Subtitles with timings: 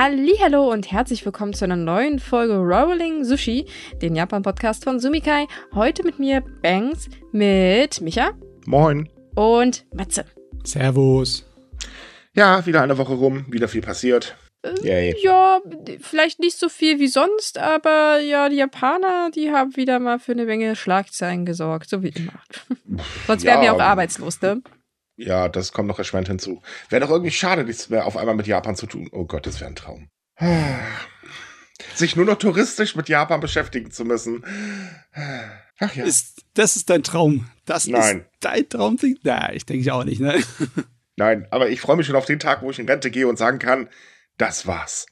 [0.00, 3.66] Hallo und herzlich willkommen zu einer neuen Folge Rolling Sushi,
[4.00, 5.48] den Japan-Podcast von Sumikai.
[5.74, 8.30] Heute mit mir Banks, mit Micha.
[8.64, 9.08] Moin.
[9.34, 10.24] Und Matze.
[10.62, 11.44] Servus.
[12.32, 14.36] Ja, wieder eine Woche rum, wieder viel passiert.
[14.62, 15.60] Äh, ja,
[16.00, 20.30] vielleicht nicht so viel wie sonst, aber ja, die Japaner, die haben wieder mal für
[20.30, 22.40] eine Menge Schlagzeilen gesorgt, so wie immer.
[23.26, 24.62] Sonst wären ja, wir auch arbeitslos, ne?
[25.18, 26.62] Ja, das kommt noch erschwerend hinzu.
[26.88, 29.08] Wäre doch irgendwie schade, nichts mehr auf einmal mit Japan zu tun.
[29.12, 30.08] Oh Gott, das wäre ein Traum.
[31.94, 34.44] Sich nur noch touristisch mit Japan beschäftigen zu müssen.
[35.80, 36.04] Ach ja.
[36.04, 37.50] Ist, das ist dein Traum.
[37.64, 38.20] Das Nein.
[38.20, 38.96] ist dein Traum.
[39.22, 40.40] Nein, ich denke auch nicht, ne?
[41.16, 43.38] Nein, aber ich freue mich schon auf den Tag, wo ich in Rente gehe und
[43.38, 43.88] sagen kann,
[44.36, 45.06] das war's.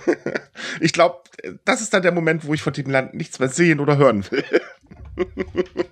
[0.80, 1.22] ich glaube,
[1.66, 4.24] das ist dann der Moment, wo ich von dem Land nichts mehr sehen oder hören
[4.30, 4.44] will.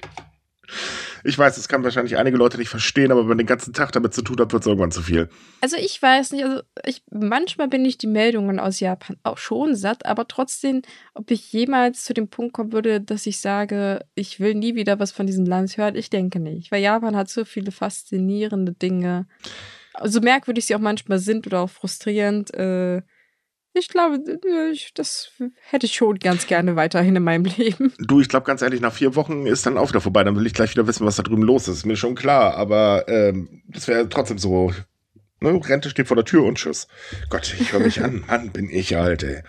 [1.25, 3.93] ich weiß, das kann wahrscheinlich einige Leute nicht verstehen, aber wenn man den ganzen Tag
[3.93, 5.29] damit zu tun hat, wird es irgendwann zu viel.
[5.63, 9.75] Also ich weiß nicht, also ich, manchmal bin ich die Meldungen aus Japan auch schon
[9.75, 10.83] satt, aber trotzdem,
[11.15, 15.01] ob ich jemals zu dem Punkt kommen würde, dass ich sage, ich will nie wieder
[15.01, 16.71] was von diesem Land hören, ich denke nicht.
[16.71, 19.27] Weil Japan hat so viele faszinierende Dinge
[20.03, 23.03] so merkwürdig sie auch manchmal sind oder auch frustrierend, äh,
[23.75, 24.21] ich glaube,
[24.95, 25.33] das
[25.69, 27.93] hätte ich schon ganz gerne weiterhin in meinem Leben.
[27.99, 30.23] Du, ich glaube ganz ehrlich, nach vier Wochen ist dann auch wieder vorbei.
[30.25, 31.79] Dann will ich gleich wieder wissen, was da drüben los ist.
[31.79, 34.73] Ist mir schon klar, aber ähm, das wäre trotzdem so.
[35.41, 35.61] Ne?
[35.69, 36.87] Rente steht vor der Tür und tschüss.
[37.31, 38.25] Gott, ich höre mich an.
[38.27, 39.43] Mann, bin ich alt, ey.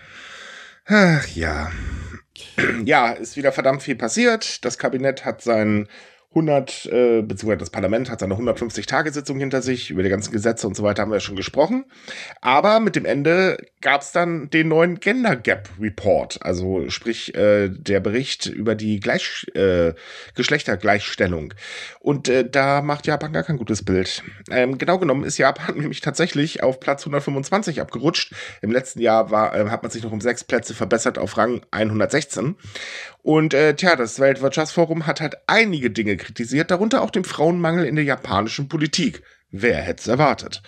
[0.86, 1.70] Ach ja.
[2.84, 4.64] Ja, ist wieder verdammt viel passiert.
[4.64, 5.88] Das Kabinett hat seinen
[6.30, 10.76] 100, äh, beziehungsweise das Parlament hat seine 150-Tage-Sitzung hinter sich, über die ganzen Gesetze und
[10.76, 11.86] so weiter haben wir ja schon gesprochen.
[12.42, 17.70] Aber mit dem Ende gab es dann den neuen Gender Gap Report, also sprich äh,
[17.70, 19.94] der Bericht über die Gleich, äh,
[20.34, 21.54] Geschlechtergleichstellung.
[22.00, 24.22] Und äh, da macht Japan gar kein gutes Bild.
[24.50, 28.34] Ähm, genau genommen ist Japan nämlich tatsächlich auf Platz 125 abgerutscht.
[28.60, 31.62] Im letzten Jahr war, äh, hat man sich noch um sechs Plätze verbessert auf Rang
[31.70, 32.56] 116.
[33.26, 37.96] Und äh, tja, das Weltwirtschaftsforum hat halt einige Dinge kritisiert, darunter auch den Frauenmangel in
[37.96, 39.24] der japanischen Politik.
[39.50, 40.62] Wer hätte es erwartet?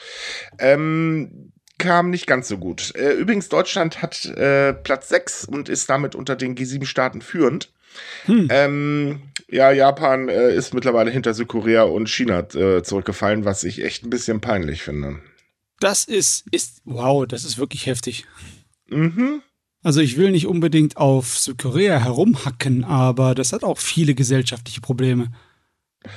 [0.58, 2.92] Ähm, kam nicht ganz so gut.
[2.96, 7.72] Äh, übrigens, Deutschland hat äh, Platz 6 und ist damit unter den G7-Staaten führend.
[8.24, 8.48] Hm.
[8.50, 14.04] Ähm, ja, Japan äh, ist mittlerweile hinter Südkorea und China äh, zurückgefallen, was ich echt
[14.04, 15.20] ein bisschen peinlich finde.
[15.78, 18.26] Das ist, ist, wow, das ist wirklich heftig.
[18.88, 19.42] Mhm.
[19.88, 25.28] Also ich will nicht unbedingt auf Südkorea herumhacken, aber das hat auch viele gesellschaftliche Probleme.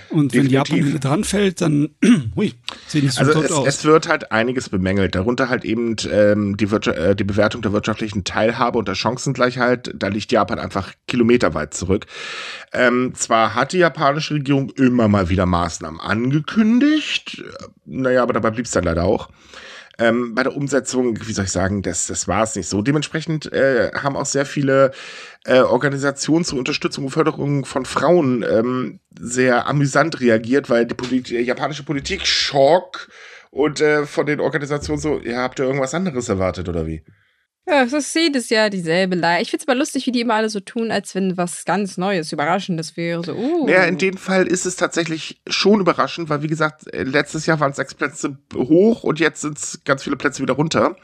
[0.09, 0.74] Und Definitiv.
[0.74, 1.96] wenn Japan dran fällt, dann
[2.36, 2.54] hui,
[2.86, 3.66] sieht nicht so also es, aus.
[3.66, 5.16] Es wird halt einiges bemängelt.
[5.16, 9.94] Darunter halt eben ähm, die, äh, die Bewertung der wirtschaftlichen Teilhabe und der Chancengleichheit.
[9.96, 12.08] Da liegt Japan einfach kilometerweit zurück.
[12.74, 17.42] Ähm, zwar hat die japanische Regierung immer mal wieder Maßnahmen angekündigt,
[17.86, 19.30] naja, aber dabei blieb es dann leider auch.
[20.02, 22.82] Ähm, bei der Umsetzung, wie soll ich sagen, das, das war es nicht so.
[22.82, 24.94] Dementsprechend äh, haben auch sehr viele
[25.46, 31.30] äh, Organisationen zur Unterstützung und Förderung von Frauen ähm, sehr amüsant reagiert, weil die, Polit
[31.30, 33.10] die japanische Politik Schock
[33.52, 37.04] und äh, von den Organisationen so, ja, habt ihr irgendwas anderes erwartet oder wie?
[37.72, 39.40] Ja, es ist jedes Jahr dieselbe Leier.
[39.40, 41.98] Ich finde es aber lustig, wie die immer alle so tun, als wenn was ganz
[41.98, 43.24] Neues, Überraschendes wäre.
[43.24, 43.66] So, uh.
[43.66, 47.62] Naja, in dem Fall ist es tatsächlich schon überraschend, weil wie gesagt, äh, letztes Jahr
[47.62, 50.98] waren sechs Plätze hoch und jetzt sind es ganz viele Plätze wieder runter.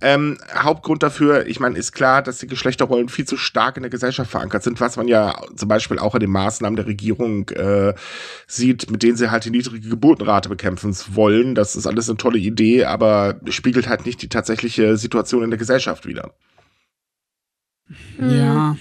[0.00, 3.90] Ähm, Hauptgrund dafür, ich meine, ist klar, dass die Geschlechterrollen viel zu stark in der
[3.90, 7.94] Gesellschaft verankert sind, was man ja zum Beispiel auch an den Maßnahmen der Regierung äh,
[8.46, 11.56] sieht, mit denen sie halt die niedrige Geburtenrate bekämpfen wollen.
[11.56, 15.58] Das ist alles eine tolle Idee, aber spiegelt halt nicht die tatsächliche Situation in der
[15.58, 16.34] Gesellschaft Gesellschaft wieder.
[18.20, 18.76] Ja,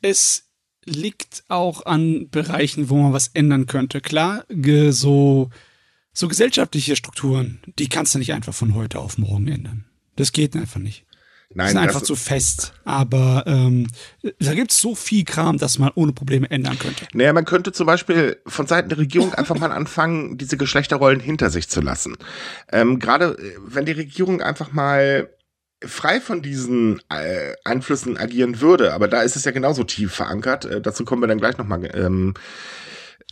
[0.00, 0.48] es
[0.84, 4.00] liegt auch an Bereichen, wo man was ändern könnte.
[4.00, 4.44] Klar,
[4.90, 5.50] so,
[6.12, 9.86] so gesellschaftliche Strukturen, die kannst du nicht einfach von heute auf morgen ändern.
[10.16, 11.04] Das geht einfach nicht.
[11.54, 12.72] Nein, sind einfach zu fest.
[12.84, 13.86] Aber ähm,
[14.38, 17.06] da gibt es so viel Kram, dass man ohne Probleme ändern könnte.
[17.12, 21.50] Naja, man könnte zum Beispiel von Seiten der Regierung einfach mal anfangen, diese Geschlechterrollen hinter
[21.50, 22.16] sich zu lassen.
[22.70, 25.28] Ähm, Gerade äh, wenn die Regierung einfach mal
[25.86, 30.64] frei von diesen äh, Einflüssen agieren würde, aber da ist es ja genauso tief verankert.
[30.64, 32.34] Äh, dazu kommen wir dann gleich nochmal ähm,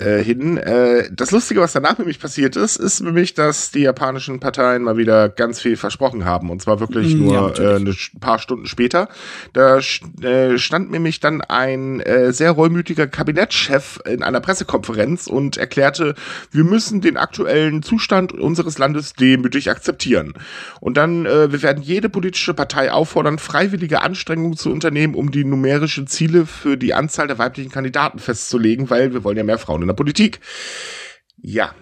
[0.00, 0.56] äh, hin.
[0.56, 4.96] Äh, das Lustige, was danach nämlich passiert ist, ist nämlich, dass die japanischen Parteien mal
[4.96, 6.50] wieder ganz viel versprochen haben.
[6.50, 9.08] Und zwar wirklich mm, nur ja, äh, ein paar Stunden später.
[9.52, 16.14] Da äh, stand nämlich dann ein äh, sehr reumütiger Kabinettschef in einer Pressekonferenz und erklärte,
[16.50, 20.34] wir müssen den aktuellen Zustand unseres Landes demütig akzeptieren.
[20.80, 26.06] Und dann, wir werden jede politische Partei auffordern, freiwillige Anstrengungen zu unternehmen, um die numerischen
[26.06, 29.89] Ziele für die Anzahl der weiblichen Kandidaten festzulegen, weil wir wollen ja mehr Frauen in
[29.90, 30.40] der Politik.
[31.42, 31.74] Ja.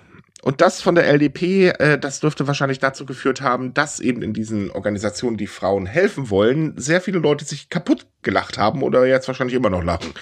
[0.43, 4.33] und das von der LDP, äh, das dürfte wahrscheinlich dazu geführt haben, dass eben in
[4.33, 9.27] diesen Organisationen, die Frauen helfen wollen, sehr viele Leute sich kaputt gelacht haben oder jetzt
[9.27, 10.13] wahrscheinlich immer noch lachen.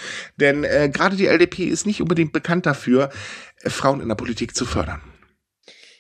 [0.40, 3.10] Denn äh, gerade die LDP ist nicht unbedingt bekannt dafür,
[3.62, 5.00] äh, Frauen in der Politik zu fördern.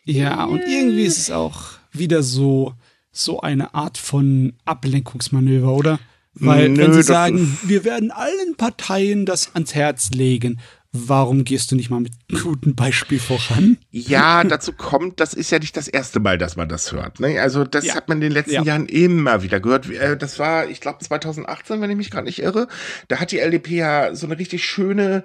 [0.04, 2.74] Ja, und irgendwie ist es auch wieder so,
[3.10, 5.98] so eine Art von Ablenkungsmanöver, oder?
[6.38, 10.60] Weil Nö, wenn sie sagen, wir werden allen Parteien das ans Herz legen,
[10.92, 12.12] warum gehst du nicht mal mit
[12.42, 13.78] gutem Beispiel voran?
[13.90, 17.20] Ja, dazu kommt, das ist ja nicht das erste Mal, dass man das hört.
[17.20, 17.40] Ne?
[17.40, 17.94] Also das Ja.
[17.94, 18.62] hat man in den letzten Ja.
[18.62, 19.88] Jahren immer wieder gehört.
[19.90, 22.68] Äh, Das war, ich glaube, 2018, wenn ich mich gerade nicht irre.
[23.08, 25.22] Da hat die LDP ja so eine richtig schöne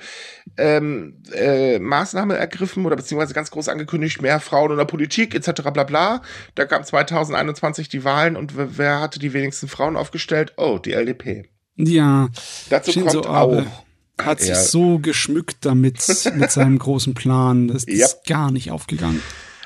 [0.57, 5.61] ähm, äh, Maßnahme ergriffen oder beziehungsweise ganz groß angekündigt, mehr Frauen in der Politik etc.
[5.73, 6.21] bla bla.
[6.55, 10.53] Da gab 2021 die Wahlen und wer- wer hatte die wenigsten Frauen aufgestellt?
[10.57, 11.49] Oh, die LDP.
[11.77, 12.27] Ja,
[12.69, 13.83] Dazu Shinzo kommt Abe auch.
[14.25, 14.55] Hat sich Ja.
[14.55, 16.03] so geschmückt damit,
[16.35, 17.67] mit seinem großen Plan.
[17.67, 19.21] Das ist gar nicht aufgegangen.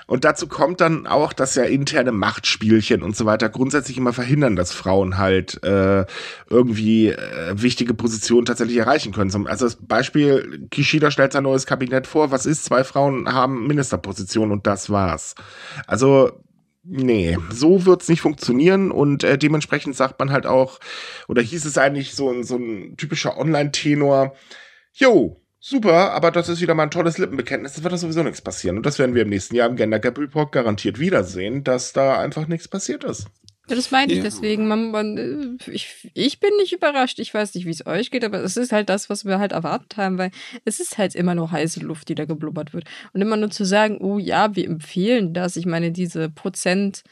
[0.07, 4.55] Und dazu kommt dann auch, dass ja interne Machtspielchen und so weiter grundsätzlich immer verhindern,
[4.55, 6.05] dass Frauen halt äh,
[6.47, 7.17] irgendwie äh,
[7.55, 9.31] wichtige Positionen tatsächlich erreichen können.
[9.31, 13.65] Zum, also das Beispiel, Kishida stellt sein neues Kabinett vor, was ist, zwei Frauen haben
[13.65, 15.33] Ministerpositionen und das war's.
[15.87, 16.33] Also
[16.87, 20.79] Nee, so wird's nicht funktionieren und äh, dementsprechend sagt man halt auch,
[21.27, 24.35] oder hieß es eigentlich so, ein so ein typischer Online-Tenor,
[24.93, 28.41] jo, super, aber das ist wieder mal ein tolles Lippenbekenntnis, das wird da sowieso nichts
[28.41, 28.77] passieren.
[28.77, 32.19] Und das werden wir im nächsten Jahr im Gender Gap Report garantiert wiedersehen, dass da
[32.19, 33.27] einfach nichts passiert ist.
[33.67, 34.23] Ja, das meine ich Ja.
[34.23, 34.67] deswegen.
[34.67, 37.19] Man, man, äh, ich, ich bin nicht überrascht.
[37.19, 39.51] Ich weiß nicht, wie es euch geht, aber es ist halt das, was wir halt
[39.51, 40.31] erwartet haben, weil
[40.65, 42.85] es ist halt immer nur heiße Luft, die da geblubbert wird.
[43.13, 45.55] Und immer nur zu sagen, oh ja, wir empfehlen das.
[45.55, 47.03] Ich meine, diese Prozent,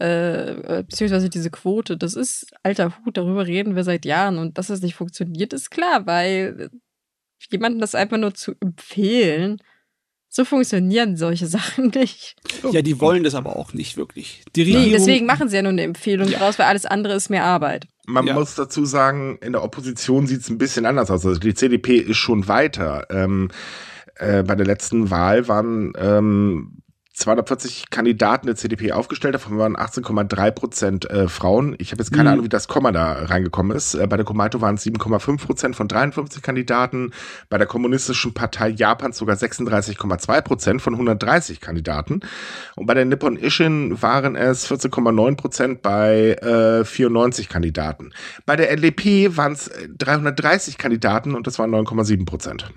[0.00, 4.38] äh, äh, beziehungsweise diese Quote, das ist alter Hut, darüber reden wir seit Jahren.
[4.38, 6.70] Und dass es nicht funktioniert, ist klar, weil
[7.50, 9.58] jemanden das einfach nur zu empfehlen,
[10.34, 12.36] so funktionieren solche Sachen nicht.
[12.72, 14.42] Ja, die wollen das aber auch nicht wirklich.
[14.56, 17.28] Die Nee, Regierung, deswegen machen sie ja nur eine Empfehlung draus, weil alles andere ist
[17.28, 17.86] mehr Arbeit.
[18.06, 18.32] Man Ja.
[18.34, 21.26] muss dazu sagen, in der Opposition sieht's ein bisschen anders aus.
[21.26, 23.06] Also die CDP ist schon weiter.
[23.10, 23.50] Ähm,
[24.16, 26.78] äh, bei der letzten Wahl waren ähm,
[27.22, 31.74] 240 Kandidaten der CDP aufgestellt, davon waren 18,3 Prozent äh, Frauen.
[31.78, 32.32] Ich habe jetzt keine Mhm.
[32.32, 33.94] Ahnung, wie das Komma da reingekommen ist.
[33.94, 37.12] Äh, bei der Komaito waren es 7,5 Prozent von 53 Kandidaten.
[37.48, 42.20] Bei der Kommunistischen Partei Japans sogar 36,2 Prozent von 130 Kandidaten.
[42.76, 48.12] Und bei der Nippon Ishin waren es 14,9 Prozent bei äh, 94 Kandidaten.
[48.46, 52.70] Bei der LDP waren es 330 Kandidaten und das waren 9,7 Prozent.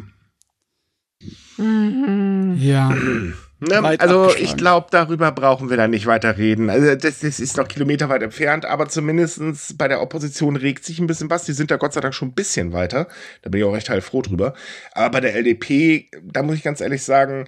[1.57, 2.55] Mhm.
[2.59, 2.93] Ja,
[3.59, 3.99] Ne?
[3.99, 6.69] Also ich glaube, darüber brauchen wir da nicht weiter reden.
[6.69, 11.07] Also das, das ist noch kilometerweit entfernt, aber zumindestens bei der Opposition regt sich ein
[11.07, 11.45] bisschen was.
[11.45, 13.07] Die sind da Gott sei Dank schon ein bisschen weiter.
[13.43, 14.53] Da bin ich auch recht heilfroh drüber.
[14.91, 17.47] Aber bei der LDP, da muss ich ganz ehrlich sagen,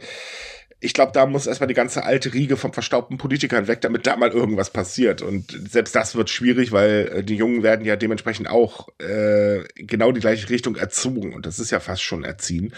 [0.80, 4.16] ich glaube, da muss erstmal die ganze alte Riege von verstaubten Politikern weg, damit da
[4.16, 5.24] mal irgendwas passiert.
[5.24, 10.12] Und selbst das wird schwierig, weil äh, die Jungen werden ja dementsprechend auch äh, genau
[10.12, 11.34] die gleiche Richtung erzogen.
[11.34, 12.74] Und das ist ja fast schon erziehen.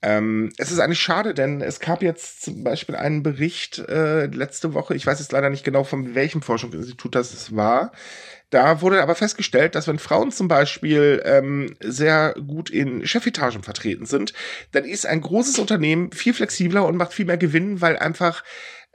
[0.00, 4.72] Ähm, es ist eigentlich schade, denn es gab jetzt zum Beispiel einen Bericht äh, letzte
[4.72, 7.90] Woche, ich weiß jetzt leider nicht genau, von welchem Forschungsinstitut das war.
[8.50, 14.06] Da wurde aber festgestellt, dass wenn Frauen zum Beispiel ähm, sehr gut in Chefetagen vertreten
[14.06, 14.32] sind,
[14.72, 18.44] dann ist ein großes Unternehmen viel flexibler und macht viel mehr Gewinn, weil einfach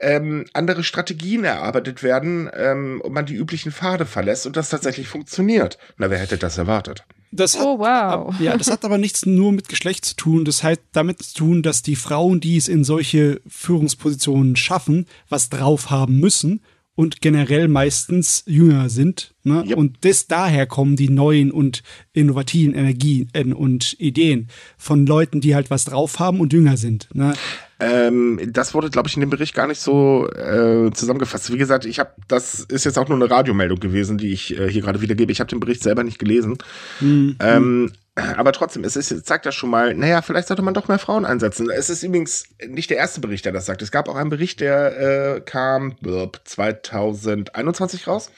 [0.00, 5.08] ähm, andere Strategien erarbeitet werden ähm, und man die üblichen Pfade verlässt und das tatsächlich
[5.08, 5.78] funktioniert.
[5.96, 7.04] Na, wer hätte das erwartet?
[7.34, 8.34] das hat, Oh, wow.
[8.40, 10.44] ja, das hat aber nichts nur mit Geschlecht zu tun.
[10.44, 15.50] Das hat damit zu tun, dass die Frauen, die es in solche Führungspositionen schaffen, was
[15.50, 16.60] drauf haben müssen
[16.94, 19.34] und generell meistens jünger sind.
[19.42, 19.64] Ne?
[19.66, 19.76] Yep.
[19.76, 21.82] Und das daher kommen die neuen und
[22.12, 24.48] innovativen Energien äh, und Ideen
[24.78, 27.08] von Leuten, die halt was drauf haben und jünger sind.
[27.12, 27.34] Ne?
[27.80, 31.52] Ähm, das wurde, glaube ich, in dem Bericht gar nicht so äh, zusammengefasst.
[31.52, 34.70] Wie gesagt, ich habe, das ist jetzt auch nur eine Radiomeldung gewesen, die ich äh,
[34.70, 35.32] hier gerade wiedergebe.
[35.32, 36.58] Ich habe den Bericht selber nicht gelesen.
[37.00, 37.36] Mhm.
[37.40, 41.00] Ähm, aber trotzdem, es ist, zeigt ja schon mal, naja, vielleicht sollte man doch mehr
[41.00, 41.68] Frauen einsetzen.
[41.68, 43.82] Es ist übrigens nicht der erste Bericht, der das sagt.
[43.82, 48.30] Es gab auch einen Bericht, der äh, kam blub, 2021 raus.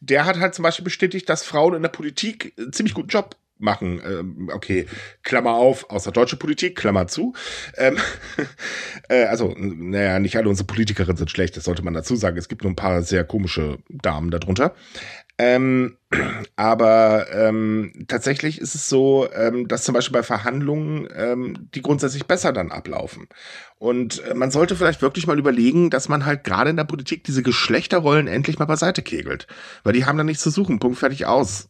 [0.00, 3.36] Der hat halt zum Beispiel bestätigt, dass Frauen in der Politik einen ziemlich guten Job
[3.64, 4.00] machen.
[4.06, 4.86] Ähm, okay,
[5.22, 7.34] Klammer auf, außer deutsche Politik, Klammer zu.
[7.76, 7.96] Ähm,
[9.08, 12.36] äh, also, naja, nicht alle unsere Politikerinnen sind schlecht, das sollte man dazu sagen.
[12.36, 14.74] Es gibt nur ein paar sehr komische Damen darunter.
[15.36, 15.96] Ähm,
[16.56, 22.26] aber ähm, tatsächlich ist es so, ähm, dass zum Beispiel bei Verhandlungen ähm, die grundsätzlich
[22.26, 23.26] besser dann ablaufen.
[23.78, 27.24] Und äh, man sollte vielleicht wirklich mal überlegen, dass man halt gerade in der Politik
[27.24, 29.48] diese Geschlechterrollen endlich mal beiseite kegelt.
[29.82, 30.78] Weil die haben da nichts zu suchen.
[30.78, 31.68] Punkt fertig aus.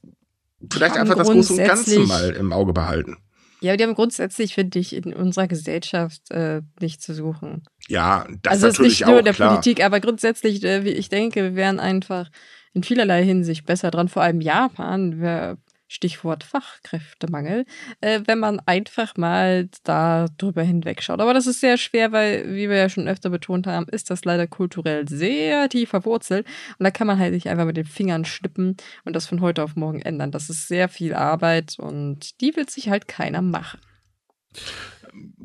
[0.73, 3.16] Vielleicht einfach das Große und Ganze mal im Auge behalten.
[3.61, 7.62] Ja, die haben grundsätzlich, finde ich, in unserer Gesellschaft äh, nicht zu suchen.
[7.88, 9.50] Ja, das also natürlich ist nicht nur auch, der klar.
[9.52, 12.28] Politik, aber grundsätzlich, äh, ich denke, wir wären einfach
[12.75, 15.56] in vielerlei Hinsicht besser dran, vor allem Japan, wär,
[15.94, 17.66] Stichwort Fachkräftemangel,
[18.00, 21.20] äh, wenn man einfach mal da drüber hinwegschaut.
[21.20, 24.24] Aber das ist sehr schwer, weil, wie wir ja schon öfter betont haben, ist das
[24.24, 26.46] leider kulturell sehr tief verwurzelt.
[26.78, 29.62] Und da kann man halt nicht einfach mit den Fingern schnippen und das von heute
[29.62, 30.32] auf morgen ändern.
[30.32, 33.78] Das ist sehr viel Arbeit und die will sich halt keiner machen.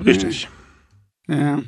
[0.04, 0.50] Richtig.
[1.28, 1.62] Ja.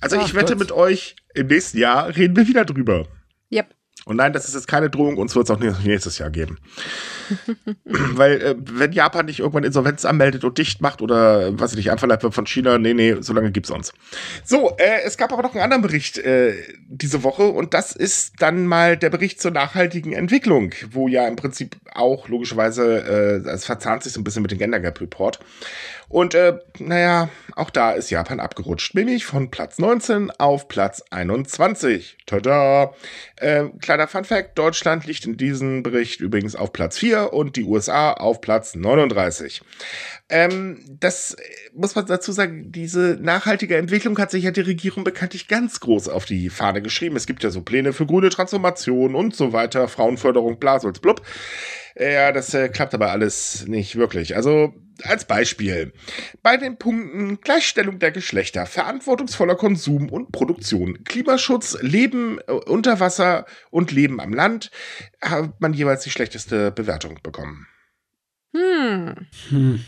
[0.00, 0.60] Also Ach ich wette Gott.
[0.60, 3.06] mit euch, im nächsten Jahr reden wir wieder drüber.
[4.10, 6.58] Und nein, das ist jetzt keine Drohung, uns wird es auch nächstes Jahr geben.
[7.84, 11.92] Weil, äh, wenn Japan nicht irgendwann Insolvenz anmeldet und dicht macht oder, weiß ich nicht,
[11.92, 13.92] einverleibt wird von China, nee, nee, so lange gibt's uns.
[14.44, 16.54] So, äh, es gab aber noch einen anderen Bericht äh,
[16.88, 21.36] diese Woche und das ist dann mal der Bericht zur nachhaltigen Entwicklung, wo ja im
[21.36, 25.38] Prinzip auch logischerweise, äh, es verzahnt sich so ein bisschen mit dem Gender Gap Report.
[26.10, 32.18] Und äh, naja, auch da ist Japan abgerutscht, nämlich von Platz 19 auf Platz 21.
[32.26, 32.92] Tada!
[33.40, 37.64] Äh, kleiner Fun Fact, Deutschland liegt in diesem Bericht übrigens auf Platz 4 und die
[37.64, 39.62] USA auf Platz 39.
[40.28, 41.42] Ähm, das äh,
[41.74, 46.08] muss man dazu sagen, diese nachhaltige Entwicklung hat sich ja die Regierung bekanntlich ganz groß
[46.08, 47.16] auf die Fahne geschrieben.
[47.16, 51.22] Es gibt ja so Pläne für grüne Transformation und so weiter, Frauenförderung, Blasolz, blub.
[51.94, 54.36] Äh, Ja, das äh, klappt aber alles nicht wirklich.
[54.36, 55.92] Also als Beispiel.
[56.42, 63.46] Bei den Punkten Gleichstellung der Geschlechter, verantwortungsvoller Konsum und Produktion, Klimaschutz, Leben äh, unter Wasser
[63.70, 64.70] und Leben am Land
[65.20, 67.66] hat man jeweils die schlechteste Bewertung bekommen.
[68.54, 69.14] Hm.
[69.48, 69.84] Hm.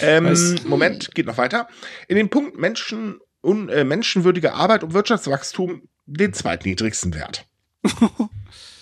[0.00, 0.56] Ähm?
[0.66, 1.68] Moment, geht noch weiter.
[2.08, 7.46] In den Punkt Menschen und äh, menschenwürdige Arbeit und Wirtschaftswachstum den zweitniedrigsten Wert.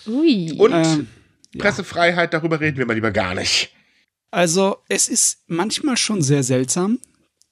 [0.07, 0.53] Ui.
[0.57, 1.07] Und Ähm,
[1.53, 1.61] ja.
[1.61, 3.73] Pressefreiheit, darüber reden wir mal lieber gar nicht.
[4.35, 6.99] Also, es ist manchmal schon sehr seltsam,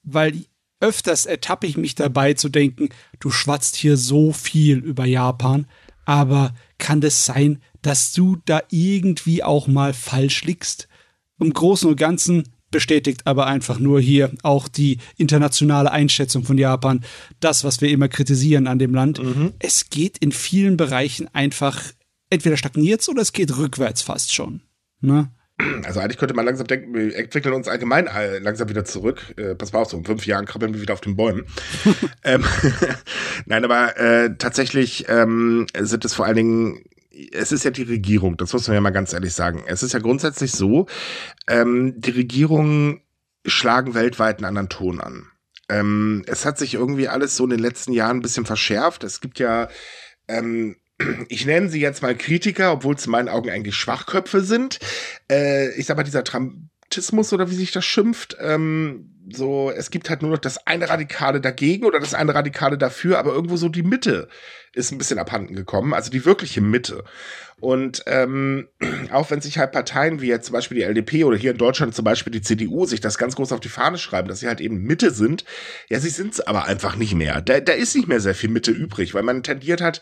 [0.04, 0.44] weil
[0.82, 2.90] öfters ertappe ich mich dabei zu denken,
[3.22, 5.66] du schwatzt hier so viel über Japan,
[6.04, 10.90] aber kann es sein, dass du da irgendwie auch mal falsch liegst?
[11.40, 17.06] Im Großen und Ganzen bestätigt aber einfach nur hier auch die internationale Einschätzung von Japan,
[17.40, 19.22] das, was wir immer kritisieren an dem Land.
[19.60, 21.82] Es geht in vielen Bereichen einfach,
[22.30, 24.64] entweder stagniert oder es geht rückwärts fast schon.
[25.00, 25.32] Ne?
[25.86, 29.34] Also eigentlich könnte man langsam denken, wir entwickeln uns allgemein all- langsam wieder zurück.
[29.38, 31.46] Äh, pass mal auf, so in fünf Jahren krabbeln wir wieder auf den Bäumen.
[32.24, 32.44] ähm,
[33.46, 36.84] Nein, aber äh, tatsächlich ähm, sind es vor allen Dingen,
[37.32, 39.64] es ist ja die Regierung, das muss man ja mal ganz ehrlich sagen.
[39.68, 40.88] Es ist ja grundsätzlich so,
[41.48, 43.02] ähm, die Regierungen
[43.46, 45.28] schlagen weltweit einen anderen Ton an.
[45.70, 49.04] Ähm, es hat sich irgendwie alles so in den letzten Jahren ein bisschen verschärft.
[49.04, 49.70] Es gibt ja
[50.28, 50.78] ähm,
[51.30, 54.80] ich nenne sie jetzt mal Kritiker, obwohl es in meinen Augen eigentlich Schwachköpfe sind.
[55.30, 60.10] Äh, ich sag mal, dieser Trumpismus oder wie sich das schimpft, ähm, so, es gibt
[60.10, 63.70] halt nur noch das eine Radikale dagegen oder das eine Radikale dafür, aber irgendwo so
[63.70, 64.28] die Mitte
[64.74, 67.04] ist ein bisschen abhanden gekommen, also die wirkliche Mitte.
[67.60, 68.68] Und ähm,
[69.12, 71.96] auch wenn sich halt Parteien wie jetzt zum Beispiel die LDP oder hier in Deutschland
[71.96, 74.60] zum Beispiel die CDU sich das ganz groß auf die Fahne schreiben, dass sie halt
[74.60, 75.46] eben Mitte sind,
[75.90, 77.42] ja, sie sind es aber einfach nicht mehr.
[77.42, 80.02] Da, da ist nicht mehr sehr viel Mitte übrig, weil man tendiert hat,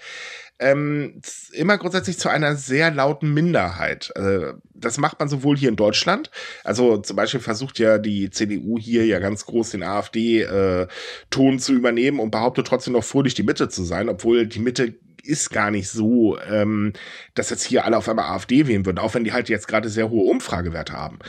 [0.59, 1.21] ähm,
[1.53, 4.11] immer grundsätzlich zu einer sehr lauten Minderheit.
[4.15, 6.29] Äh, das macht man sowohl hier in Deutschland,
[6.63, 12.19] also zum Beispiel versucht ja die CDU hier ja ganz groß den AfD-Ton zu übernehmen
[12.19, 15.89] und behauptet trotzdem noch fröhlich die Mitte zu sein, obwohl die Mitte ist gar nicht
[15.89, 16.93] so, ähm,
[17.35, 19.89] dass jetzt hier alle auf einmal AfD wählen würden, auch wenn die halt jetzt gerade
[19.89, 21.19] sehr hohe Umfragewerte haben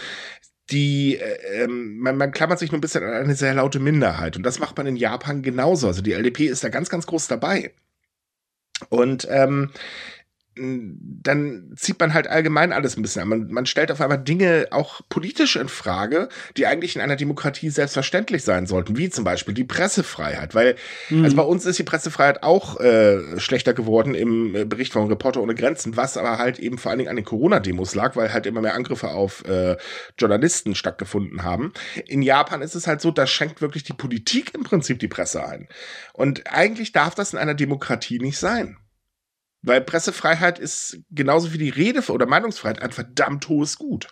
[0.71, 4.37] die, äh, ähm, man, man klammert sich nur ein bisschen an eine sehr laute Minderheit.
[4.37, 5.87] Und das macht man in Japan genauso.
[5.87, 7.73] Also die LDP ist da ganz, ganz groß dabei.
[8.89, 9.71] Und ähm,
[10.55, 13.29] dann zieht man halt allgemein alles ein bisschen an.
[13.29, 16.29] Man, man stellt auf einmal Dinge auch politisch in Frage,
[16.59, 20.55] die eigentlich in einer Demokratie selbstverständlich sein sollten, wie zum Beispiel die Pressefreiheit.
[20.55, 20.77] Weil,
[21.11, 25.41] also bei uns ist die Pressefreiheit auch äh, schlechter geworden im äh, Bericht von Reporter
[25.41, 28.45] ohne Grenzen, was aber halt eben vor allen Dingen an den Corona-Demos lag, weil halt
[28.45, 29.77] immer mehr Angriffe auf äh,
[30.19, 31.73] Journalisten stattgefunden haben.
[32.07, 35.47] In Japan ist es halt so, da schenkt wirklich die Politik im Prinzip die Presse
[35.47, 35.69] ein.
[36.13, 38.77] Und eigentlich darf das in einer Demokratie nicht sein.
[39.63, 44.09] Weil Pressefreiheit ist genauso wie die Rede- oder Meinungsfreiheit ein verdammt hohes Gut.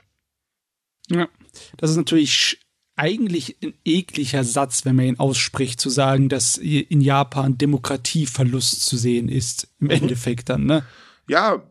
[1.08, 1.28] Ja,
[1.76, 2.60] das ist natürlich
[2.94, 8.96] eigentlich ein ekliger Satz, wenn man ihn ausspricht, zu sagen, dass in Japan Demokratieverlust zu
[8.96, 10.84] sehen ist, im Endeffekt dann, ne?
[11.26, 11.62] Ja,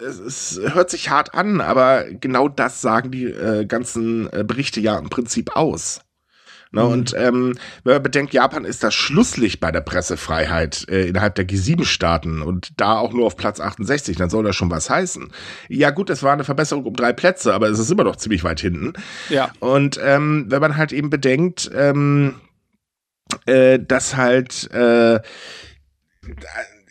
[0.00, 4.80] es, es hört sich hart an, aber genau das sagen die äh, ganzen äh, Berichte
[4.80, 6.00] ja im Prinzip aus.
[6.76, 6.92] Ne, Mhm.
[6.92, 11.48] Und ähm, wenn man bedenkt, Japan ist das Schlusslicht bei der Pressefreiheit äh, innerhalb der
[11.48, 15.32] G7-Staaten und da auch nur auf Platz 68, dann soll das schon was heißen.
[15.68, 18.44] Ja gut, es war eine Verbesserung um drei Plätze, aber es ist immer noch ziemlich
[18.44, 18.92] weit hinten.
[19.30, 19.50] Ja.
[19.60, 22.34] Und ähm, wenn man halt eben bedenkt, ähm,
[23.46, 25.20] äh, dass halt äh,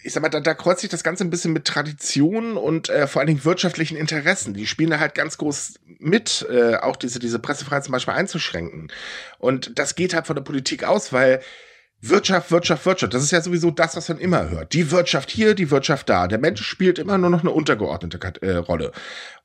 [0.06, 3.08] ich sag mal, da, da kreuzt sich das Ganze ein bisschen mit Traditionen und äh,
[3.08, 4.54] vor allen Dingen wirtschaftlichen Interessen.
[4.54, 8.92] Die spielen da halt ganz groß mit, äh, auch diese, diese Pressefreiheit zum Beispiel einzuschränken.
[9.40, 11.42] Und das geht halt von der Politik aus, weil
[12.02, 13.16] Wirtschaft, Wirtschaft, Wirtschaft.
[13.16, 14.74] Das ist ja sowieso das, was man immer hört.
[14.74, 16.28] Die Wirtschaft hier, die Wirtschaft da.
[16.28, 18.92] Der Mensch spielt immer nur noch eine untergeordnete äh, Rolle.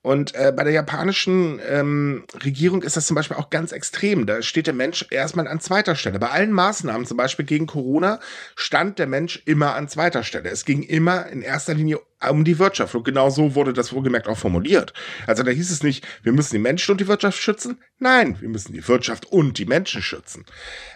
[0.03, 4.25] Und äh, bei der japanischen ähm, Regierung ist das zum Beispiel auch ganz extrem.
[4.25, 6.19] Da steht der Mensch erstmal an zweiter Stelle.
[6.19, 8.19] Bei allen Maßnahmen, zum Beispiel gegen Corona,
[8.57, 10.49] stand der Mensch immer an zweiter Stelle.
[10.49, 12.95] Es ging immer in erster Linie um die Wirtschaft.
[12.95, 14.95] Und genau so wurde das wohlgemerkt auch formuliert.
[15.27, 17.79] Also da hieß es nicht, wir müssen die Menschen und die Wirtschaft schützen.
[17.99, 20.47] Nein, wir müssen die Wirtschaft und die Menschen schützen.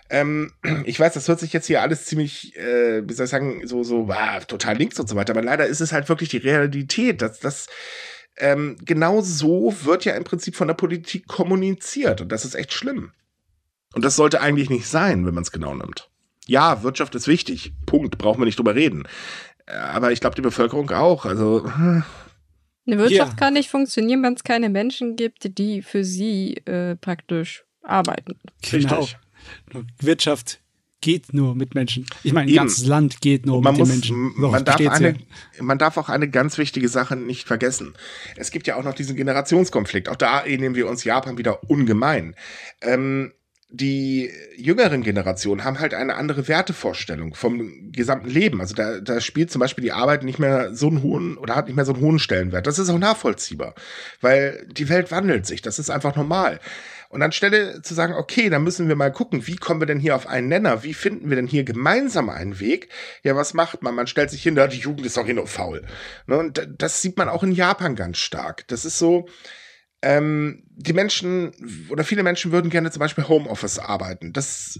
[0.09, 0.53] Ähm,
[0.85, 3.83] ich weiß, das hört sich jetzt hier alles ziemlich, äh, wie soll ich sagen, so,
[3.83, 5.33] so, wow, total links und so weiter.
[5.33, 7.67] Aber leider ist es halt wirklich die Realität, dass das
[8.37, 12.21] ähm, genau so wird ja im Prinzip von der Politik kommuniziert.
[12.21, 13.13] Und das ist echt schlimm.
[13.95, 16.11] Und das sollte eigentlich nicht sein, wenn man es genau nimmt.
[16.47, 17.73] Ja, Wirtschaft ist wichtig.
[17.87, 18.19] Punkt.
[18.19, 19.05] Brauchen wir nicht drüber reden.
[19.67, 21.25] Äh, aber ich glaube, die Bevölkerung auch.
[21.25, 21.65] Also.
[21.65, 22.05] Eine
[22.99, 23.37] Wirtschaft ja.
[23.39, 28.39] kann nicht funktionieren, wenn es keine Menschen gibt, die für sie äh, praktisch arbeiten.
[28.63, 29.01] Genau.
[29.01, 29.17] Richtig.
[30.01, 30.61] Wirtschaft
[31.05, 32.07] geht nur mit Menschen.
[32.23, 34.33] Ich meine, ein ganzes Land geht nur man mit muss, Menschen.
[34.41, 35.63] So, man, darf eine, ja.
[35.63, 37.93] man darf auch eine ganz wichtige Sache nicht vergessen.
[38.37, 40.09] Es gibt ja auch noch diesen Generationskonflikt.
[40.09, 42.35] Auch da nehmen wir uns Japan wieder ungemein.
[42.81, 43.33] Ähm,
[43.69, 48.63] die jüngeren Generationen haben halt eine andere Wertevorstellung vom gesamten Leben.
[48.63, 51.67] Also da, da spielt zum Beispiel die Arbeit nicht mehr so einen hohen oder hat
[51.67, 52.67] nicht mehr so einen hohen Stellenwert.
[52.67, 53.75] Das ist auch nachvollziehbar,
[54.23, 55.61] weil die Welt wandelt sich.
[55.61, 56.61] Das ist einfach normal.
[57.09, 60.17] Und anstelle zu sagen, okay, dann müssen wir mal gucken, wie kommen wir denn hier
[60.17, 60.83] auf einen Nenner?
[60.83, 62.89] Wie finden wir denn hier gemeinsam einen Weg?
[63.23, 63.95] Ja, was macht man?
[63.95, 65.83] Man stellt sich hin, die Jugend ist doch hier nur faul.
[66.27, 66.39] Ne?
[66.39, 68.67] Und das sieht man auch in Japan ganz stark.
[68.69, 69.27] Das ist so,
[70.03, 71.53] ähm, die Menschen
[71.89, 74.33] oder viele Menschen würden gerne zum Beispiel Homeoffice arbeiten.
[74.33, 74.79] Das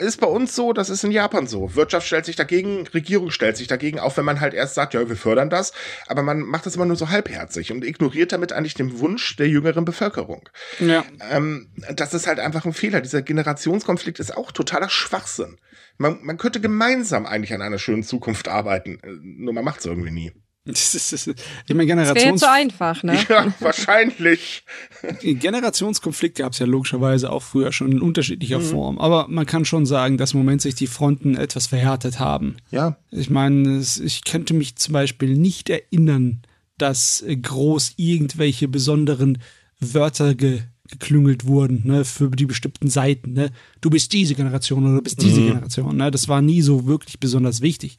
[0.00, 1.74] ist bei uns so, das ist in Japan so.
[1.74, 5.08] Wirtschaft stellt sich dagegen, Regierung stellt sich dagegen, auch wenn man halt erst sagt, ja,
[5.08, 5.72] wir fördern das,
[6.06, 9.48] aber man macht das immer nur so halbherzig und ignoriert damit eigentlich den Wunsch der
[9.48, 10.48] jüngeren Bevölkerung.
[10.78, 11.04] Ja.
[11.30, 13.00] Ähm, das ist halt einfach ein Fehler.
[13.00, 15.58] Dieser Generationskonflikt ist auch totaler Schwachsinn.
[15.96, 19.86] Man, man könnte gemeinsam eigentlich an einer schönen Zukunft arbeiten, äh, nur man macht es
[19.86, 20.32] irgendwie nie.
[20.78, 23.18] Das ist, das ist, ich meine, Generations das so einfach, ne?
[23.28, 24.64] Ja, wahrscheinlich.
[25.22, 28.64] Generationskonflikt gab es ja logischerweise auch früher schon in unterschiedlicher mhm.
[28.64, 28.98] Form.
[28.98, 32.56] Aber man kann schon sagen, dass im Moment sich die Fronten etwas verhärtet haben.
[32.70, 32.96] Ja.
[33.10, 36.42] Ich meine, ich könnte mich zum Beispiel nicht erinnern,
[36.76, 39.38] dass groß irgendwelche besonderen
[39.80, 43.50] Wörter ge geklüngelt wurden, ne, für die bestimmten Seiten, ne.
[43.82, 45.46] Du bist diese Generation oder du bist diese mhm.
[45.48, 46.10] Generation, ne.
[46.10, 47.98] Das war nie so wirklich besonders wichtig.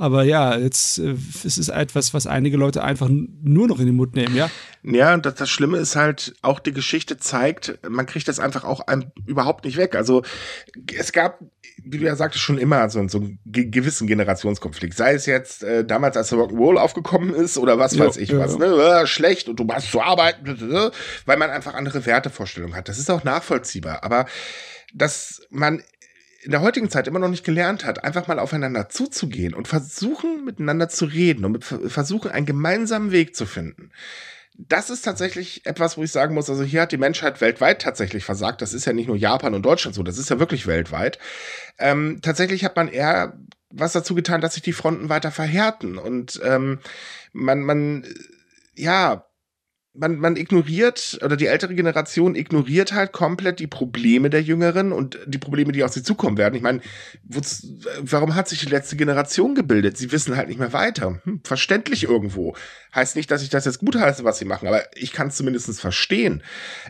[0.00, 3.96] Aber ja, jetzt äh, es ist etwas, was einige Leute einfach nur noch in den
[3.96, 4.50] Mund nehmen, ja.
[4.82, 8.80] Ja, das, das Schlimme ist halt, auch die Geschichte zeigt, man kriegt das einfach auch
[8.80, 9.94] einem überhaupt nicht weg.
[9.94, 10.22] Also
[10.96, 11.40] es gab,
[11.84, 14.96] wie du ja sagtest, schon immer so, so einen gewissen Generationskonflikt.
[14.96, 18.38] Sei es jetzt äh, damals, als der Rock'n'Roll aufgekommen ist oder was weiß ich ja,
[18.38, 18.68] was, ne?
[18.68, 20.56] Äh, schlecht und du hast zu arbeiten,
[21.26, 22.88] weil man einfach andere Wertevorstellungen hat.
[22.88, 24.02] Das ist auch nachvollziehbar.
[24.02, 24.24] Aber
[24.94, 25.82] dass man
[26.42, 30.44] in der heutigen Zeit immer noch nicht gelernt hat, einfach mal aufeinander zuzugehen und versuchen,
[30.44, 33.90] miteinander zu reden und versuchen, einen gemeinsamen Weg zu finden.
[34.56, 38.24] Das ist tatsächlich etwas, wo ich sagen muss, also hier hat die Menschheit weltweit tatsächlich
[38.24, 38.62] versagt.
[38.62, 41.18] Das ist ja nicht nur Japan und Deutschland so, das ist ja wirklich weltweit.
[41.78, 43.38] Ähm, tatsächlich hat man eher
[43.70, 46.80] was dazu getan, dass sich die Fronten weiter verhärten und ähm,
[47.32, 48.04] man, man,
[48.74, 49.29] ja,
[49.92, 55.18] man, man ignoriert, oder die ältere Generation ignoriert halt komplett die Probleme der Jüngeren und
[55.26, 56.54] die Probleme, die auf sie zukommen werden.
[56.54, 56.80] Ich meine,
[58.00, 59.96] warum hat sich die letzte Generation gebildet?
[59.96, 61.20] Sie wissen halt nicht mehr weiter.
[61.24, 62.54] Hm, verständlich irgendwo.
[62.94, 65.36] Heißt nicht, dass ich das jetzt gut heiße, was sie machen, aber ich kann es
[65.36, 66.42] zumindest verstehen.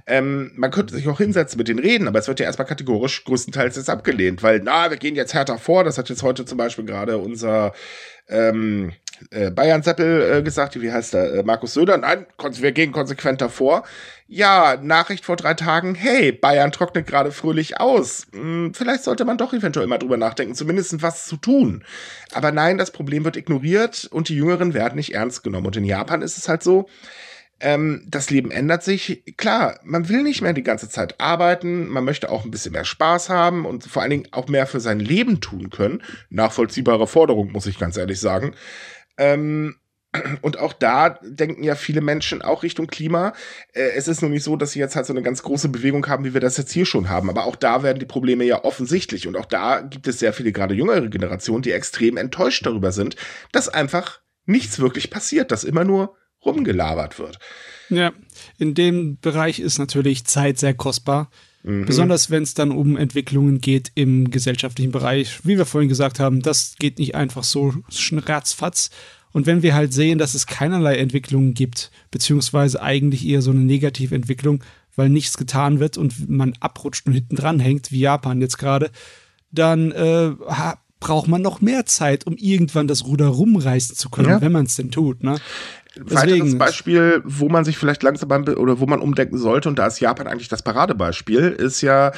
[0.07, 3.25] Ähm, man könnte sich auch hinsetzen mit den Reden, aber es wird ja erstmal kategorisch
[3.25, 5.85] größtenteils jetzt abgelehnt, weil, na, wir gehen jetzt härter vor.
[5.85, 7.73] Das hat jetzt heute zum Beispiel gerade unser
[8.29, 8.93] ähm,
[9.31, 13.41] äh, Bayern Seppel äh, gesagt, wie heißt er, äh, Markus Söder, nein, wir gehen konsequent
[13.41, 13.85] davor.
[14.27, 18.27] Ja, Nachricht vor drei Tagen, hey, Bayern trocknet gerade fröhlich aus.
[18.33, 21.85] Hm, vielleicht sollte man doch eventuell mal drüber nachdenken, zumindest was zu tun.
[22.33, 25.67] Aber nein, das Problem wird ignoriert und die Jüngeren werden nicht ernst genommen.
[25.67, 26.89] Und in Japan ist es halt so,
[27.61, 29.23] ähm, das Leben ändert sich.
[29.37, 32.85] Klar, man will nicht mehr die ganze Zeit arbeiten, man möchte auch ein bisschen mehr
[32.85, 36.03] Spaß haben und vor allen Dingen auch mehr für sein Leben tun können.
[36.31, 38.55] Nachvollziehbare Forderung, muss ich ganz ehrlich sagen.
[39.21, 39.77] Ähm,
[40.43, 43.33] und auch da denken ja viele Menschen auch Richtung Klima.
[43.73, 46.07] Äh, es ist nur nicht so, dass sie jetzt halt so eine ganz große Bewegung
[46.09, 47.31] haben, wie wir das jetzt hier schon haben.
[47.31, 49.29] Aber auch da werden die Probleme ja offensichtlich.
[49.29, 53.17] Und auch da gibt es sehr viele, gerade jüngere Generationen, die extrem enttäuscht darüber sind,
[53.53, 57.39] dass einfach nichts wirklich passiert, dass immer nur rumgelabert wird.
[57.91, 58.13] Ja,
[58.59, 61.31] in dem Bereich ist natürlich Zeit sehr kostbar.
[61.63, 61.85] Mhm.
[61.87, 65.41] Besonders wenn es dann um Entwicklungen geht im gesellschaftlichen Bereich.
[65.45, 68.91] Wie wir vorhin gesagt haben, das geht nicht einfach so ratzfatz.
[69.33, 73.61] Und wenn wir halt sehen, dass es keinerlei Entwicklungen gibt, beziehungsweise eigentlich eher so eine
[73.61, 74.65] negative Entwicklung,
[74.97, 78.91] weil nichts getan wird und man abrutscht und hinten dran hängt, wie Japan jetzt gerade,
[79.53, 80.33] dann äh,
[81.01, 84.41] braucht man noch mehr Zeit, um irgendwann das Ruder rumreißen zu können, ja.
[84.41, 85.23] wenn man es denn tut.
[85.23, 85.39] Ne?
[86.05, 90.01] Weiteres Beispiel, wo man sich vielleicht langsam oder wo man umdenken sollte, und da ist
[90.01, 92.13] Japan eigentlich das Paradebeispiel, ist ja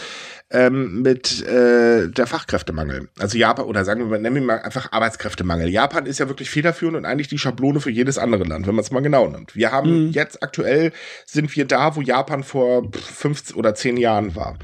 [0.52, 3.08] ähm, mit äh, der Fachkräftemangel.
[3.18, 5.68] Also Japan, oder sagen wir mal, nennen wir mal einfach Arbeitskräftemangel.
[5.68, 8.84] Japan ist ja wirklich federführend und eigentlich die Schablone für jedes andere Land, wenn man
[8.84, 9.56] es mal genau nimmt.
[9.56, 10.10] Wir haben mhm.
[10.10, 10.92] jetzt aktuell
[11.24, 14.58] sind wir da, wo Japan vor 15 oder 10 Jahren war.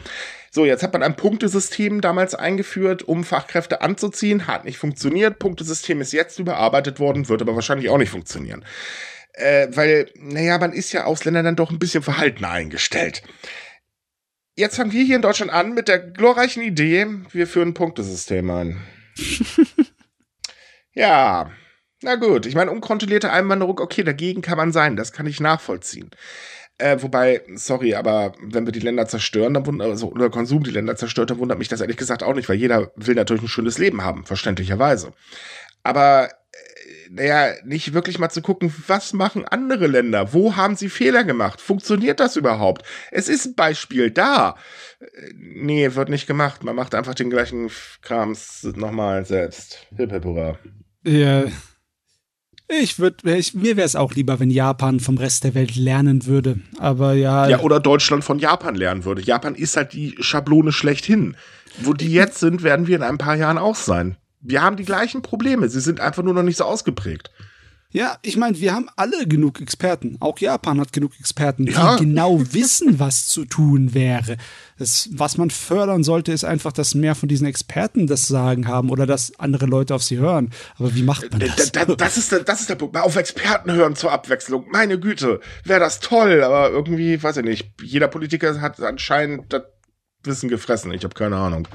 [0.51, 4.47] So, jetzt hat man ein Punktesystem damals eingeführt, um Fachkräfte anzuziehen.
[4.47, 5.39] Hat nicht funktioniert.
[5.39, 8.65] Punktesystem ist jetzt überarbeitet worden, wird aber wahrscheinlich auch nicht funktionieren.
[9.35, 13.23] Äh, weil, naja, man ist ja Ausländer dann doch ein bisschen verhalten eingestellt.
[14.57, 18.51] Jetzt fangen wir hier in Deutschland an mit der glorreichen Idee, wir führen ein Punktesystem
[18.51, 18.83] ein.
[20.93, 21.53] ja,
[22.03, 22.47] na gut.
[22.47, 24.97] Ich meine, unkontrollierte Einwanderung, okay, dagegen kann man sein.
[24.97, 26.11] Das kann ich nachvollziehen.
[26.79, 30.71] Äh, wobei, sorry, aber wenn wir die Länder zerstören, dann wundert, also, oder Konsum die
[30.71, 33.49] Länder zerstört, dann wundert mich das ehrlich gesagt auch nicht, weil jeder will natürlich ein
[33.49, 35.13] schönes Leben haben, verständlicherweise.
[35.83, 40.33] Aber, äh, naja, nicht wirklich mal zu gucken, was machen andere Länder?
[40.33, 41.61] Wo haben sie Fehler gemacht?
[41.61, 42.87] Funktioniert das überhaupt?
[43.11, 44.55] Es ist ein Beispiel da.
[45.01, 46.63] Äh, nee, wird nicht gemacht.
[46.63, 47.71] Man macht einfach den gleichen
[48.03, 49.85] Krams nochmal selbst.
[49.97, 50.59] Hip, hip, hurra.
[51.03, 51.47] Ja,
[52.69, 56.61] ich würde, mir wäre es auch lieber, wenn Japan vom Rest der Welt lernen würde.
[56.79, 57.49] Aber ja.
[57.49, 59.23] Ja, oder Deutschland von Japan lernen würde.
[59.23, 61.37] Japan ist halt die Schablone schlechthin.
[61.81, 64.17] Wo die jetzt sind, werden wir in ein paar Jahren auch sein.
[64.41, 65.69] Wir haben die gleichen Probleme.
[65.69, 67.31] Sie sind einfach nur noch nicht so ausgeprägt.
[67.91, 70.19] Ja, ich meine, wir haben alle genug Experten.
[70.21, 71.97] Auch Japan hat genug Experten, die ja.
[71.97, 74.37] genau wissen, was zu tun wäre.
[74.79, 78.91] Das, was man fördern sollte, ist einfach, dass mehr von diesen Experten das Sagen haben
[78.91, 80.51] oder dass andere Leute auf sie hören.
[80.79, 81.73] Aber wie macht man das?
[81.73, 82.95] Da, da, das, ist, das ist der Punkt.
[82.95, 84.67] Mal auf Experten hören zur Abwechslung.
[84.71, 86.45] Meine Güte, wäre das toll.
[86.45, 89.63] Aber irgendwie, weiß ich nicht, jeder Politiker hat anscheinend das
[90.23, 90.93] Wissen gefressen.
[90.93, 91.67] Ich habe keine Ahnung.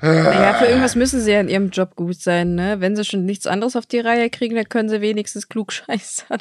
[0.00, 2.80] Naja, für irgendwas müssen sie ja in ihrem Job gut sein, ne?
[2.80, 6.40] Wenn sie schon nichts anderes auf die Reihe kriegen, dann können sie wenigstens klug scheißern.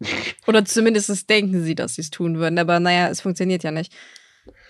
[0.46, 2.58] Oder zumindest denken sie, dass sie es tun würden.
[2.58, 3.94] Aber naja, es funktioniert ja nicht.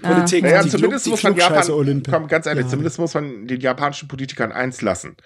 [0.02, 0.48] Politik, ah.
[0.48, 2.70] naja, zumindest muss man Japan, komm, ganz ehrlich, ja.
[2.70, 5.16] zumindest muss man den japanischen Politikern eins lassen.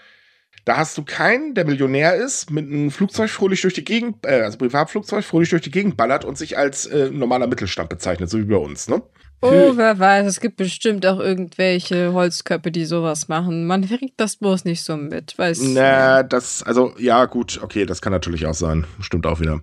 [0.64, 4.42] Da hast du keinen, der Millionär ist, mit einem Flugzeug fröhlich durch die Gegend, äh,
[4.42, 8.38] also Privatflugzeug fröhlich durch die Gegend ballert und sich als äh, normaler Mittelstand bezeichnet, so
[8.38, 9.02] wie bei uns, ne?
[9.44, 13.66] Oh, wer weiß, es gibt bestimmt auch irgendwelche Holzköpfe, die sowas machen.
[13.66, 18.00] Man kriegt das bloß nicht so mit, weiß Na, das, also, ja, gut, okay, das
[18.00, 18.86] kann natürlich auch sein.
[19.00, 19.60] Stimmt auch wieder.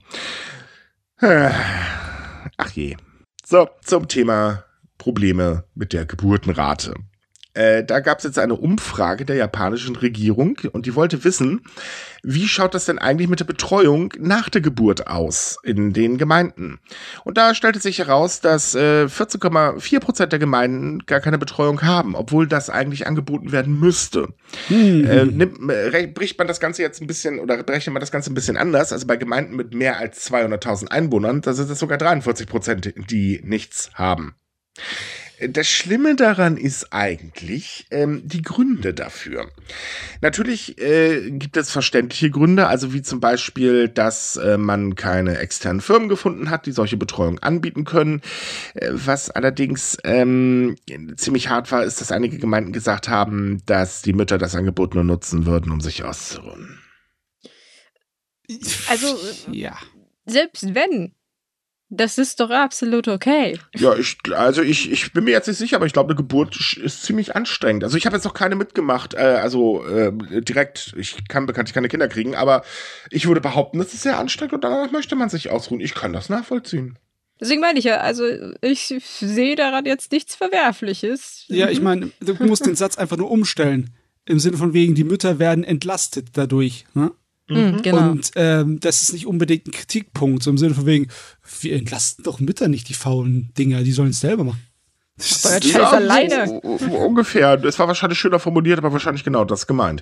[1.21, 2.97] Ach je.
[3.45, 4.65] So, zum Thema
[4.99, 6.93] Probleme mit der Geburtenrate.
[7.55, 11.61] Äh, da gab es jetzt eine Umfrage der japanischen Regierung und die wollte wissen,
[12.21, 16.79] wie schaut das denn eigentlich mit der Betreuung nach der Geburt aus in den Gemeinden?
[17.23, 22.13] Und da stellte sich heraus, dass äh, 14,4 Prozent der Gemeinden gar keine Betreuung haben,
[22.13, 24.29] obwohl das eigentlich angeboten werden müsste.
[24.69, 25.05] Mhm.
[25.05, 28.31] Äh, nimmt, äh, bricht man das Ganze jetzt ein bisschen oder berechnet man das Ganze
[28.31, 28.93] ein bisschen anders?
[28.93, 33.41] Also bei Gemeinden mit mehr als 200.000 Einwohnern, da sind es sogar 43 Prozent, die
[33.43, 34.35] nichts haben.
[35.47, 39.49] Das Schlimme daran ist eigentlich ähm, die Gründe dafür.
[40.19, 45.79] Natürlich äh, gibt es verständliche Gründe, also wie zum Beispiel, dass äh, man keine externen
[45.79, 48.21] Firmen gefunden hat, die solche Betreuung anbieten können.
[48.73, 50.75] Äh, was allerdings ähm,
[51.15, 55.05] ziemlich hart war, ist, dass einige Gemeinden gesagt haben, dass die Mütter das Angebot nur
[55.05, 56.79] nutzen würden, um sich auszuruhen.
[58.89, 59.17] Also,
[59.51, 59.77] ja.
[60.25, 61.13] selbst wenn
[61.89, 63.57] das ist doch absolut okay.
[63.75, 66.77] Ja, ich, also ich, ich bin mir jetzt nicht sicher, aber ich glaube, eine Geburt
[66.77, 67.83] ist ziemlich anstrengend.
[67.83, 71.87] Also ich habe jetzt noch keine mitgemacht, äh, also äh, direkt, ich kann bekanntlich keine
[71.87, 72.63] Kinder kriegen, aber
[73.09, 75.81] ich würde behaupten, das ist sehr anstrengend und danach möchte man sich ausruhen.
[75.81, 76.99] Ich kann das nachvollziehen.
[77.41, 78.25] Deswegen meine ich ja, also
[78.61, 81.45] ich sehe daran jetzt nichts Verwerfliches.
[81.47, 83.91] Ja, ich meine, du musst den Satz einfach nur umstellen.
[84.25, 86.85] Im Sinne von wegen, die Mütter werden entlastet dadurch.
[86.93, 87.11] Ne?
[87.49, 87.57] Mhm.
[87.57, 88.11] mhm, genau.
[88.11, 91.07] Und ähm, das ist nicht unbedingt ein Kritikpunkt, so im Sinne von wegen,
[91.61, 94.61] wir entlasten doch Mütter nicht die faulen Dinger, die sollen es selber machen.
[95.19, 96.61] Das ja, alleine.
[96.61, 97.61] ungefähr.
[97.65, 100.01] Es war wahrscheinlich schöner formuliert, aber wahrscheinlich genau das gemeint.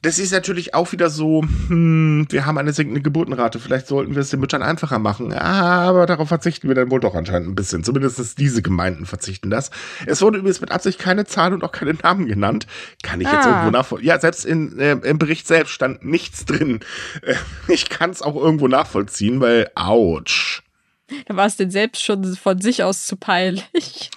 [0.00, 3.60] Das ist natürlich auch wieder so, hm, wir haben eine sinkende Geburtenrate.
[3.60, 5.34] Vielleicht sollten wir es den Müttern einfacher machen.
[5.34, 7.84] Aber darauf verzichten wir dann wohl doch anscheinend ein bisschen.
[7.84, 9.70] Zumindest diese Gemeinden verzichten das.
[10.06, 12.66] Es wurde übrigens mit Absicht keine Zahlen und auch keine Namen genannt.
[13.02, 13.34] Kann ich ah.
[13.34, 14.08] jetzt irgendwo nachvollziehen.
[14.08, 16.80] Ja, selbst in, äh, im Bericht selbst stand nichts drin.
[17.22, 17.34] Äh,
[17.68, 20.62] ich kann es auch irgendwo nachvollziehen, weil, ouch.
[21.26, 24.10] Da war es denn selbst schon von sich aus zu peinlich.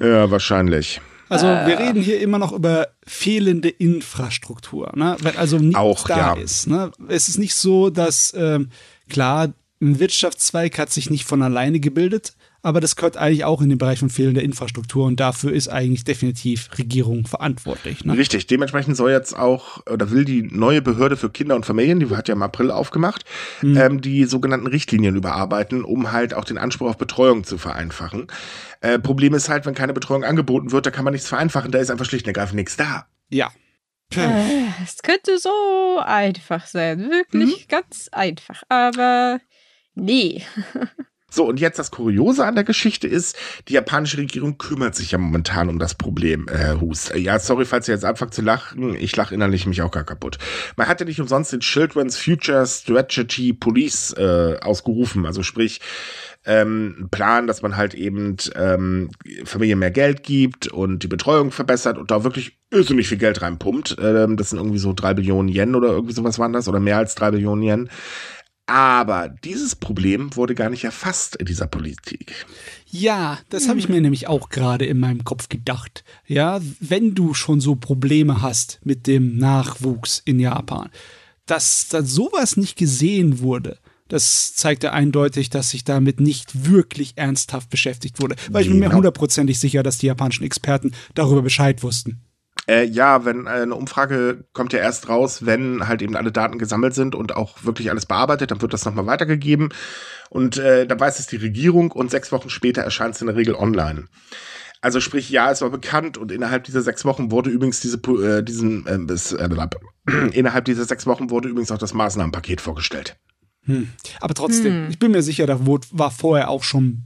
[0.00, 1.00] Ja, wahrscheinlich.
[1.28, 5.16] Also wir reden hier immer noch über fehlende Infrastruktur, ne?
[5.20, 6.32] Wenn also nichts Auch, da ja.
[6.34, 6.66] ist.
[6.66, 6.90] Ne?
[7.06, 8.70] Es ist nicht so, dass ähm,
[9.08, 13.68] klar, ein Wirtschaftszweig hat sich nicht von alleine gebildet, aber das gehört eigentlich auch in
[13.68, 18.04] den Bereich von fehlender Infrastruktur und dafür ist eigentlich definitiv Regierung verantwortlich.
[18.04, 18.16] Ne?
[18.16, 22.10] Richtig, dementsprechend soll jetzt auch, oder will die neue Behörde für Kinder und Familien, die
[22.10, 23.24] hat ja im April aufgemacht,
[23.62, 28.26] ähm, die sogenannten Richtlinien überarbeiten, um halt auch den Anspruch auf Betreuung zu vereinfachen.
[28.80, 31.78] Äh, Problem ist halt, wenn keine Betreuung angeboten wird, da kann man nichts vereinfachen, da
[31.78, 33.06] ist einfach schlicht und ergreifend nichts da.
[33.30, 33.50] Ja.
[34.14, 37.10] Äh, Es könnte so einfach sein.
[37.10, 38.62] Wirklich ganz einfach.
[38.68, 39.40] Aber
[39.94, 40.42] nee.
[41.30, 43.36] So, und jetzt das Kuriose an der Geschichte ist,
[43.68, 47.12] die japanische Regierung kümmert sich ja momentan um das Problem, äh, Hust.
[47.14, 50.04] Äh, Ja, sorry, falls ihr jetzt anfangt zu lachen, ich lache innerlich mich auch gar
[50.04, 50.38] kaputt.
[50.76, 55.80] Man hat ja nicht umsonst den Children's Future Strategy Police äh, ausgerufen, also sprich,
[56.44, 59.10] ähm, Plan, dass man halt eben ähm,
[59.44, 63.96] Familien mehr Geld gibt und die Betreuung verbessert und da wirklich irrsinnig viel Geld reinpumpt.
[64.00, 66.96] Ähm, das sind irgendwie so drei Billionen Yen oder irgendwie sowas waren das oder mehr
[66.96, 67.90] als drei Billionen Yen.
[68.70, 72.46] Aber dieses Problem wurde gar nicht erfasst in dieser Politik.
[72.86, 76.04] Ja, das habe ich mir nämlich auch gerade in meinem Kopf gedacht.
[76.28, 80.88] Ja, wenn du schon so Probleme hast mit dem Nachwuchs in Japan,
[81.46, 87.14] dass da sowas nicht gesehen wurde, das zeigt ja eindeutig, dass sich damit nicht wirklich
[87.16, 88.36] ernsthaft beschäftigt wurde.
[88.52, 88.98] Weil ich bin mir Genau.
[88.98, 92.20] hundertprozentig sicher, dass die japanischen Experten darüber Bescheid wussten.
[92.70, 96.56] Äh, ja, wenn äh, eine Umfrage kommt ja erst raus, wenn halt eben alle Daten
[96.56, 99.70] gesammelt sind und auch wirklich alles bearbeitet, dann wird das nochmal weitergegeben.
[100.28, 103.34] Und äh, dann weiß es die Regierung und sechs Wochen später erscheint es in der
[103.34, 104.04] Regel online.
[104.80, 108.44] Also sprich, ja, es war bekannt und innerhalb dieser sechs Wochen wurde übrigens diese äh,
[108.44, 109.48] diesen äh, bis, äh,
[110.32, 113.16] innerhalb dieser sechs Wochen wurde übrigens auch das Maßnahmenpaket vorgestellt.
[114.20, 117.02] Aber trotzdem, ich bin mir sicher, da wurde, war vorher auch schon,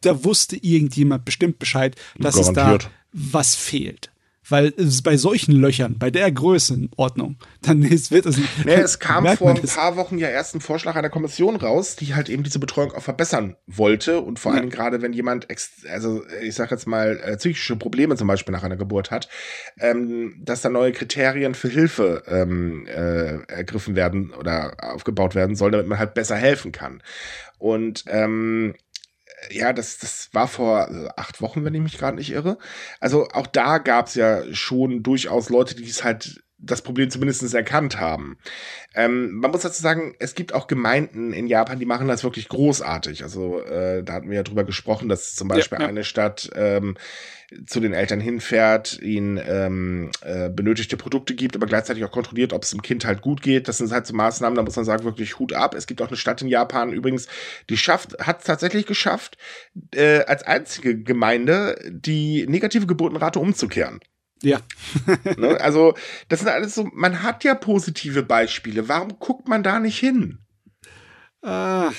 [0.00, 2.84] da wusste irgendjemand bestimmt Bescheid, dass es Garantiert.
[2.84, 4.09] da was fehlt.
[4.50, 8.50] Weil es bei solchen Löchern, bei der Größenordnung, dann ist, wird es nicht.
[8.66, 12.14] Ja, es kam vor ein paar Wochen ja erst ein Vorschlag einer Kommission raus, die
[12.14, 14.20] halt eben diese Betreuung auch verbessern wollte.
[14.20, 14.58] Und vor Ja.
[14.60, 15.46] allem gerade, wenn jemand,
[15.90, 19.28] also ich sag jetzt mal, äh, psychische Probleme zum Beispiel nach einer Geburt hat,
[19.78, 25.72] ähm, dass da neue Kriterien für Hilfe ähm, äh, ergriffen werden oder aufgebaut werden sollen,
[25.72, 27.02] damit man halt besser helfen kann.
[27.58, 28.74] Und ähm,
[29.50, 32.58] ja, das, das war vor äh, acht Wochen, wenn ich mich gerade nicht irre.
[33.00, 37.54] Also auch da gab es ja schon durchaus Leute, die es halt das Problem zumindest
[37.54, 38.38] erkannt haben.
[38.94, 42.48] Ähm, man muss dazu sagen, es gibt auch Gemeinden in Japan, die machen das wirklich
[42.48, 43.22] großartig.
[43.22, 45.86] Also äh, da hatten wir ja drüber gesprochen, dass zum Beispiel ja.
[45.86, 46.96] eine Stadt ähm,
[47.66, 52.62] zu den Eltern hinfährt, ihnen ähm, äh, benötigte Produkte gibt, aber gleichzeitig auch kontrolliert, ob
[52.62, 53.66] es dem Kind halt gut geht.
[53.66, 55.74] Das sind halt so Maßnahmen, da muss man sagen, wirklich Hut ab.
[55.74, 57.26] Es gibt auch eine Stadt in Japan übrigens,
[57.68, 59.36] die schafft, hat es tatsächlich geschafft,
[59.94, 64.00] äh, als einzige Gemeinde die negative Geburtenrate umzukehren.
[64.42, 64.60] Ja.
[65.36, 65.60] Ne?
[65.60, 65.94] Also,
[66.28, 68.88] das sind alles so, man hat ja positive Beispiele.
[68.88, 70.38] Warum guckt man da nicht hin?
[71.42, 71.90] Ah,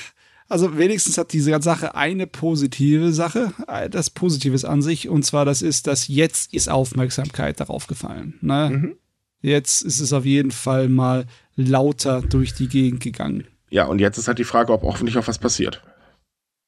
[0.50, 5.46] Also wenigstens hat diese Sache eine positive Sache, äh, das Positives an sich, und zwar
[5.46, 8.38] das ist, dass jetzt ist Aufmerksamkeit darauf gefallen.
[8.42, 8.70] Ne?
[8.72, 8.96] Mhm.
[9.42, 11.26] Jetzt ist es auf jeden Fall mal
[11.56, 13.48] lauter durch die Gegend gegangen.
[13.70, 15.82] Ja, und jetzt ist halt die Frage, ob hoffentlich auch was passiert.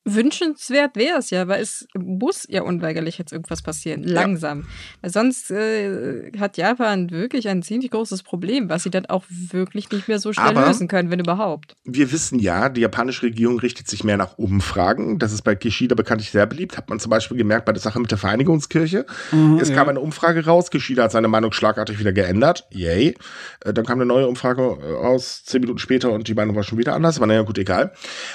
[0.06, 4.04] Wünschenswert wäre es ja, weil es muss ja unweigerlich jetzt irgendwas passieren.
[4.04, 4.66] Langsam.
[5.02, 9.89] Weil sonst äh, hat Japan wirklich ein ziemlich großes Problem, was sie dann auch wirklich
[9.92, 11.76] nicht mehr so schnell Aber- lösen können, wenn überhaupt.
[11.86, 15.20] Wir wissen ja, die japanische Regierung richtet sich mehr nach Umfragen.
[15.20, 16.78] Das ist bei Kishida bekanntlich sehr beliebt.
[16.78, 19.06] Hat man zum Beispiel gemerkt bei der Sache mit der Vereinigungskirche.
[19.62, 20.70] es kam eine Umfrage raus.
[20.70, 22.68] Kishida hat seine Meinung schlagartig wieder geändert.
[22.72, 23.16] Yay.
[23.63, 26.63] Äh, Dann kam eine neue Umfrage äh, raus, zehn Minuten später, und die Meinung war
[26.63, 27.18] schon wieder anders.
[27.18, 27.94] Aber naja, gut, egal.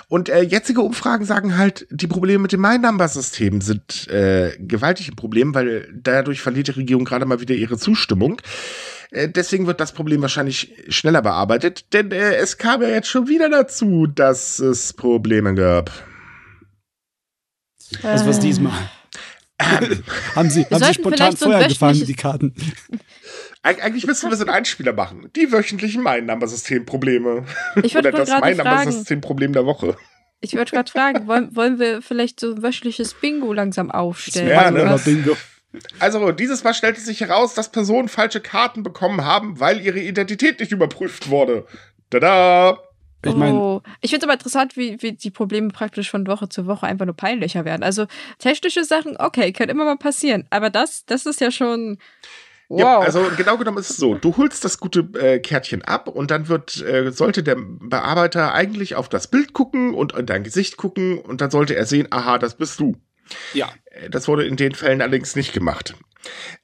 [0.08, 5.16] Und äh, jetzige Umfragen sagen halt, die Probleme mit dem My-Number-System sind äh, gewaltig ein
[5.16, 8.40] Problem, weil dadurch verliert die Regierung gerade mal wieder ihre Zustimmung.
[9.10, 13.28] Äh, Deswegen wird das Problem wahrscheinlich schneller bearbeitet, denn äh, es kam ja jetzt schon
[13.28, 15.90] wieder dazu, dass es Probleme gab.
[18.02, 18.90] Was diesmal?
[19.60, 22.54] haben Sie, haben Sie spontan so Feuer gefangen, die Karten?
[23.62, 25.30] Eig eigentlich müssten wir so einen Einspieler machen.
[25.34, 27.44] Die wöchentlichen My-Number-System-Probleme.
[27.82, 29.96] Ich wollte Oder das My-Number-System-Problem der Woche.
[30.40, 34.48] Ich wollte gerade fragen, wollen, wollen wir vielleicht so ein wöchentliches Bingo langsam aufstellen?
[34.48, 35.00] Ja, Also ne?
[35.04, 35.36] Bingo.
[35.98, 40.60] Also, dieses Mal stellte sich heraus, dass Personen falsche Karten bekommen haben, weil ihre Identität
[40.60, 41.66] nicht überprüft wurde.
[42.10, 42.78] Tada!
[43.26, 43.82] Ich meine, oh.
[44.00, 47.04] ich finde es aber interessant, wie, wie die Probleme praktisch von Woche zu Woche einfach
[47.04, 47.82] nur peinlicher werden.
[47.82, 48.06] Also
[48.38, 50.46] technische Sachen, okay, können immer mal passieren.
[50.50, 51.98] Aber das, das ist ja schon.
[52.70, 52.80] Wow.
[52.80, 56.30] Ja, also genau genommen ist es so, du holst das gute äh, Kärtchen ab und
[56.30, 60.76] dann wird, äh, sollte der Bearbeiter eigentlich auf das Bild gucken und in dein Gesicht
[60.76, 62.96] gucken und dann sollte er sehen, aha, das bist du.
[63.54, 63.70] Ja.
[63.86, 65.94] Äh, Das wurde in den Fällen allerdings nicht gemacht.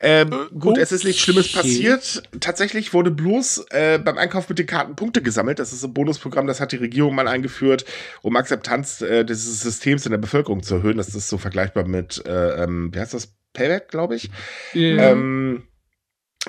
[0.00, 1.56] Ähm, Äh, gut, es ist nichts Schlimmes okay.
[1.68, 2.22] passiert.
[2.40, 5.58] Tatsächlich wurde bloß äh, beim Einkauf mit den Karten Punkte gesammelt.
[5.58, 7.86] Das ist ein Bonusprogramm, das hat die Regierung mal eingeführt,
[8.20, 10.98] um Akzeptanz äh, dieses Systems in der Bevölkerung zu erhöhen.
[10.98, 13.34] Das ist so vergleichbar mit, äh, ähm, wie heißt das?
[13.54, 14.30] Payback, glaube ich.
[14.72, 15.12] Ja.
[15.12, 15.62] Ähm,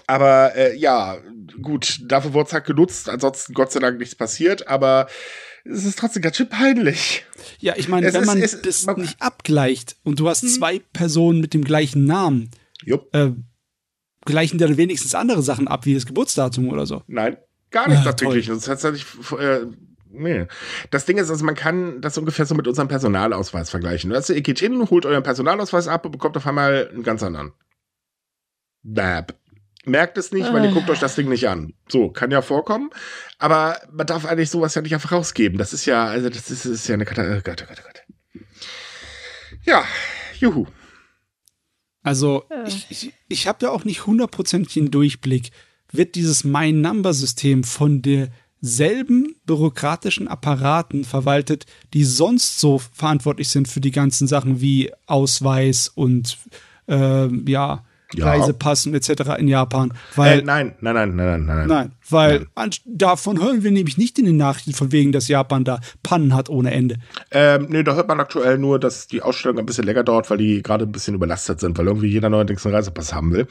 [0.07, 1.17] aber äh, ja,
[1.61, 3.09] gut, dafür wurde es halt genutzt.
[3.09, 5.07] Ansonsten Gott sei Dank nichts passiert, aber
[5.63, 7.25] es ist trotzdem ganz schön peinlich.
[7.59, 10.47] ja, ich meine, wenn ist- man es- das man- nicht abgleicht und du hast Mhm.
[10.49, 12.49] zwei Personen mit dem gleichen Namen,
[12.85, 13.31] äh,
[14.25, 17.03] gleichen dann wenigstens andere Sachen ab, wie das Geburtsdatum oder so.
[17.07, 17.37] nein,
[17.71, 18.47] gar nicht Ah, tatsächlich.
[18.47, 19.05] Das hat tatsächlich,
[19.39, 19.65] äh,
[20.09, 20.47] nee.
[20.91, 24.11] Das Ding ist, also man kann das ungefähr so mit unserem Personalausweis vergleichen.
[24.13, 27.53] Also ihr geht hin, holt euren Personalausweis ab und bekommt auf einmal einen ganz anderen.
[28.83, 29.33] Bab.
[29.85, 30.73] Merkt es nicht, weil ihr Äh.
[30.73, 31.73] guckt euch das Ding nicht an.
[31.87, 32.89] So, kann ja vorkommen.
[33.37, 35.57] Aber man darf eigentlich sowas ja nicht einfach rausgeben.
[35.57, 37.39] Das ist ja, also das ist, ist ja eine Katastrophe.
[37.39, 38.41] Oh Gott, oh Gott, oh Gott.
[39.65, 39.83] Ja,
[40.39, 40.65] juhu.
[42.03, 42.65] Also Ja.
[42.67, 45.51] ich, ich, ich habe da auch nicht hundertprozentigen Durchblick.
[45.91, 53.91] Wird dieses My-Number-System von derselben bürokratischen Apparaten verwaltet, die sonst so verantwortlich sind für die
[53.91, 56.37] ganzen Sachen wie Ausweis und
[56.87, 57.85] ähm, ja,
[58.19, 58.27] Ja.
[58.27, 59.37] Reisepass und etc.
[59.37, 59.93] in Japan?
[60.15, 61.67] Weil Äh, nein, nein, nein, nein, nein, nein.
[61.67, 62.47] Nein, weil
[62.85, 66.49] davon hören wir nämlich nicht in den Nachrichten von wegen, dass Japan da Pannen hat
[66.49, 66.97] ohne Ende.
[67.31, 70.37] Ähm, nee, da hört man aktuell nur, dass die Ausstellung ein bisschen länger dauert, weil
[70.37, 73.47] die gerade ein bisschen überlastet sind, weil irgendwie jeder neuerdings einen Reisepass haben will.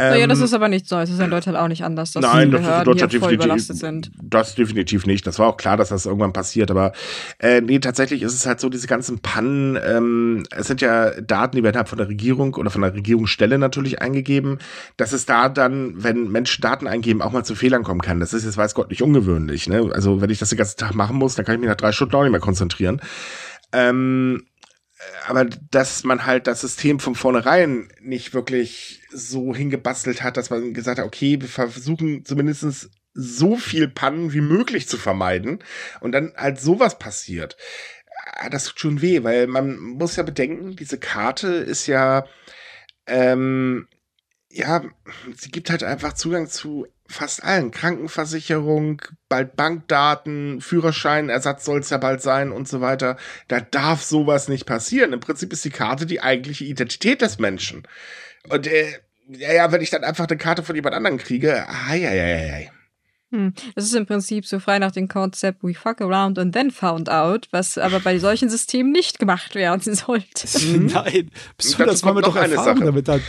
[0.00, 1.08] Naja, das Ähm, ist aber nichts Neues.
[1.10, 3.32] Das ist in Deutschland auch nicht anders, dass Nein, die das ist in Behörden Deutschland
[3.32, 4.10] überlastet sind.
[4.22, 5.26] das definitiv nicht.
[5.26, 6.92] Das war auch klar, dass das irgendwann passiert, aber
[7.38, 11.56] äh, nee, tatsächlich ist es halt so, diese ganzen Pannen, ähm, es sind ja Daten,
[11.56, 14.58] die werden halt von der Regierung oder von der Regierungsstelle natürlich eingegeben,
[14.96, 18.20] dass es da dann, wenn Menschen Daten eingeben, auch mal zu Fehlern kommen kann.
[18.20, 19.68] Das ist jetzt, weiß Gott, nicht ungewöhnlich.
[19.68, 19.90] Ne?
[19.92, 21.92] Also wenn ich das den ganzen Tag machen muss, dann kann ich mich nach drei
[21.92, 23.00] Stunden auch nicht mehr konzentrieren.
[23.72, 24.42] Ähm,
[25.26, 30.74] aber dass man halt das System von vornherein nicht wirklich so hingebastelt hat, dass man
[30.74, 35.60] gesagt hat, okay, wir versuchen zumindest so viel Pannen wie möglich zu vermeiden
[36.00, 37.56] und dann halt sowas passiert.
[38.34, 42.24] Ah, Das tut schon weh, weil man muss ja bedenken, diese Karte ist ja,
[43.06, 43.88] ähm,
[44.50, 44.82] ja,
[45.36, 47.70] sie gibt halt einfach Zugang zu fast allen.
[47.70, 53.16] Krankenversicherung, bald Bankdaten, Führerschein, Ersatz soll es ja bald sein und so weiter.
[53.48, 55.12] Da darf sowas nicht passieren.
[55.12, 57.84] Im Prinzip ist die Karte die eigentliche Identität des Menschen.
[58.48, 58.92] Und äh,
[59.28, 62.52] ja, ja, wenn ich dann einfach eine Karte von jemand anderem kriege, ai, ai, ai,
[62.52, 62.72] ai.
[63.32, 63.54] Hm.
[63.76, 67.08] Das ist im Prinzip so frei nach dem Konzept We fuck around and then found
[67.08, 70.48] out, was aber bei solchen Systemen nicht gemacht werden sollte.
[70.78, 72.86] Nein, bist du das, man kommt doch eine Erfahrung Sache.
[72.86, 73.20] damit hat.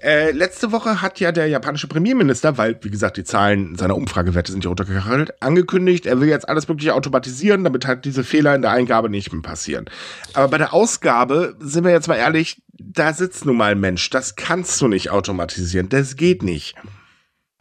[0.00, 4.52] Äh, letzte Woche hat ja der japanische Premierminister, weil, wie gesagt, die Zahlen seiner Umfragewerte
[4.52, 8.62] sind ja runtergekachelt, angekündigt, er will jetzt alles Mögliche automatisieren, damit halt diese Fehler in
[8.62, 9.86] der Eingabe nicht mehr passieren.
[10.34, 14.08] Aber bei der Ausgabe, sind wir jetzt mal ehrlich, da sitzt nun mal ein Mensch.
[14.10, 15.88] Das kannst du nicht automatisieren.
[15.88, 16.76] Das geht nicht.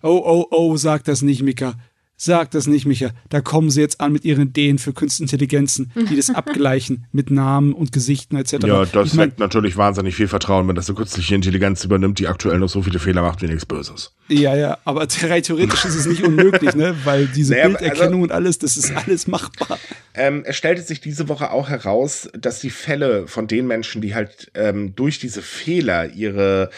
[0.01, 1.75] Oh, oh, oh, sag das nicht, Mika.
[2.19, 3.12] Sag das nicht, Micha.
[3.29, 7.29] Da kommen sie jetzt an mit ihren Ideen für Künstliche Intelligenzen, die das abgleichen mit
[7.29, 8.53] Namen und Gesichten etc.
[8.65, 12.17] Ja, das ich mein, weckt natürlich wahnsinnig viel Vertrauen, wenn das eine künstliche Intelligenz übernimmt,
[12.17, 14.15] die aktuell noch so viele Fehler macht wie nichts Böses.
[14.29, 16.95] ja, ja, aber theoretisch ist es nicht unmöglich, ne?
[17.03, 19.77] Weil diese Naja, Bilderkennung also- und alles, das ist alles machbar.
[20.15, 24.15] Ähm, es stellte sich diese Woche auch heraus, dass die Fälle von den Menschen, die
[24.15, 26.71] halt ähm, durch diese Fehler ihre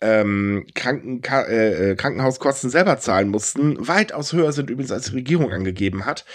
[0.00, 5.52] ähm, Kranken äh, äh, Krankenhauskosten selber zahlen mussten, weitaus höher sind übrigens als die Regierung
[5.52, 6.26] angegeben hat.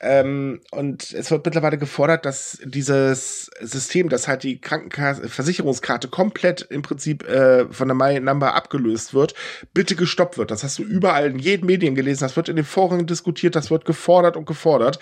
[0.00, 6.82] Ähm, und es wird mittlerweile gefordert, dass dieses System, das halt die Krankenversicherungskarte komplett im
[6.82, 9.34] Prinzip äh, von der My Number abgelöst wird,
[9.72, 10.50] bitte gestoppt wird.
[10.50, 13.70] Das hast du überall in jedem Medien gelesen, das wird in den Foren diskutiert, das
[13.70, 14.98] wird gefordert und gefordert.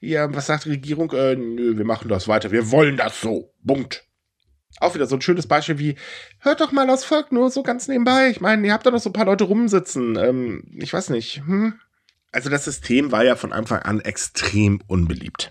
[0.00, 1.12] Ja, was sagt die Regierung?
[1.12, 3.52] Äh, nö, wir machen das weiter, wir wollen das so.
[3.64, 4.04] Punkt.
[4.80, 5.96] Auch wieder so ein schönes Beispiel wie,
[6.38, 8.30] hört doch mal aus Volk nur so ganz nebenbei.
[8.30, 10.16] Ich meine, ihr habt da noch so ein paar Leute rumsitzen.
[10.16, 11.42] Ähm, ich weiß nicht.
[11.46, 11.74] Hm?
[12.32, 15.50] Also das System war ja von Anfang an extrem unbeliebt.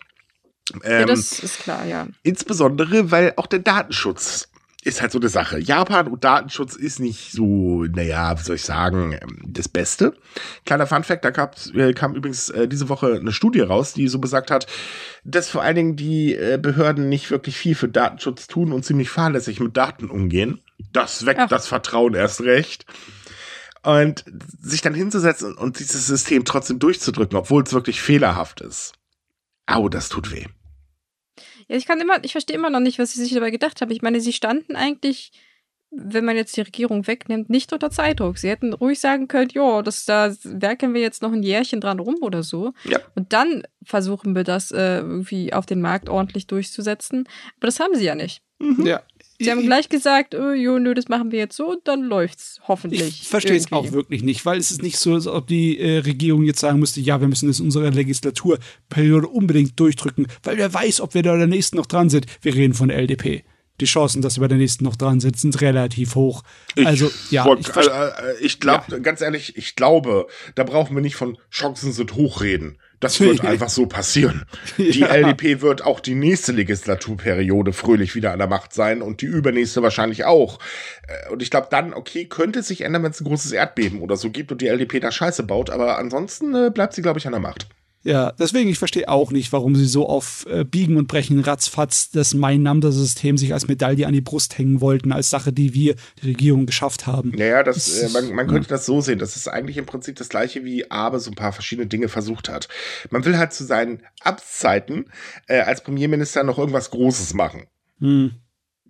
[0.84, 2.08] ja, Ähm, das ist klar, ja.
[2.24, 4.50] insbesondere, weil auch der Datenschutz
[4.84, 5.60] ist halt so eine Sache.
[5.60, 10.14] Japan und Datenschutz ist nicht so, naja, wie soll ich sagen, ähm, das Beste.
[10.66, 14.18] Kleiner Funfact, da gab's, äh, kam übrigens äh, diese Woche eine Studie raus, die so
[14.18, 14.66] besagt hat,
[15.24, 19.12] dass vor allen Dingen die äh, Behörden nicht wirklich viel für Datenschutz tun und ziemlich
[19.12, 20.62] fahrlässig mit Daten umgehen.
[20.92, 21.50] Das weckt Ach.
[21.50, 22.86] das Vertrauen erst recht.
[23.84, 24.26] Und
[24.60, 28.94] sich dann hinzusetzen und dieses System trotzdem durchzudrücken, obwohl es wirklich fehlerhaft ist.
[29.66, 30.46] Au, das tut weh.
[31.72, 33.92] Ja, ich kann immer, ich verstehe immer noch nicht, was sie sich dabei gedacht haben.
[33.92, 35.32] Ich meine, sie standen eigentlich,
[35.90, 38.38] wenn man jetzt die Regierung wegnimmt, nicht unter Zeitdruck.
[38.38, 42.00] Sie hätten ruhig sagen können, ja, das da werkeln wir jetzt noch ein Jährchen dran
[42.00, 42.74] rum oder so.
[42.84, 43.00] Ja.
[43.16, 47.26] Und dann versuchen wir das äh, irgendwie auf den Markt ordentlich durchzusetzen.
[47.56, 48.42] Aber das haben sie ja nicht.
[48.60, 48.86] Mhm.
[48.86, 49.02] Ja,
[49.44, 53.22] Sie haben gleich gesagt, oh, jo, nö, das machen wir jetzt so, dann läuft's hoffentlich.
[53.22, 56.00] Ich verstehe es auch wirklich nicht, weil es ist nicht so, als ob die äh,
[56.00, 60.74] Regierung jetzt sagen müsste, ja, wir müssen das in unserer Legislaturperiode unbedingt durchdrücken, weil wer
[60.74, 62.26] weiß, ob wir da der nächsten noch dran sind.
[62.42, 63.44] Wir reden von der LDP
[63.82, 66.44] die Chancen, dass wir bei der nächsten noch dran sind, sind relativ hoch.
[66.86, 67.46] Also, ich ja.
[67.46, 68.98] Wollt, ich, äh, ich glaube, ja.
[69.00, 72.78] ganz ehrlich, ich glaube, da brauchen wir nicht von Chancen sind hochreden.
[73.02, 74.46] Das wird einfach so passieren.
[74.78, 75.08] Die ja.
[75.08, 79.84] LDP wird auch die nächste Legislaturperiode fröhlich wieder an der Macht sein und die übernächste
[79.84, 80.60] wahrscheinlich auch.
[81.08, 84.00] Äh, und ich glaube dann, okay, könnte es sich ändern, wenn es ein großes Erdbeben
[84.00, 87.20] oder so gibt und die LDP da Scheiße baut, aber ansonsten äh, bleibt sie, glaube
[87.20, 87.68] ich, an der Macht.
[88.04, 92.10] Ja, deswegen, ich verstehe auch nicht, warum sie so auf äh, Biegen und Brechen ratzfatz
[92.10, 96.30] das Mein-Namda-System sich als Medaille an die Brust hängen wollten, als Sache, die wir, die
[96.30, 97.32] Regierung, geschafft haben.
[97.36, 99.20] Naja, das, äh, man, man könnte das so sehen.
[99.20, 102.50] Das ist eigentlich im Prinzip das gleiche, wie Abe so ein paar verschiedene Dinge versucht
[102.50, 102.68] hat.
[103.12, 105.06] Man will halt zu seinen Amtszeiten
[105.48, 107.68] äh, als Premierminister noch irgendwas Großes machen.
[108.00, 108.32] Hm.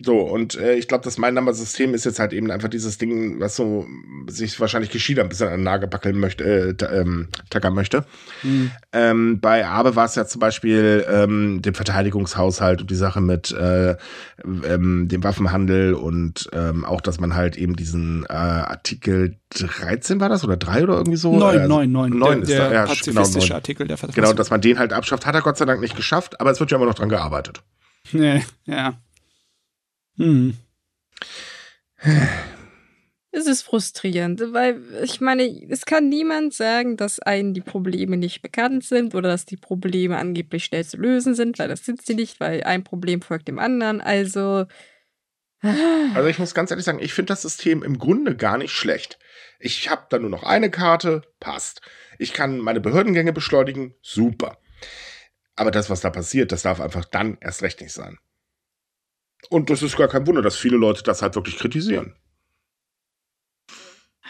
[0.04, 3.56] So, und äh, ich glaube, das Mein-Number-System ist jetzt halt eben einfach dieses Ding, was
[3.56, 3.88] so
[4.28, 8.06] sich wahrscheinlich Geschieder ein bisschen an den Nagel backeln möchte, äh, ähm, tackern möchte.
[8.44, 8.72] Mhm.
[8.94, 13.52] Ähm, bei Abe war es ja zum Beispiel ähm, dem Verteidigungshaushalt und die Sache mit
[13.52, 13.96] äh,
[14.44, 20.30] ähm, dem Waffenhandel und ähm, auch, dass man halt eben diesen äh, Artikel 13 war
[20.30, 21.38] das oder 3 oder irgendwie so?
[21.38, 22.10] 9, 9, 9.
[22.12, 24.24] 9 ist der, der, ja, pazifistische genau, Artikel der Verfassung.
[24.24, 26.60] Genau, dass man den halt abschafft, hat er Gott sei Dank nicht geschafft, aber es
[26.60, 27.62] wird ja immer noch dran gearbeitet.
[28.12, 28.96] Nee, ja.
[30.22, 30.56] Hm.
[33.32, 38.44] Es ist frustrierend, weil ich meine, es kann niemand sagen, dass einen die Probleme nicht
[38.44, 42.14] bekannt sind oder dass die Probleme angeblich schnell zu lösen sind, weil das sind sie
[42.14, 44.00] nicht, weil ein Problem folgt dem anderen.
[44.00, 44.66] Also.
[45.64, 49.18] Also ich muss ganz ehrlich sagen, ich finde das System im Grunde gar nicht schlecht.
[49.60, 51.82] Ich habe da nur noch eine Karte, passt.
[52.20, 54.58] Ich kann meine Behördengänge beschleunigen, super.
[55.56, 58.18] Aber das, was da passiert, das darf einfach dann erst recht nicht sein.
[59.50, 62.16] Und das ist gar kein Wunder, dass viele Leute das halt wirklich kritisieren.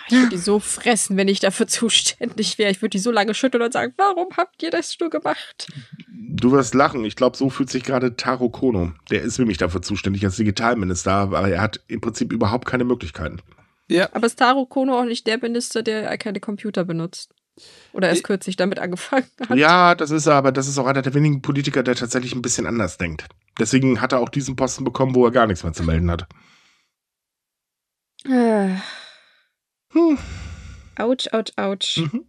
[0.07, 2.71] Ich würde die so fressen, wenn ich dafür zuständig wäre.
[2.71, 5.67] Ich würde die so lange schütteln und sagen, warum habt ihr das nur gemacht?
[6.09, 7.05] Du wirst lachen.
[7.05, 8.91] Ich glaube, so fühlt sich gerade Taro Kono.
[9.09, 13.39] Der ist nämlich dafür zuständig als Digitalminister, aber er hat im Prinzip überhaupt keine Möglichkeiten.
[13.87, 14.09] Ja.
[14.13, 17.33] Aber ist Taro Kono auch nicht der Minister, der keine Computer benutzt?
[17.93, 19.57] Oder erst kürzlich damit angefangen hat?
[19.57, 22.41] Ja, das ist er, aber das ist auch einer der wenigen Politiker, der tatsächlich ein
[22.41, 23.25] bisschen anders denkt.
[23.59, 26.27] Deswegen hat er auch diesen Posten bekommen, wo er gar nichts mehr zu melden hat.
[28.25, 28.75] Äh.
[29.93, 30.17] Hm.
[30.97, 31.97] Autsch, autsch, autsch.
[31.97, 32.25] Mhm.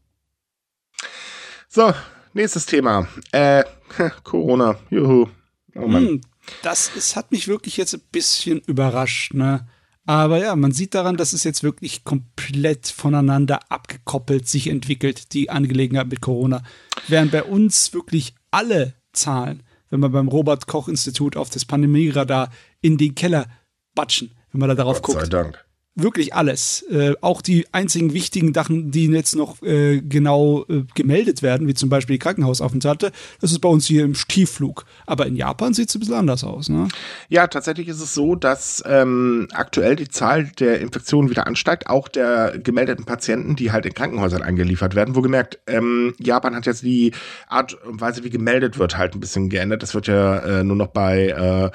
[1.69, 1.93] So,
[2.33, 3.07] nächstes Thema.
[3.31, 3.65] Äh,
[4.25, 4.79] Corona.
[4.91, 5.29] Juhu.
[5.75, 6.07] Oh Mann.
[6.07, 6.21] Hm,
[6.63, 9.67] das, das hat mich wirklich jetzt ein bisschen überrascht, ne?
[10.05, 15.49] Aber ja, man sieht daran, dass es jetzt wirklich komplett voneinander abgekoppelt sich entwickelt, die
[15.49, 16.65] Angelegenheit mit Corona.
[17.07, 19.63] Während bei uns wirklich alle Zahlen,
[19.93, 23.47] wenn wir beim Robert Koch Institut auf das Pandemieradar in den Keller
[23.95, 25.27] batschen, wenn man da darauf Gott guckt.
[25.27, 25.65] Sei Dank
[25.95, 26.83] wirklich alles.
[26.91, 31.75] Äh, auch die einzigen wichtigen Sachen, die jetzt noch äh, genau äh, gemeldet werden, wie
[31.75, 34.85] zum Beispiel die Krankenhausaufenthalte, das ist bei uns hier im Stiefflug.
[35.07, 36.71] Aber in Japan sieht es ein bisschen anders aus.
[36.71, 36.89] Ne?
[37.29, 42.09] Ja, tatsächlich ist es so, dass ähm, aktuell die Zahl der Infektionen wieder ansteigt, auch
[42.09, 45.15] der gemeldeten Patienten, die halt in Krankenhäusern eingeliefert werden.
[45.15, 47.13] Wohlgemerkt, ähm, Japan hat jetzt die
[47.49, 49.83] Art und Weise, wie gemeldet wird, halt ein bisschen geändert.
[49.83, 51.71] Das wird ja äh, nur noch bei äh,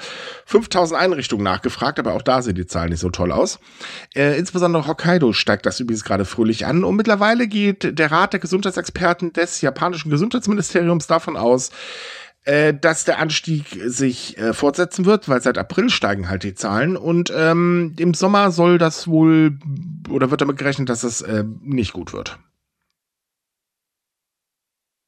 [0.46, 3.60] 5000 Einrichtungen nachgefragt, aber auch da sehen die Zahlen nicht so toll aus.
[4.14, 6.84] Äh, insbesondere Hokkaido steigt das übrigens gerade fröhlich an.
[6.84, 11.70] Und mittlerweile geht der Rat der Gesundheitsexperten des japanischen Gesundheitsministeriums davon aus,
[12.44, 16.96] äh, dass der Anstieg sich äh, fortsetzen wird, weil seit April steigen halt die Zahlen.
[16.96, 19.58] Und ähm, im Sommer soll das wohl
[20.08, 22.38] oder wird damit gerechnet, dass es äh, nicht gut wird.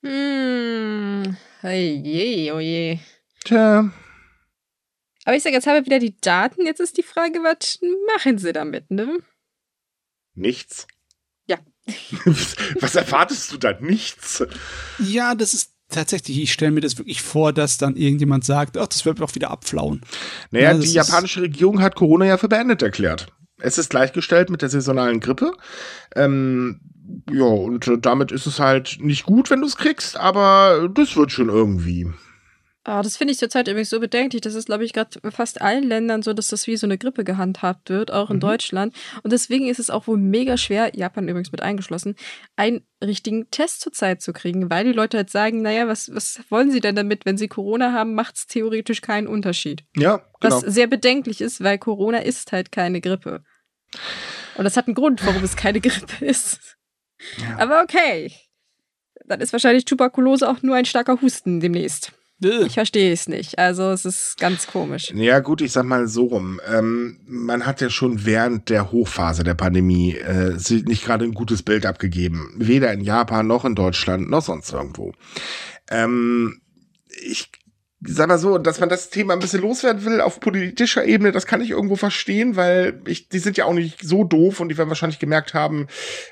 [0.05, 2.99] Hm, oje, oje.
[3.45, 3.91] Tja.
[5.25, 6.65] Aber ich sage, jetzt haben wir wieder die Daten.
[6.65, 7.79] Jetzt ist die Frage, was
[8.15, 9.19] machen sie damit, ne?
[10.35, 10.87] Nichts.
[11.47, 11.59] Ja.
[12.81, 13.79] was erwartest du da?
[13.81, 14.45] Nichts.
[14.99, 18.87] Ja, das ist tatsächlich, ich stelle mir das wirklich vor, dass dann irgendjemand sagt, ach,
[18.87, 20.01] das wird doch wieder abflauen.
[20.51, 23.27] Naja, ja, die japanische Regierung hat Corona ja für beendet erklärt.
[23.59, 25.53] Es ist gleichgestellt mit der saisonalen Grippe.
[26.17, 26.81] Ähm,
[27.31, 31.33] ja, und damit ist es halt nicht gut, wenn du es kriegst, aber das wird
[31.33, 32.11] schon irgendwie.
[32.87, 34.41] Oh, das finde ich zurzeit übrigens so bedenklich.
[34.41, 37.25] Das ist, glaube ich, gerade fast allen Ländern so, dass das wie so eine Grippe
[37.25, 38.41] gehandhabt wird, auch in mhm.
[38.41, 38.97] Deutschland.
[39.23, 42.17] Und deswegen ist es auch wohl mega schwer, Japan übrigens mit eingeschlossen,
[42.57, 46.71] einen richtigen Test zurzeit zu kriegen, weil die Leute halt sagen, naja, was, was wollen
[46.71, 47.27] sie denn damit?
[47.27, 49.85] Wenn sie Corona haben, macht es theoretisch keinen Unterschied.
[49.95, 50.57] Ja, genau.
[50.57, 53.45] Was sehr bedenklich ist, weil Corona ist halt keine Grippe.
[54.57, 56.79] Und das hat einen Grund, warum es keine Grippe ist.
[57.37, 57.59] Ja.
[57.59, 58.33] Aber okay.
[59.27, 62.13] Dann ist wahrscheinlich Tuberkulose auch nur ein starker Husten demnächst.
[62.41, 63.59] Ich verstehe es nicht.
[63.59, 65.13] Also es ist ganz komisch.
[65.15, 66.61] Ja gut, ich sag mal so rum.
[66.67, 71.63] Ähm, man hat ja schon während der Hochphase der Pandemie äh, nicht gerade ein gutes
[71.63, 72.55] Bild abgegeben.
[72.57, 75.13] Weder in Japan noch in Deutschland noch sonst irgendwo.
[75.91, 76.61] Ähm,
[77.09, 77.51] ich
[78.03, 81.47] sag mal so, dass man das Thema ein bisschen loswerden will auf politischer Ebene, das
[81.47, 84.79] kann ich irgendwo verstehen, weil ich, die sind ja auch nicht so doof und die
[84.79, 85.87] werden wahrscheinlich gemerkt haben,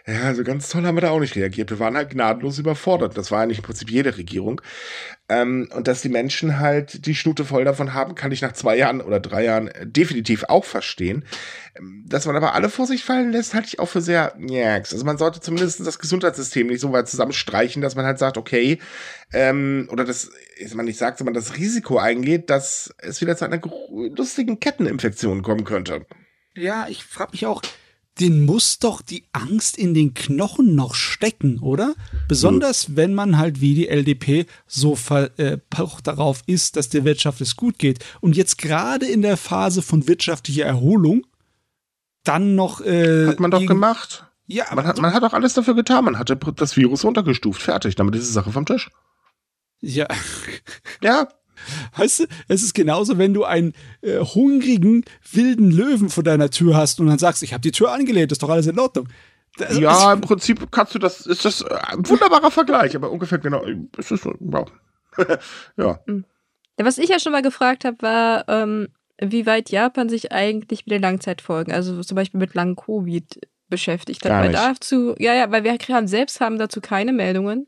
[0.06, 1.70] ja, also ganz toll haben wir da auch nicht reagiert.
[1.70, 3.18] Wir waren halt gnadenlos überfordert.
[3.18, 4.62] Das war eigentlich im Prinzip jede Regierung.
[5.30, 8.76] Ähm, und dass die Menschen halt die Schnute voll davon haben, kann ich nach zwei
[8.76, 11.24] Jahren oder drei Jahren definitiv auch verstehen.
[11.76, 14.92] Ähm, dass man aber alle vor sich fallen lässt, halte ich auch für sehr njax.
[14.92, 18.78] Also man sollte zumindest das Gesundheitssystem nicht so weit zusammenstreichen, dass man halt sagt, okay,
[19.34, 20.30] ähm, oder das,
[20.74, 23.60] man nicht sagt, sondern das Risiko eingeht, dass es wieder zu einer
[24.16, 26.06] lustigen Ketteninfektion kommen könnte.
[26.54, 27.60] Ja, ich frage mich auch,
[28.20, 31.94] den muss doch die Angst in den Knochen noch stecken, oder?
[32.26, 32.96] Besonders mhm.
[32.96, 34.96] wenn man halt wie die LDP so
[35.36, 35.58] äh,
[36.02, 38.04] darauf ist, dass der Wirtschaft es gut geht.
[38.20, 41.26] Und jetzt gerade in der Phase von wirtschaftlicher Erholung
[42.24, 42.80] dann noch.
[42.80, 44.26] Äh, hat man doch gemacht.
[44.46, 46.04] Ja, man hat, man hat auch alles dafür getan.
[46.04, 47.60] Man hatte das Virus runtergestuft.
[47.60, 47.96] Fertig.
[47.96, 48.90] Damit ist die Sache vom Tisch.
[49.80, 50.08] Ja.
[51.02, 51.28] Ja,
[51.96, 56.76] Weißt du, es ist genauso, wenn du einen äh, hungrigen, wilden Löwen vor deiner Tür
[56.76, 59.08] hast und dann sagst, ich habe die Tür angelehnt, ist doch alles in Ordnung.
[59.56, 63.64] Das ja, im Prinzip kannst du das, ist das ein wunderbarer Vergleich, aber ungefähr genau,
[63.96, 64.70] ist das, wow.
[65.76, 66.00] ja.
[66.06, 66.24] Hm.
[66.76, 68.88] Was ich ja schon mal gefragt habe, war, ähm,
[69.20, 74.24] wie weit Japan sich eigentlich mit den Langzeitfolgen, also zum Beispiel mit Lang Covid beschäftigt
[74.24, 74.44] hat.
[74.44, 77.66] Weil dazu, ja, ja, weil wir haben selbst haben dazu keine Meldungen.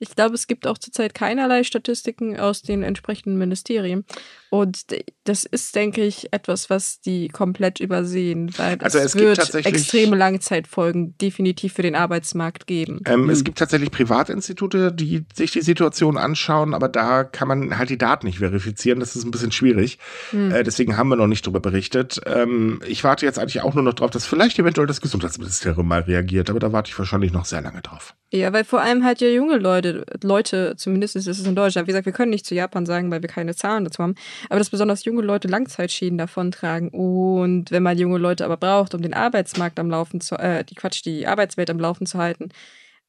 [0.00, 4.04] Ich glaube, es gibt auch zurzeit keinerlei Statistiken aus den entsprechenden Ministerien.
[4.48, 4.86] Und
[5.24, 11.16] das ist, denke ich, etwas, was die komplett übersehen, weil also es wird extreme Langzeitfolgen
[11.18, 13.00] definitiv für den Arbeitsmarkt geben.
[13.04, 13.30] Ähm, mhm.
[13.30, 17.98] Es gibt tatsächlich Privatinstitute, die sich die Situation anschauen, aber da kann man halt die
[17.98, 19.00] Daten nicht verifizieren.
[19.00, 19.98] Das ist ein bisschen schwierig.
[20.32, 20.50] Mhm.
[20.50, 22.20] Äh, deswegen haben wir noch nicht darüber berichtet.
[22.26, 26.00] Ähm, ich warte jetzt eigentlich auch nur noch drauf, dass vielleicht eventuell das Gesundheitsministerium mal
[26.00, 28.14] reagiert, aber da warte ich wahrscheinlich noch sehr lange drauf.
[28.32, 29.89] Ja, weil vor allem halt ja junge Leute,
[30.22, 33.22] Leute, zumindest ist es in Deutschland, wie gesagt, wir können nicht zu Japan sagen, weil
[33.22, 34.14] wir keine Zahlen dazu haben,
[34.48, 36.88] aber dass besonders junge Leute Langzeitschäden davontragen.
[36.90, 40.74] Und wenn man junge Leute aber braucht, um den Arbeitsmarkt am Laufen zu, äh, die
[40.74, 42.50] Quatsch, die Arbeitswelt am Laufen zu halten,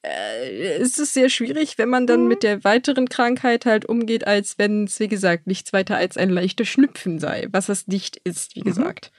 [0.04, 2.28] äh, ist es sehr schwierig, wenn man dann mhm.
[2.28, 6.30] mit der weiteren Krankheit halt umgeht, als wenn es, wie gesagt, nichts weiter als ein
[6.30, 8.66] leichter Schnüpfen sei, was es nicht ist, wie mhm.
[8.66, 9.12] gesagt.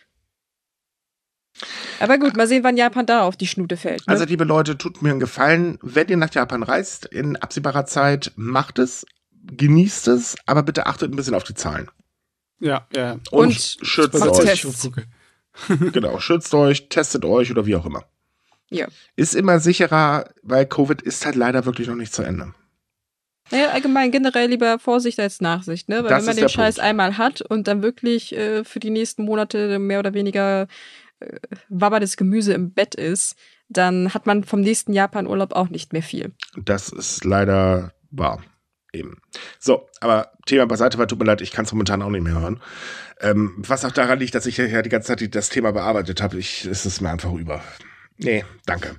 [2.01, 4.07] Aber gut, mal sehen, wann Japan da auf die Schnute fällt.
[4.07, 4.13] Ne?
[4.13, 5.79] Also, liebe Leute, tut mir einen Gefallen.
[5.83, 9.07] Wenn ihr nach Japan reist, in absehbarer Zeit, macht es
[9.45, 11.91] genießt es, aber bitte achtet ein bisschen auf die Zahlen.
[12.61, 13.15] Ja, ja.
[13.31, 14.67] Und, und schützt euch.
[15.93, 18.05] genau, schützt euch, testet euch oder wie auch immer.
[18.71, 18.87] Ja.
[19.17, 22.55] Ist immer sicherer, weil Covid ist halt leider wirklich noch nicht zu Ende.
[23.51, 25.97] Naja, allgemein generell lieber Vorsicht als Nachsicht, ne?
[25.97, 26.89] Weil das wenn man den Scheiß Punkt.
[26.89, 30.69] einmal hat und dann wirklich äh, für die nächsten Monate mehr oder weniger
[31.69, 33.37] wabbertes Gemüse im Bett ist,
[33.69, 36.33] dann hat man vom nächsten Japan-Urlaub auch nicht mehr viel.
[36.57, 38.43] Das ist leider wahr.
[38.95, 39.23] Eben.
[39.59, 42.39] So, aber Thema beiseite, weil tut mir leid, ich kann es momentan auch nicht mehr
[42.39, 42.61] hören.
[43.21, 46.37] Ähm, was auch daran liegt, dass ich ja die ganze Zeit das Thema bearbeitet habe.
[46.39, 47.63] Ist es mir einfach über.
[48.19, 48.95] Nee, danke.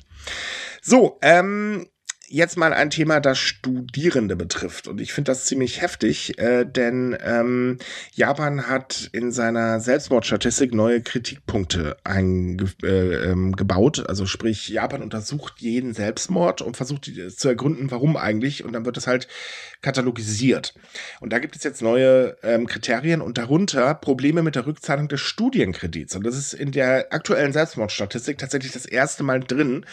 [0.82, 1.88] So, ähm,
[2.34, 4.88] jetzt mal ein Thema, das Studierende betrifft.
[4.88, 7.78] Und ich finde das ziemlich heftig, äh, denn ähm,
[8.16, 12.80] Japan hat in seiner Selbstmordstatistik neue Kritikpunkte eingebaut.
[12.84, 18.66] Äh, ähm, also sprich, Japan untersucht jeden Selbstmord und versucht zu ergründen, warum eigentlich.
[18.66, 19.28] Und dann wird das halt
[19.84, 20.74] katalogisiert.
[21.20, 25.22] Und da gibt es jetzt neue ähm, Kriterien und darunter Probleme mit der Rückzahlung des
[25.22, 26.16] Studienkredits.
[26.16, 29.86] Und das ist in der aktuellen Selbstmordstatistik tatsächlich das erste Mal drin.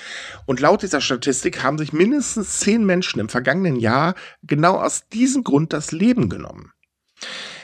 [0.47, 5.09] Und laut dieser Statistik haben sich mindestens mindestens zehn Menschen im vergangenen Jahr genau aus
[5.09, 6.72] diesem Grund das Leben genommen.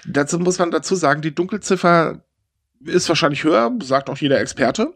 [0.07, 2.23] Dazu muss man dazu sagen, die Dunkelziffer
[2.85, 4.95] ist wahrscheinlich höher, sagt auch jeder Experte.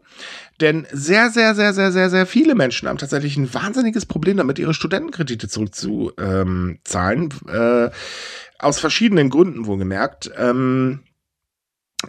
[0.61, 4.59] Denn sehr, sehr, sehr, sehr, sehr, sehr viele Menschen haben tatsächlich ein wahnsinniges Problem damit,
[4.59, 7.33] ihre Studentenkredite zurückzuzahlen.
[7.47, 7.89] Äh,
[8.59, 10.31] aus verschiedenen Gründen wohlgemerkt.
[10.37, 10.99] Ähm,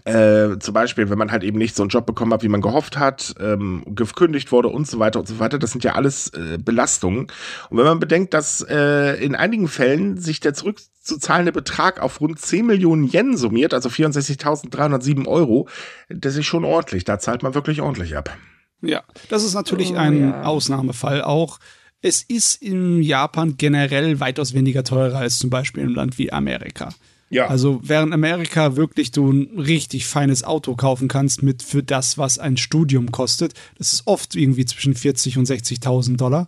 [0.04, 2.62] äh, zum Beispiel, wenn man halt eben nicht so einen Job bekommen hat, wie man
[2.62, 5.58] gehofft hat, ähm, gekündigt wurde und so weiter und so weiter.
[5.58, 7.26] Das sind ja alles äh, Belastungen.
[7.68, 12.38] Und wenn man bedenkt, dass äh, in einigen Fällen sich der zurückzuzahlende Betrag auf rund
[12.38, 15.68] 10 Millionen Yen summiert, also 64.307 Euro,
[16.08, 17.04] das ist schon ordentlich.
[17.04, 18.36] Da zahlt man wirklich ordentlich ab.
[18.80, 20.42] Ja, das ist natürlich oh, ein ja.
[20.42, 21.58] Ausnahmefall auch.
[22.00, 26.88] Es ist in Japan generell weitaus weniger teurer als zum Beispiel im Land wie Amerika.
[27.32, 27.46] Ja.
[27.46, 32.38] Also während Amerika wirklich du ein richtig feines Auto kaufen kannst mit für das, was
[32.38, 36.46] ein Studium kostet, das ist oft irgendwie zwischen 40 und 60.000 Dollar.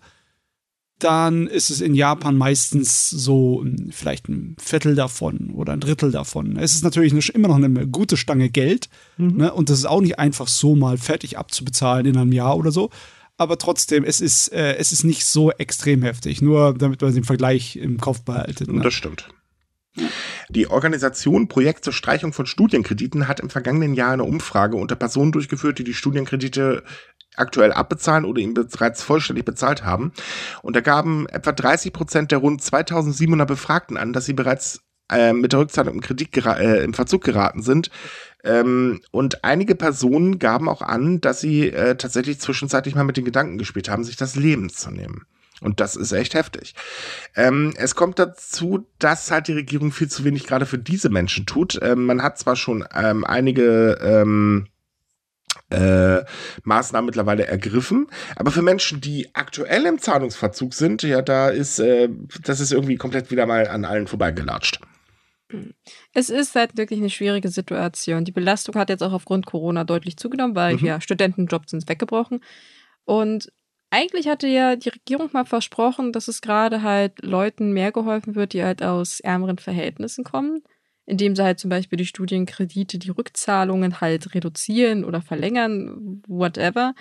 [0.98, 6.56] dann ist es in Japan meistens so vielleicht ein Viertel davon oder ein Drittel davon.
[6.58, 9.38] Es ist natürlich eine, immer noch eine gute Stange Geld mhm.
[9.38, 9.54] ne?
[9.54, 12.90] und das ist auch nicht einfach so mal fertig abzubezahlen in einem Jahr oder so.
[13.38, 17.24] Aber trotzdem, es ist, äh, es ist nicht so extrem heftig, nur damit man den
[17.24, 18.70] Vergleich im Kopf behaltet.
[18.70, 18.82] Ne?
[18.82, 19.28] Das stimmt.
[20.48, 25.32] Die Organisation Projekt zur Streichung von Studienkrediten hat im vergangenen Jahr eine Umfrage unter Personen
[25.32, 26.82] durchgeführt, die die Studienkredite
[27.36, 30.12] aktuell abbezahlen oder ihn bereits vollständig bezahlt haben.
[30.62, 34.80] Und da gaben etwa 30 Prozent der rund 2700 Befragten an, dass sie bereits
[35.10, 37.90] äh, mit der Rückzahlung im Kredit äh, im Verzug geraten sind.
[38.42, 43.24] Ähm, und einige Personen gaben auch an, dass sie äh, tatsächlich zwischenzeitlich mal mit den
[43.24, 45.26] Gedanken gespielt haben, sich das Leben zu nehmen.
[45.64, 46.74] Und das ist echt heftig.
[47.34, 51.46] Ähm, es kommt dazu, dass halt die Regierung viel zu wenig gerade für diese Menschen
[51.46, 51.78] tut.
[51.80, 54.68] Ähm, man hat zwar schon ähm, einige ähm,
[55.70, 56.22] äh,
[56.64, 58.08] Maßnahmen mittlerweile ergriffen.
[58.36, 62.10] Aber für Menschen, die aktuell im Zahlungsverzug sind, ja, da ist, äh,
[62.42, 64.80] das ist irgendwie komplett wieder mal an allen vorbeigelatscht.
[66.12, 68.26] Es ist halt wirklich eine schwierige Situation.
[68.26, 70.84] Die Belastung hat jetzt auch aufgrund Corona deutlich zugenommen, weil mhm.
[70.84, 72.40] ja Studentenjobs sind weggebrochen.
[73.04, 73.50] Und
[73.90, 78.52] eigentlich hatte ja die Regierung mal versprochen, dass es gerade halt Leuten mehr geholfen wird,
[78.52, 80.62] die halt aus ärmeren Verhältnissen kommen
[81.06, 86.94] indem sie halt zum Beispiel die Studienkredite, die Rückzahlungen halt reduzieren oder verlängern, whatever.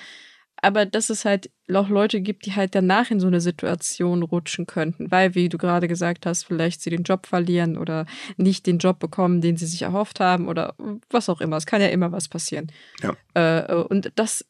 [0.64, 4.66] Aber dass es halt auch Leute gibt, die halt danach in so eine Situation rutschen
[4.66, 8.05] könnten, weil, wie du gerade gesagt hast, vielleicht sie den Job verlieren oder
[8.38, 10.76] nicht den Job bekommen, den sie sich erhofft haben oder
[11.09, 11.57] was auch immer.
[11.57, 12.72] Es kann ja immer was passieren.
[13.01, 13.16] Ja.
[13.34, 14.45] Äh, und das,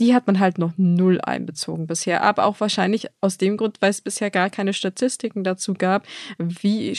[0.00, 2.22] die hat man halt noch null einbezogen bisher.
[2.22, 6.06] Aber auch wahrscheinlich aus dem Grund, weil es bisher gar keine Statistiken dazu gab,
[6.38, 6.96] wie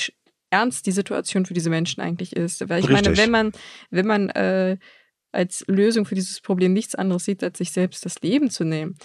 [0.51, 2.69] ernst die Situation für diese Menschen eigentlich ist.
[2.69, 3.05] Weil ich Richtig.
[3.05, 3.51] meine, wenn man,
[3.89, 4.77] wenn man äh,
[5.31, 8.95] als Lösung für dieses Problem nichts anderes sieht, als sich selbst das Leben zu nehmen,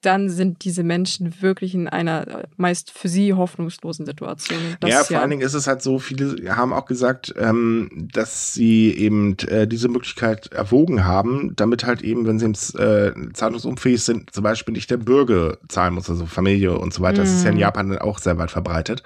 [0.00, 4.58] dann sind diese Menschen wirklich in einer äh, meist für sie hoffnungslosen Situation.
[4.80, 8.08] Das, ja, vor ja allen Dingen ist es halt so, viele haben auch gesagt, ähm,
[8.12, 12.46] dass sie eben äh, diese Möglichkeit erwogen haben, damit halt eben, wenn sie
[12.78, 17.20] äh, zahlungsunfähig sind, zum Beispiel nicht der Bürger zahlen muss, also Familie und so weiter.
[17.20, 17.24] Mm.
[17.24, 17.60] Das ist ja in mhm.
[17.60, 19.02] Japan auch sehr weit verbreitet.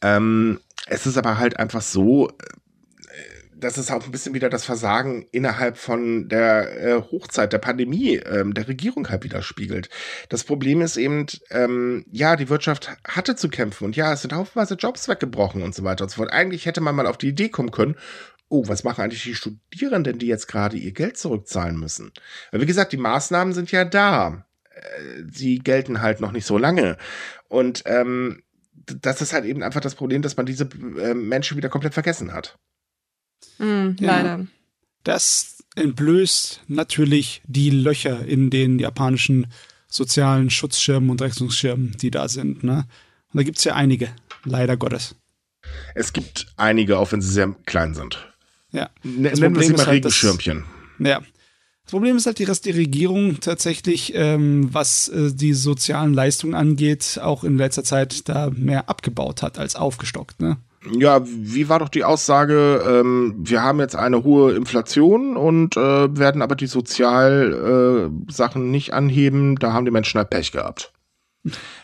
[0.00, 2.30] Ähm, es ist aber halt einfach so,
[3.60, 8.16] das ist auch ein bisschen wieder das Versagen innerhalb von der äh, Hochzeit der Pandemie
[8.16, 9.88] ähm, der Regierung halt widerspiegelt.
[10.28, 14.32] Das Problem ist eben, ähm, ja, die Wirtschaft hatte zu kämpfen und ja, es sind
[14.32, 16.32] haufenweise Jobs weggebrochen und so weiter und so fort.
[16.32, 17.96] Eigentlich hätte man mal auf die Idee kommen können,
[18.48, 22.12] oh, was machen eigentlich die Studierenden, die jetzt gerade ihr Geld zurückzahlen müssen?
[22.50, 24.46] Weil, wie gesagt, die Maßnahmen sind ja da.
[24.70, 26.96] Äh, sie gelten halt noch nicht so lange.
[27.48, 28.42] Und ähm,
[28.74, 32.32] das ist halt eben einfach das Problem, dass man diese äh, Menschen wieder komplett vergessen
[32.32, 32.58] hat.
[33.58, 34.38] Mm, leider.
[34.38, 34.46] Ja.
[35.04, 39.46] Das entblößt natürlich die Löcher in den japanischen
[39.88, 42.62] sozialen Schutzschirmen und Rechnungsschirmen, die da sind.
[42.62, 42.86] Ne?
[43.32, 44.08] Und da gibt es ja einige,
[44.44, 45.14] leider Gottes.
[45.94, 48.26] Es gibt einige, auch wenn sie sehr klein sind.
[48.72, 48.90] Ja.
[49.04, 50.64] N nennen wir sie mal halt Regenschirmchen.
[50.98, 51.22] ja.
[51.84, 57.18] Das Problem ist halt, dass die Regierung tatsächlich, ähm, was äh, die sozialen Leistungen angeht,
[57.22, 60.38] auch in letzter Zeit da mehr abgebaut hat als aufgestockt.
[60.38, 60.58] Ne?
[60.84, 66.16] Ja, wie war doch die Aussage, ähm, wir haben jetzt eine hohe Inflation und äh,
[66.16, 70.92] werden aber die Sozialsachen äh, nicht anheben, da haben die Menschen halt Pech gehabt.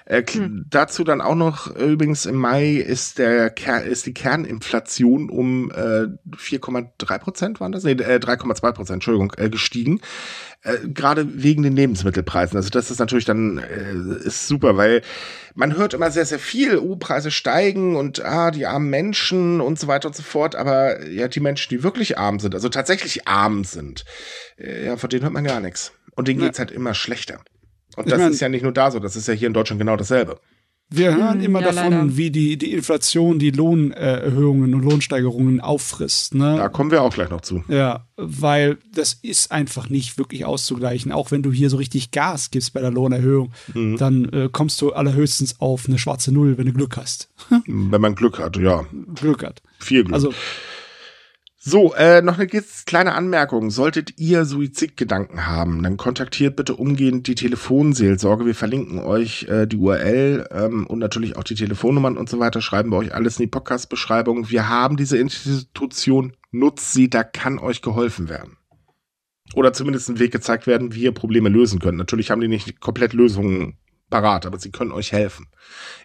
[0.06, 0.66] Äh, hm.
[0.68, 5.70] Dazu dann auch noch äh, übrigens im Mai ist der Ker ist die Kerninflation um
[5.70, 6.06] äh,
[6.36, 7.84] 4,3 Prozent waren das?
[7.84, 10.00] Nee, äh, 3,2 Prozent, Entschuldigung, äh, gestiegen.
[10.62, 12.56] Äh, Gerade wegen den Lebensmittelpreisen.
[12.56, 15.02] Also das ist natürlich dann äh, ist super, weil
[15.54, 19.78] man hört immer sehr, sehr viel, oh, Preise steigen und ah, die armen Menschen und
[19.78, 20.54] so weiter und so fort.
[20.54, 24.04] Aber ja, die Menschen, die wirklich arm sind, also tatsächlich arm sind,
[24.58, 25.92] äh, ja, von denen hört man gar nichts.
[26.16, 26.46] Und denen ja.
[26.46, 27.40] geht's halt immer schlechter.
[27.96, 29.54] Und das ich mein, ist ja nicht nur da so, das ist ja hier in
[29.54, 30.38] Deutschland genau dasselbe.
[30.90, 32.16] Wir hören immer ja, davon, leider.
[32.16, 36.34] wie die, die Inflation die Lohnerhöhungen und Lohnsteigerungen auffrisst.
[36.34, 36.56] Ne?
[36.56, 37.64] Da kommen wir auch gleich noch zu.
[37.68, 41.10] Ja, weil das ist einfach nicht wirklich auszugleichen.
[41.10, 43.96] Auch wenn du hier so richtig Gas gibst bei der Lohnerhöhung, mhm.
[43.96, 47.28] dann äh, kommst du allerhöchstens auf eine schwarze Null, wenn du Glück hast.
[47.66, 48.84] wenn man Glück hat, ja.
[49.14, 49.62] Glück hat.
[49.80, 50.14] Viel Glück.
[50.14, 50.32] Also
[51.66, 53.70] so, äh, noch eine kleine Anmerkung.
[53.70, 58.44] Solltet ihr Suizidgedanken haben, dann kontaktiert bitte umgehend die Telefonseelsorge.
[58.44, 62.60] Wir verlinken euch äh, die URL ähm, und natürlich auch die Telefonnummern und so weiter.
[62.60, 64.50] Schreiben wir euch alles in die Podcast-Beschreibung.
[64.50, 68.58] Wir haben diese Institution, nutzt sie, da kann euch geholfen werden.
[69.54, 71.96] Oder zumindest ein Weg gezeigt werden, wie ihr Probleme lösen könnt.
[71.96, 73.78] Natürlich haben die nicht komplett Lösungen
[74.10, 75.46] parat, aber sie können euch helfen.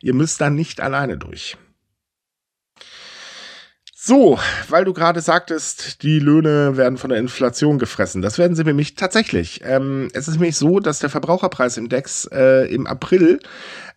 [0.01, 1.57] Ihr müsst da nicht alleine durch.
[4.02, 4.39] So,
[4.70, 8.22] weil du gerade sagtest, die Löhne werden von der Inflation gefressen.
[8.22, 9.60] Das werden sie nämlich tatsächlich.
[9.66, 13.41] Ähm, es ist nämlich so, dass der Verbraucherpreisindex äh, im April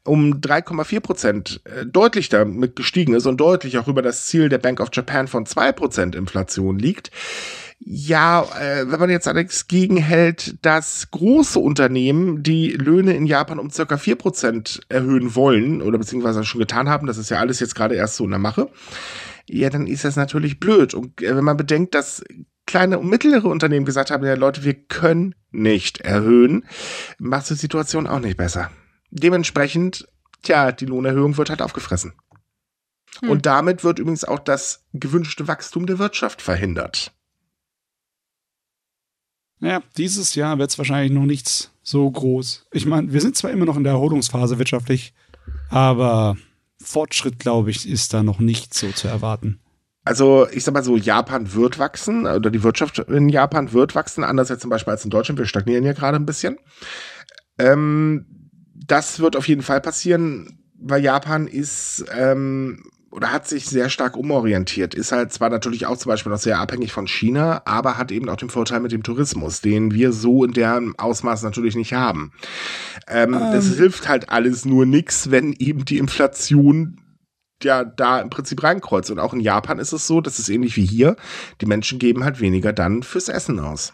[0.03, 4.59] um 3,4 Prozent äh, deutlich damit gestiegen ist und deutlich auch über das Ziel der
[4.59, 7.13] Bank of Japan von 2 Prozent Inflation liegt.
[7.79, 13.71] Ja, äh, wenn man jetzt allerdings gegenhält, dass große Unternehmen die Löhne in Japan um
[13.71, 17.77] circa 4 Prozent erhöhen wollen oder beziehungsweise schon getan haben, das ist ja alles jetzt
[17.77, 18.69] gerade erst so in der Mache,
[19.49, 20.95] ja, dann ist das natürlich blöd.
[20.95, 22.25] Und äh, wenn man bedenkt, dass
[22.67, 26.65] kleine und mittlere Unternehmen gesagt haben, ja Leute, wir können nicht erhöhen,
[27.19, 28.71] macht die Situation auch nicht besser.
[29.11, 30.09] Dementsprechend,
[30.43, 32.15] tja, die Lohnerhöhung wird halt aufgefressen.
[33.21, 33.31] Hm.
[33.31, 37.13] Und damit wird übrigens auch das gewünschte Wachstum der Wirtschaft verhindert.
[39.61, 42.67] Ja, dieses Jahr wird es wahrscheinlich noch nichts so groß.
[42.73, 45.15] Ich meine, wir sind zwar immer noch in der Erholungsphase wirtschaftlich,
[45.69, 46.37] aber
[46.83, 49.61] Fortschritt, glaube ich, ist da noch nicht so zu erwarten.
[50.05, 54.25] Also ich sag mal so, Japan wird wachsen oder die Wirtschaft in Japan wird wachsen,
[54.25, 55.39] anders als zum Beispiel als in Deutschland.
[55.39, 56.59] Wir stagnieren ja gerade ein bisschen.
[57.59, 58.27] Ähm,
[58.75, 64.17] das wird auf jeden Fall passieren, weil Japan ist ähm, oder hat sich sehr stark
[64.17, 64.95] umorientiert.
[64.95, 68.29] Ist halt zwar natürlich auch zum Beispiel noch sehr abhängig von China, aber hat eben
[68.31, 72.33] auch den Vorteil mit dem Tourismus, den wir so in deren Ausmaß natürlich nicht haben.
[73.07, 73.41] Ähm, ähm.
[73.53, 76.99] Das hilft halt alles nur nix, wenn eben die Inflation
[77.63, 79.11] ja da im Prinzip reinkreuzt.
[79.11, 81.17] Und auch in Japan ist es so, das ist ähnlich wie hier,
[81.61, 83.93] die Menschen geben halt weniger dann fürs Essen aus.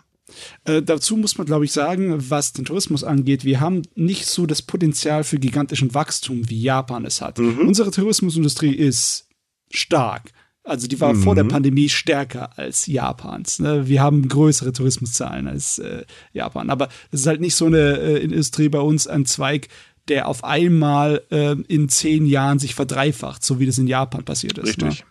[0.65, 4.47] Äh, dazu muss man, glaube ich, sagen, was den Tourismus angeht, wir haben nicht so
[4.47, 7.39] das Potenzial für gigantischen Wachstum, wie Japan es hat.
[7.39, 7.67] Mhm.
[7.69, 9.29] Unsere Tourismusindustrie ist
[9.71, 10.33] stark.
[10.65, 11.23] Also die war mhm.
[11.23, 11.49] vor der mhm.
[11.49, 13.59] Pandemie stärker als Japans.
[13.59, 13.89] Ne?
[13.89, 16.69] Wir haben größere Tourismuszahlen als äh, Japan.
[16.69, 19.69] Aber es ist halt nicht so eine äh, Industrie bei uns, ein Zweig,
[20.09, 24.59] der auf einmal äh, in zehn Jahren sich verdreifacht, so wie das in Japan passiert
[24.59, 24.69] ist.
[24.69, 25.01] Richtig.
[25.01, 25.07] Ne?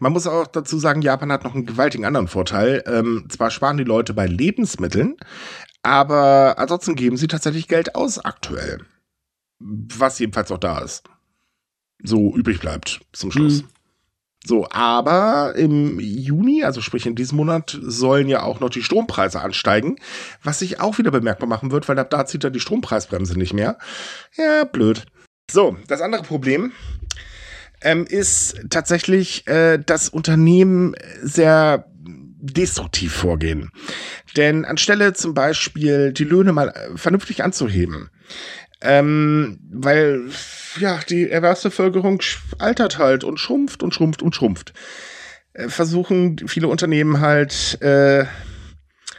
[0.00, 2.82] Man muss auch dazu sagen, Japan hat noch einen gewaltigen anderen Vorteil.
[2.86, 5.16] Ähm, zwar sparen die Leute bei Lebensmitteln,
[5.82, 8.80] aber ansonsten geben sie tatsächlich Geld aus aktuell.
[9.58, 11.04] Was jedenfalls auch da ist.
[12.02, 13.62] So übrig bleibt zum Schluss.
[13.62, 13.68] Mhm.
[14.46, 19.40] So, aber im Juni, also sprich in diesem Monat, sollen ja auch noch die Strompreise
[19.40, 19.96] ansteigen,
[20.40, 23.54] was sich auch wieder bemerkbar machen wird, weil ab da zieht dann die Strompreisbremse nicht
[23.54, 23.76] mehr.
[24.36, 25.04] Ja, blöd.
[25.50, 26.72] So, das andere Problem
[27.86, 31.86] ähm, ist tatsächlich, äh, dass Unternehmen sehr
[32.40, 33.70] destruktiv vorgehen.
[34.36, 38.10] Denn anstelle zum Beispiel die Löhne mal äh, vernünftig anzuheben,
[38.82, 40.24] ähm, weil
[40.80, 42.20] ja die Erwerbsbevölkerung
[42.58, 44.72] altert halt und schrumpft und schrumpft und schrumpft,
[45.52, 48.26] äh, versuchen viele Unternehmen halt äh,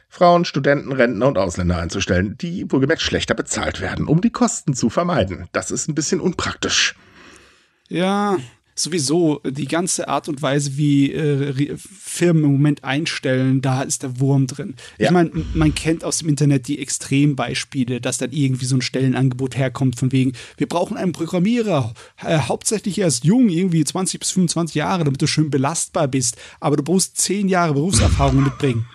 [0.09, 4.89] Frauen, Studenten, Rentner und Ausländer einzustellen, die wohlgemerkt schlechter bezahlt werden, um die Kosten zu
[4.89, 5.47] vermeiden.
[5.53, 6.95] Das ist ein bisschen unpraktisch.
[7.88, 8.38] Ja,
[8.80, 14.19] sowieso die ganze Art und Weise, wie äh, Firmen im Moment einstellen, da ist der
[14.19, 14.75] Wurm drin.
[14.97, 15.05] Ja.
[15.07, 19.57] Ich meine, man kennt aus dem Internet die Extrembeispiele, dass dann irgendwie so ein Stellenangebot
[19.57, 24.75] herkommt von wegen, wir brauchen einen Programmierer, äh, hauptsächlich erst jung, irgendwie 20 bis 25
[24.75, 28.86] Jahre, damit du schön belastbar bist, aber du musst 10 Jahre Berufserfahrung mitbringen.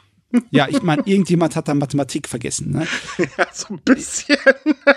[0.50, 2.70] Ja, ich meine, irgendjemand hat da Mathematik vergessen.
[2.72, 2.86] Ne?
[3.38, 4.36] Ja, so ein bisschen.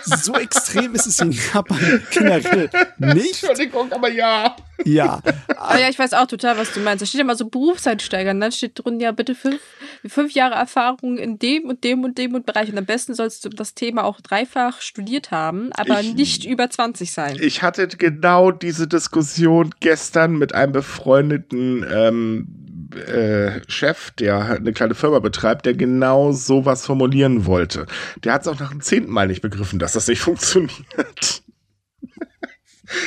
[0.04, 3.44] So extrem ist es in Japan generell nicht.
[3.44, 4.56] Entschuldigung, aber ja.
[4.84, 5.22] Ja.
[5.56, 7.02] Aber ja, ich weiß auch total, was du meinst.
[7.02, 9.62] Da steht immer so Berufseinsteiger und dann steht drin, ja, bitte fünf,
[10.06, 12.70] fünf Jahre Erfahrung in dem und dem und dem und Bereich.
[12.70, 16.70] Und am besten sollst du das Thema auch dreifach studiert haben, aber ich, nicht über
[16.70, 17.38] 20 sein.
[17.40, 22.65] Ich hatte genau diese Diskussion gestern mit einem befreundeten ähm,
[22.96, 27.86] äh, Chef, der eine kleine Firma betreibt, der genau sowas formulieren wollte.
[28.24, 30.76] Der hat es auch nach dem zehnten Mal nicht begriffen, dass das nicht funktioniert.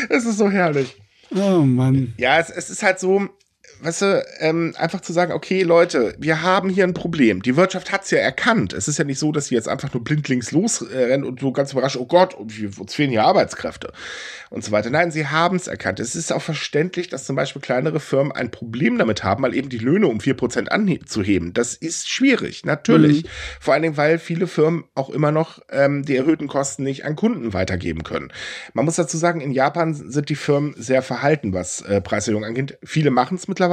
[0.08, 0.96] es ist so herrlich.
[1.34, 2.14] Oh Mann.
[2.16, 3.28] Ja, es, es ist halt so,
[3.80, 7.42] weißt du, ähm, einfach zu sagen, okay, Leute, wir haben hier ein Problem.
[7.42, 8.72] Die Wirtschaft hat es ja erkannt.
[8.72, 11.72] Es ist ja nicht so, dass sie jetzt einfach nur blindlings losrennen und so ganz
[11.72, 13.92] überrascht, oh Gott, uns fehlen hier Arbeitskräfte
[14.50, 14.90] und so weiter.
[14.90, 16.00] Nein, sie haben es erkannt.
[16.00, 19.68] Es ist auch verständlich, dass zum Beispiel kleinere Firmen ein Problem damit haben, mal eben
[19.68, 21.52] die Löhne um 4% anzuheben.
[21.52, 23.24] Das ist schwierig, natürlich.
[23.24, 23.28] Mhm.
[23.60, 27.16] Vor allen Dingen, weil viele Firmen auch immer noch ähm, die erhöhten Kosten nicht an
[27.16, 28.32] Kunden weitergeben können.
[28.74, 32.78] Man muss dazu sagen, in Japan sind die Firmen sehr verhalten, was äh, Preiserhöhung angeht.
[32.82, 33.67] Viele machen es mittlerweile,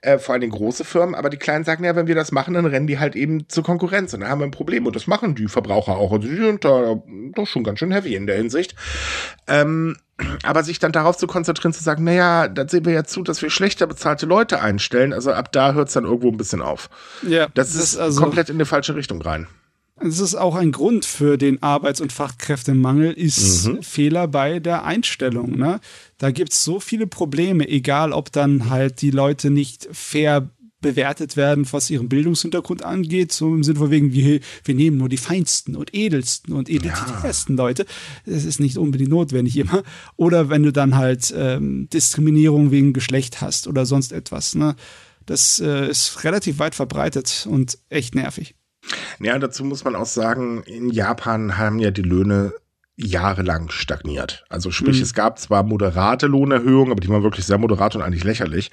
[0.00, 2.54] äh, vor allen Dingen große Firmen, aber die kleinen sagen, ja, wenn wir das machen,
[2.54, 4.86] dann rennen die halt eben zur Konkurrenz und dann haben wir ein Problem.
[4.86, 6.12] Und das machen die Verbraucher auch.
[6.12, 7.00] Also die sind da
[7.34, 8.74] doch schon ganz schön heavy in der Hinsicht.
[9.46, 9.96] Ähm,
[10.42, 13.40] aber sich dann darauf zu konzentrieren, zu sagen, naja, dann sehen wir ja zu, dass
[13.40, 15.12] wir schlechter bezahlte Leute einstellen.
[15.12, 16.90] Also ab da hört es dann irgendwo ein bisschen auf.
[17.22, 19.46] Ja, das, das ist also, komplett in die falsche Richtung rein.
[20.00, 23.82] Es ist auch ein Grund für den Arbeits- und Fachkräftemangel, ist mhm.
[23.82, 25.56] Fehler bei der Einstellung.
[25.56, 25.80] Ne?
[26.18, 31.36] Da gibt es so viele Probleme, egal ob dann halt die Leute nicht fair bewertet
[31.36, 35.16] werden, was ihren Bildungshintergrund angeht, so im Sinne von wegen, wir, wir nehmen nur die
[35.16, 37.64] feinsten und edelsten und identitärsten ja.
[37.64, 37.86] Leute.
[38.26, 39.82] Das ist nicht unbedingt notwendig immer.
[40.16, 44.54] Oder wenn du dann halt ähm, Diskriminierung wegen Geschlecht hast oder sonst etwas.
[44.54, 44.76] Ne?
[45.26, 48.54] Das äh, ist relativ weit verbreitet und echt nervig.
[49.20, 52.52] Ja, dazu muss man auch sagen, in Japan haben ja die Löhne
[53.00, 54.44] jahrelang stagniert.
[54.48, 55.04] Also sprich, mhm.
[55.04, 58.72] es gab zwar moderate Lohnerhöhungen, aber die waren wirklich sehr moderat und eigentlich lächerlich.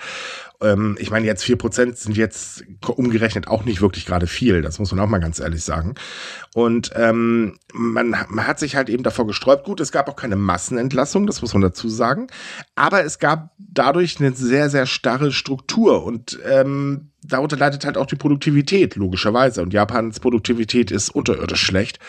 [0.61, 4.63] Ähm, ich meine, jetzt vier Prozent sind jetzt umgerechnet auch nicht wirklich gerade viel.
[4.63, 5.93] Das muss man auch mal ganz ehrlich sagen.
[6.55, 9.63] Und ähm, man, man hat sich halt eben davor gesträubt.
[9.63, 12.28] Gut, es gab auch keine Massenentlassung, das muss man dazu sagen.
[12.73, 18.07] Aber es gab dadurch eine sehr, sehr starre Struktur und ähm, darunter leidet halt auch
[18.07, 19.61] die Produktivität, logischerweise.
[19.61, 21.99] Und Japans Produktivität ist unterirdisch schlecht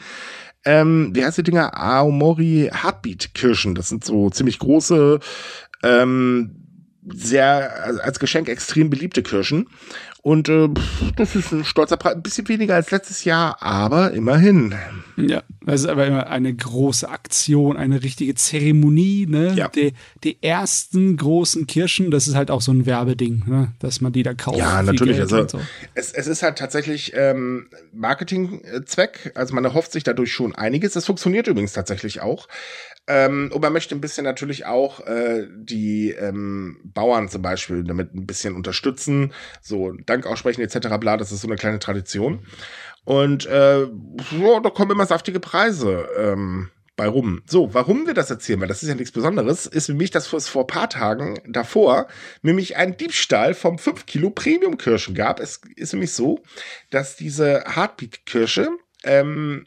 [0.65, 1.77] ähm, wie heißt die Dinger?
[1.77, 3.75] Aomori Heartbeat Kirschen.
[3.75, 5.21] Das sind so ziemlich große,
[5.83, 6.57] ähm,
[7.07, 9.69] sehr als Geschenk extrem beliebte Kirschen.
[10.23, 10.69] Und äh,
[11.17, 14.75] das ist ein stolzer Preis, ein bisschen weniger als letztes Jahr, aber immerhin.
[15.17, 19.55] Ja, das ist aber immer eine große Aktion, eine richtige Zeremonie, ne?
[19.55, 19.69] Ja.
[19.69, 19.93] Die,
[20.25, 23.73] die ersten großen Kirschen, das ist halt auch so ein Werbeding, ne?
[23.79, 24.59] dass man die da kauft.
[24.59, 25.21] Ja, natürlich.
[25.21, 25.61] Also so.
[25.95, 29.33] es, es ist halt tatsächlich ähm, Marketingzweck.
[29.35, 30.93] Also man erhofft sich dadurch schon einiges.
[30.95, 32.49] Das funktioniert übrigens tatsächlich auch.
[33.07, 38.15] Ähm, und man möchte ein bisschen natürlich auch äh, die ähm, Bauern zum Beispiel damit
[38.15, 40.89] ein bisschen unterstützen, so Dank aussprechen etc.
[40.99, 42.47] bla, das ist so eine kleine Tradition.
[43.05, 47.43] Und äh, ja, da kommen immer saftige Preise ähm, bei rum.
[47.47, 50.49] So, warum wir das erzählen, weil das ist ja nichts Besonderes, ist nämlich, dass es
[50.49, 52.07] vor paar Tagen davor
[52.43, 55.41] nämlich ein Diebstahl vom 5 Kilo Premium-Kirschen gab.
[55.41, 56.43] Es ist nämlich so,
[56.91, 58.71] dass diese Heartbeat-Kirsche
[59.03, 59.67] ähm,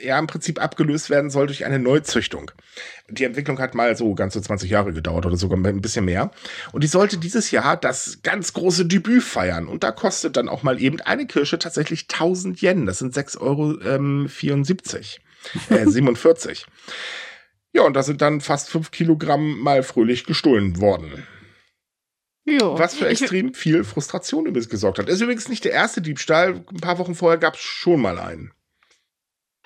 [0.00, 2.50] ja im Prinzip abgelöst werden soll durch eine Neuzüchtung.
[3.08, 6.30] Die Entwicklung hat mal so ganze 20 Jahre gedauert oder sogar ein bisschen mehr.
[6.72, 9.68] Und die sollte dieses Jahr das ganz große Debüt feiern.
[9.68, 12.86] Und da kostet dann auch mal eben eine Kirsche tatsächlich 1000 Yen.
[12.86, 15.20] Das sind 6,74 Euro ähm, 74,
[15.70, 16.66] äh, 47.
[17.72, 21.26] Ja, und da sind dann fast 5 Kilogramm mal fröhlich gestohlen worden.
[22.46, 22.78] Jo.
[22.78, 25.08] Was für extrem viel Frustration übrigens gesorgt hat.
[25.08, 26.62] Ist übrigens nicht der erste Diebstahl.
[26.70, 28.52] Ein paar Wochen vorher gab es schon mal einen.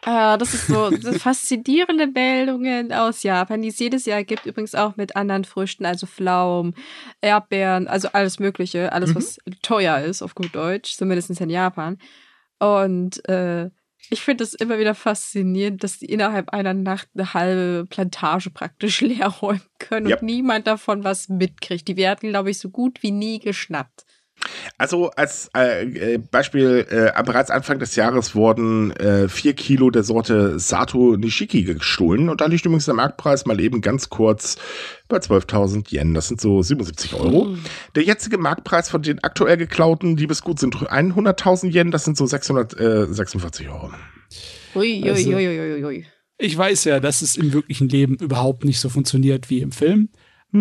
[0.03, 4.47] Äh, das ist so faszinierende Meldungen aus Japan, die es jedes Jahr gibt.
[4.47, 6.75] Übrigens auch mit anderen Früchten, also Pflaumen,
[7.21, 8.93] Erdbeeren, also alles Mögliche.
[8.93, 9.17] Alles, mhm.
[9.17, 11.99] was teuer ist, auf gut Deutsch, zumindest in Japan.
[12.61, 13.71] Und äh,
[14.11, 19.01] ich finde es immer wieder faszinierend, dass die innerhalb einer Nacht eine halbe Plantage praktisch
[19.03, 21.89] leer räumen können und niemand davon was mitkriegt.
[21.89, 24.05] Die werden, glaube ich, so gut wie nie geschnappt.
[24.77, 30.03] Also als äh, äh, Beispiel, äh, bereits Anfang des Jahres wurden äh, vier Kilo der
[30.03, 34.57] Sorte Sato Nishiki gestohlen und da liegt übrigens der Marktpreis mal eben ganz kurz
[35.09, 36.15] bei 12.000 Yen.
[36.15, 37.47] Das sind so 77 Euro.
[37.47, 37.65] Mhm.
[37.95, 41.91] Der jetzige Marktpreis von den aktuell geklauten Liebesgut sind 100.000 Yen.
[41.91, 43.91] Das sind so 646 Euro.
[44.75, 46.07] Ui, ui, also, ui, ui, ui.
[46.39, 50.11] Ich weiß ja, dass es im wirklichen Leben überhaupt nicht so funktioniert wie im Film.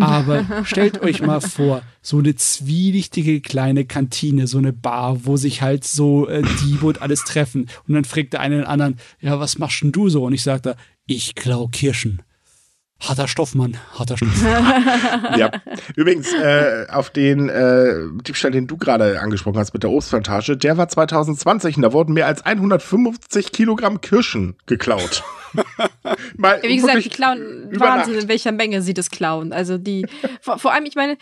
[0.00, 5.62] Aber stellt euch mal vor, so eine zwielichtige kleine Kantine, so eine Bar, wo sich
[5.62, 7.68] halt so äh, Diebe und alles treffen.
[7.86, 10.24] Und dann fragt der eine den anderen, ja, was machst denn du so?
[10.24, 10.76] Und ich sagte,
[11.06, 12.22] ich klau Kirschen.
[13.00, 13.76] Harter Stoff, Mann.
[13.94, 14.42] Harter Stoff.
[15.36, 15.52] ja.
[15.94, 17.94] Übrigens, äh, auf den äh,
[18.26, 22.12] Diebstahl, den du gerade angesprochen hast mit der Obstplantage, der war 2020 und da wurden
[22.12, 25.22] mehr als 150 Kilogramm Kirschen geklaut.
[26.36, 29.52] Mal, Wie gesagt, die klauen Wahnsinn, in welcher Menge sie das klauen.
[29.52, 30.06] Also die,
[30.40, 31.16] vor, vor allem, ich meine,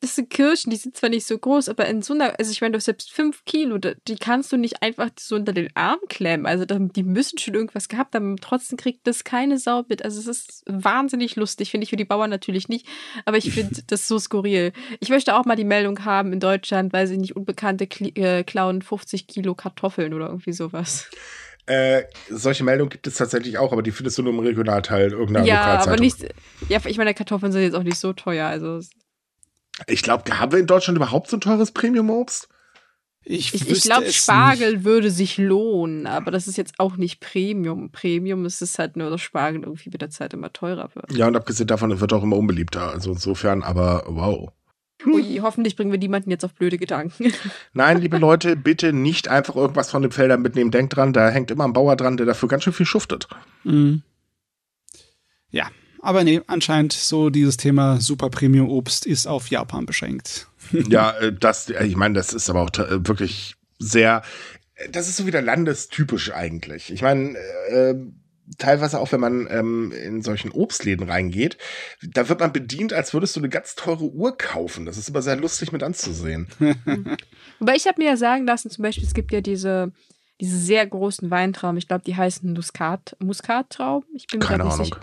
[0.00, 2.60] das sind Kirschen, die sind zwar nicht so groß, aber in so einer, also ich
[2.60, 5.98] meine, du hast selbst fünf Kilo, die kannst du nicht einfach so unter den Arm
[6.08, 6.46] klemmen.
[6.46, 10.04] Also die müssen schon irgendwas gehabt haben, trotzdem kriegt das keine Sau mit.
[10.04, 12.86] Also es ist wahnsinnig lustig, finde ich für die Bauern natürlich nicht,
[13.24, 14.72] aber ich finde das so skurril.
[15.00, 18.82] Ich möchte auch mal die Meldung haben in Deutschland, weil sie nicht Unbekannte äh, klauen
[18.82, 21.10] 50 Kilo Kartoffeln oder irgendwie sowas.
[21.70, 25.46] Äh, solche Meldungen gibt es tatsächlich auch, aber die findest du nur im Regionalteil irgendeiner
[25.46, 25.92] ja, Lokalzeitung.
[25.92, 26.34] Aber nicht,
[26.68, 28.48] ja, ich meine, Kartoffeln sind jetzt auch nicht so teuer.
[28.48, 28.80] Also
[29.86, 32.48] ich glaube, haben wir in Deutschland überhaupt so ein teures Premium-Obst?
[33.22, 34.84] Ich, ich, ich glaube, Spargel nicht.
[34.84, 37.92] würde sich lohnen, aber das ist jetzt auch nicht Premium.
[37.92, 41.12] Premium ist es halt nur, dass Spargel irgendwie mit der Zeit immer teurer wird.
[41.12, 42.90] Ja, und abgesehen davon wird auch immer unbeliebter.
[42.90, 44.50] Also insofern, aber wow.
[45.06, 47.32] Ui, hoffentlich bringen wir niemanden jetzt auf blöde Gedanken.
[47.72, 50.70] Nein, liebe Leute, bitte nicht einfach irgendwas von den Feldern mitnehmen.
[50.70, 53.28] Denkt dran, da hängt immer ein Bauer dran, der dafür ganz schön viel schuftet.
[53.64, 54.02] Mhm.
[55.50, 55.68] Ja,
[56.02, 60.48] aber nee, anscheinend so dieses Thema Super Premium Obst ist auf Japan beschränkt.
[60.72, 64.22] ja, äh, das, äh, ich meine, das ist aber auch äh, wirklich sehr,
[64.90, 66.92] das ist so wieder landestypisch eigentlich.
[66.92, 67.36] Ich meine,
[67.68, 67.94] äh,
[68.58, 71.58] teilweise auch, wenn man ähm, in solchen Obstläden reingeht,
[72.02, 74.86] da wird man bedient, als würdest du eine ganz teure Uhr kaufen.
[74.86, 76.48] Das ist aber sehr lustig mit anzusehen.
[77.60, 79.92] Aber ich habe mir ja sagen lassen, zum Beispiel, es gibt ja diese,
[80.40, 84.08] diese sehr großen Weintrauben, ich glaube, die heißen Muskat, Muskattrauben.
[84.14, 84.84] Ich bin mir Keine nicht Ahnung.
[84.86, 85.00] sicher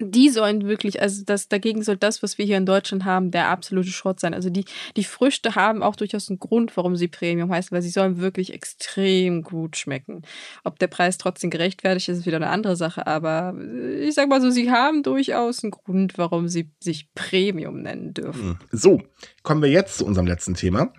[0.00, 3.48] die sollen wirklich, also das, dagegen soll das, was wir hier in Deutschland haben, der
[3.48, 4.34] absolute Schrott sein.
[4.34, 4.64] Also die,
[4.96, 8.52] die Früchte haben auch durchaus einen Grund, warum sie Premium heißen, weil sie sollen wirklich
[8.52, 10.22] extrem gut schmecken.
[10.64, 13.54] Ob der Preis trotzdem gerechtfertigt ist, ist wieder eine andere Sache, aber
[14.00, 18.58] ich sag mal so, sie haben durchaus einen Grund, warum sie sich Premium nennen dürfen.
[18.58, 18.58] Hm.
[18.70, 19.02] So,
[19.42, 20.92] kommen wir jetzt zu unserem letzten Thema.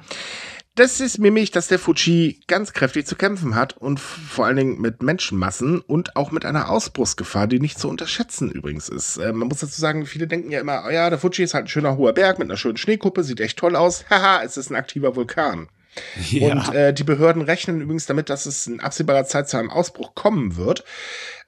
[0.78, 4.82] Das ist nämlich, dass der Fuji ganz kräftig zu kämpfen hat und vor allen Dingen
[4.82, 9.16] mit Menschenmassen und auch mit einer Ausbruchsgefahr, die nicht zu unterschätzen übrigens ist.
[9.16, 11.66] Äh, man muss dazu sagen, viele denken ja immer, oh ja, der Fuji ist halt
[11.66, 14.04] ein schöner hoher Berg mit einer schönen Schneekuppe, sieht echt toll aus.
[14.10, 15.70] Haha, es ist ein aktiver Vulkan.
[16.30, 16.52] Ja.
[16.52, 20.16] Und äh, die Behörden rechnen übrigens damit, dass es in absehbarer Zeit zu einem Ausbruch
[20.16, 20.84] kommen wird.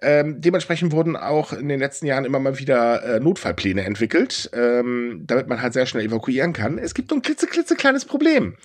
[0.01, 5.23] Ähm, dementsprechend wurden auch in den letzten Jahren immer mal wieder äh, Notfallpläne entwickelt, ähm,
[5.25, 6.77] damit man halt sehr schnell evakuieren kann.
[6.77, 8.55] Es gibt ein klitzeklitzekleines Problem.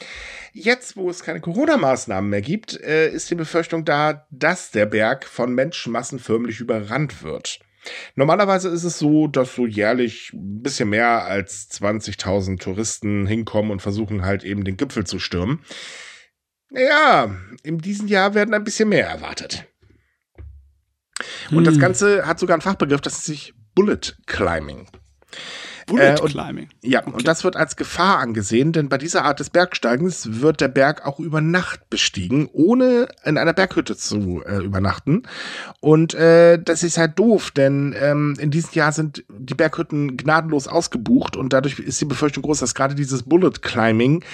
[0.52, 5.24] Jetzt, wo es keine Corona-Maßnahmen mehr gibt, äh, ist die Befürchtung da, dass der Berg
[5.24, 7.60] von Menschenmassen förmlich überrannt wird.
[8.14, 13.82] Normalerweise ist es so, dass so jährlich ein bisschen mehr als 20.000 Touristen hinkommen und
[13.82, 15.60] versuchen halt eben den Gipfel zu stürmen.
[16.70, 19.66] Ja, in diesem Jahr werden ein bisschen mehr erwartet.
[21.50, 21.64] Und hm.
[21.64, 24.88] das Ganze hat sogar einen Fachbegriff, das nennt sich Bullet Climbing.
[25.86, 26.68] Bullet äh, Climbing.
[26.82, 27.12] Ja, okay.
[27.12, 31.06] und das wird als Gefahr angesehen, denn bei dieser Art des Bergsteigens wird der Berg
[31.06, 35.22] auch über Nacht bestiegen, ohne in einer Berghütte zu äh, übernachten.
[35.80, 40.68] Und äh, das ist halt doof, denn ähm, in diesem Jahr sind die Berghütten gnadenlos
[40.68, 44.24] ausgebucht und dadurch ist die Befürchtung groß, dass gerade dieses Bullet Climbing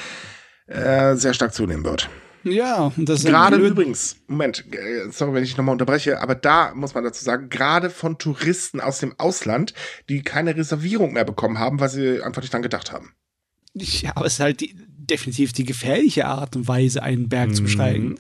[0.67, 2.09] äh, sehr stark zunehmen wird.
[2.45, 6.73] Ja, und das ist gerade übrigens, Moment, äh, sorry, wenn ich nochmal unterbreche, aber da
[6.75, 9.75] muss man dazu sagen, gerade von Touristen aus dem Ausland,
[10.09, 13.13] die keine Reservierung mehr bekommen haben, weil sie einfach nicht dran gedacht haben.
[13.75, 17.55] Ja, aber es ist halt die, definitiv die gefährliche Art und Weise, einen Berg mhm.
[17.55, 18.15] zu besteigen.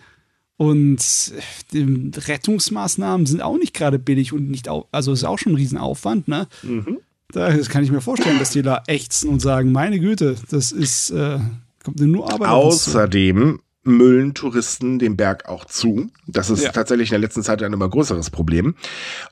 [0.56, 1.32] Und
[1.72, 5.52] die Rettungsmaßnahmen sind auch nicht gerade billig und nicht auch, also es ist auch schon
[5.52, 6.48] ein Riesenaufwand, ne?
[6.62, 6.98] Mhm.
[7.30, 11.10] Da kann ich mir vorstellen, dass die da ächzen und sagen, meine Güte, das ist,
[11.10, 11.38] äh,
[11.84, 12.48] kommt nur Arbeit.
[12.48, 16.10] Außerdem müllen Touristen den Berg auch zu.
[16.26, 16.72] Das ist ja.
[16.72, 18.74] tatsächlich in der letzten Zeit ein immer größeres Problem.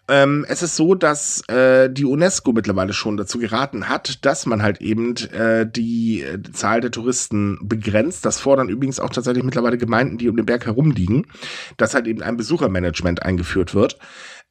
[0.09, 4.63] Ähm, es ist so, dass äh, die UNESCO mittlerweile schon dazu geraten hat, dass man
[4.63, 8.25] halt eben äh, die äh, Zahl der Touristen begrenzt.
[8.25, 11.27] Das fordern übrigens auch tatsächlich mittlerweile Gemeinden, die um den Berg herumliegen,
[11.77, 13.99] dass halt eben ein Besuchermanagement eingeführt wird.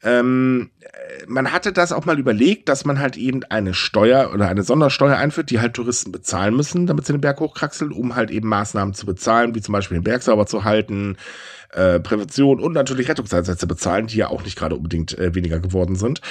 [0.04, 0.70] Ähm,
[1.28, 5.18] man hatte das auch mal überlegt, dass man halt eben eine Steuer oder eine Sondersteuer
[5.18, 8.94] einführt, die halt Touristen bezahlen müssen, damit sie den Berg hochkraxeln, um halt eben Maßnahmen
[8.94, 11.18] zu bezahlen, wie zum Beispiel den Berg sauber zu halten,
[11.74, 15.96] äh, Prävention und natürlich Rettungseinsätze bezahlen, die ja auch nicht gerade unbedingt äh, weniger geworden
[15.96, 16.22] sind.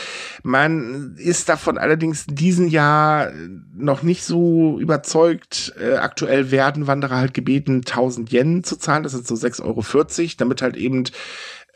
[0.42, 3.30] Man ist davon allerdings diesen Jahr
[3.74, 5.74] noch nicht so überzeugt.
[5.78, 10.30] Äh, aktuell werden Wanderer halt gebeten, 1000 Yen zu zahlen, das sind so 6,40 Euro,
[10.38, 11.04] damit halt eben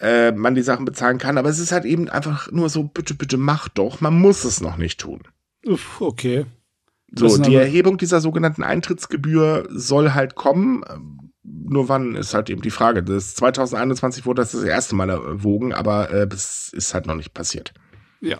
[0.01, 1.39] äh, man die Sachen bezahlen kann.
[1.39, 4.01] Aber es ist halt eben einfach nur so, bitte, bitte mach doch.
[4.01, 5.23] Man muss es noch nicht tun.
[5.65, 6.47] Uff, okay.
[7.15, 10.85] So, die Erhebung dieser sogenannten Eintrittsgebühr soll halt kommen.
[11.43, 13.03] Nur wann ist halt eben die Frage.
[13.03, 17.33] Das 2021 wurde das das erste Mal erwogen, aber äh, das ist halt noch nicht
[17.33, 17.73] passiert.
[18.21, 18.39] Ja.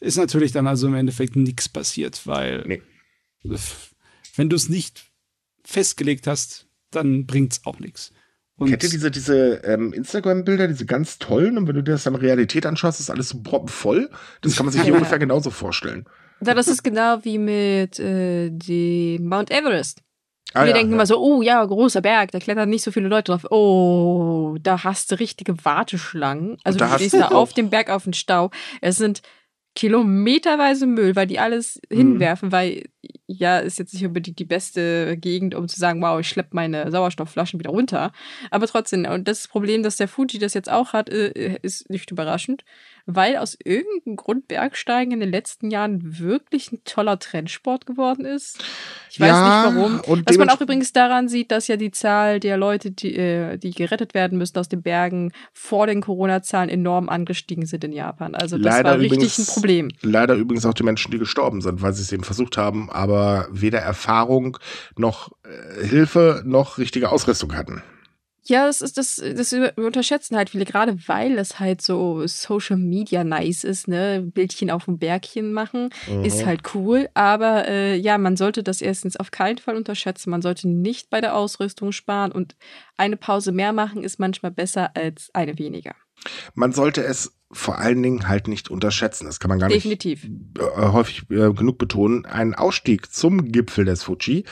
[0.00, 2.82] ist natürlich dann also im Endeffekt nichts passiert, weil Nee.
[4.36, 5.10] wenn du es nicht
[5.64, 8.12] festgelegt hast, dann bringt's auch nichts.
[8.62, 11.58] Und Kennt ihr diese, diese ähm, Instagram-Bilder, diese ganz tollen?
[11.58, 14.10] Und wenn du dir das dann Realität anschaust, ist alles so proppenvoll.
[14.40, 16.06] Das kann man sich hier ungefähr genauso vorstellen.
[16.44, 20.02] Ja, das ist genau wie mit äh, dem Mount Everest.
[20.54, 20.96] Ah, Wir ja, denken ja.
[20.96, 23.46] immer so, oh ja, großer Berg, da klettern nicht so viele Leute drauf.
[23.50, 26.58] Oh, da hast du richtige Warteschlangen.
[26.64, 28.50] Also du stehst da auf dem Berg auf den Stau.
[28.80, 29.22] Es sind
[29.74, 31.96] kilometerweise Müll, weil die alles Mhm.
[31.96, 32.84] hinwerfen, weil
[33.26, 36.90] ja, ist jetzt nicht unbedingt die beste Gegend, um zu sagen, wow, ich schleppe meine
[36.90, 38.12] Sauerstoffflaschen wieder runter.
[38.50, 42.10] Aber trotzdem, und das Problem, dass der Fuji das jetzt auch hat, äh, ist nicht
[42.10, 42.64] überraschend,
[43.06, 48.62] weil aus irgendeinem Grund Bergsteigen in den letzten Jahren wirklich ein toller Trendsport geworden ist.
[49.10, 50.00] Ich weiß Ja, nicht warum.
[50.06, 53.58] und Was man auch übrigens daran sieht, dass ja die Zahl der Leute, die, äh,
[53.58, 58.36] die gerettet werden müssen aus den Bergen, vor den Corona-Zahlen enorm angestiegen sind in Japan.
[58.36, 59.88] Also das Leider war richtig übrigens- ein Problem.
[60.02, 63.48] Leider übrigens auch die Menschen, die gestorben sind, weil sie es eben versucht haben, aber
[63.50, 64.58] weder Erfahrung
[64.96, 67.82] noch äh, Hilfe noch richtige Ausrüstung hatten.
[68.44, 73.22] Ja, das ist das, das unterschätzen halt viele, gerade weil es halt so Social Media
[73.22, 74.20] nice ist, ne?
[74.20, 76.24] Bildchen auf dem Bergchen machen, Mhm.
[76.24, 77.08] ist halt cool.
[77.14, 80.30] Aber äh, ja, man sollte das erstens auf keinen Fall unterschätzen.
[80.30, 82.56] Man sollte nicht bei der Ausrüstung sparen und
[82.96, 85.94] eine Pause mehr machen ist manchmal besser als eine weniger.
[86.54, 89.26] Man sollte es vor allen Dingen halt nicht unterschätzen.
[89.26, 90.24] Das kann man gar Definitiv.
[90.24, 92.24] nicht äh, häufig äh, genug betonen.
[92.24, 94.44] Ein Ausstieg zum Gipfel des Fuji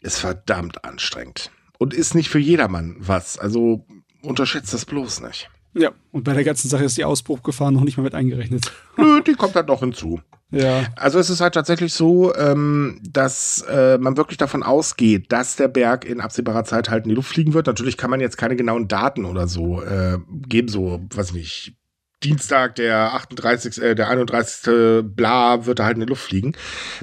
[0.00, 3.38] ist verdammt anstrengend und ist nicht für jedermann was.
[3.38, 3.86] Also
[4.22, 5.50] unterschätzt das bloß nicht.
[5.74, 8.70] ja, und bei der ganzen Sache ist die Ausbruchgefahr noch nicht mal mit eingerechnet.
[8.96, 10.20] Nö, die kommt dann noch hinzu.
[10.50, 10.84] Ja.
[10.96, 15.68] Also es ist halt tatsächlich so, ähm, dass äh, man wirklich davon ausgeht, dass der
[15.68, 17.66] Berg in absehbarer Zeit halt in die Luft fliegen wird.
[17.66, 21.76] Natürlich kann man jetzt keine genauen Daten oder so äh, geben, so, weiß ich nicht,
[22.24, 25.04] Dienstag, der 38., äh, der 31.
[25.04, 26.54] bla, wird er halt in die Luft fliegen.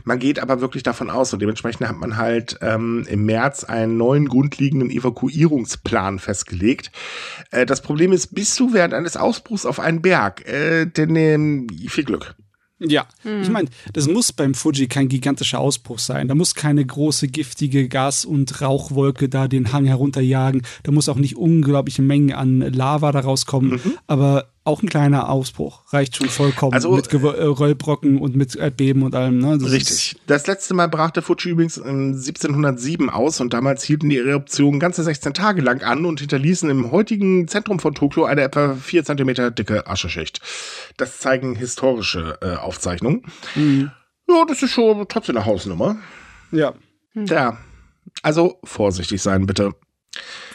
[0.04, 3.98] Man geht aber wirklich davon aus und dementsprechend hat man halt ähm, im März einen
[3.98, 6.92] neuen grundlegenden Evakuierungsplan festgelegt.
[7.52, 11.68] Äh, das Problem ist, bist du während eines Ausbruchs auf einen Berg, äh, denn ähm,
[11.88, 12.36] viel Glück.
[12.84, 13.44] Ja, Hm.
[13.44, 16.28] ich meine, das muss beim Fuji kein gigantischer Ausbruch sein.
[16.28, 20.64] Da muss keine große giftige Gas- und Rauchwolke da den Hang herunterjagen.
[20.82, 23.80] Da muss auch nicht unglaubliche Mengen an Lava da rauskommen.
[24.08, 26.74] Aber auch ein kleiner Ausbruch reicht schon vollkommen.
[26.74, 29.40] Also, mit Gewö- äh, Rollbrocken und mit Erdbeben und allem.
[29.40, 29.58] Ne?
[29.58, 30.16] Das Richtig.
[30.28, 34.80] Das letzte Mal brach der Fuji übrigens in 1707 aus und damals hielten die Eruptionen
[34.80, 39.04] ganze 16 Tage lang an und hinterließen im heutigen Zentrum von Tokio eine etwa 4
[39.04, 40.42] Zentimeter dicke Ascheschicht.
[40.98, 43.24] Das zeigen historische äh, Aufzeichnungen.
[43.56, 43.92] Mhm.
[44.30, 45.98] Ja, das ist schon trotzdem eine Hausnummer.
[46.52, 46.74] Ja.
[47.16, 47.58] Ja.
[48.24, 49.72] Also vorsichtig sein, bitte.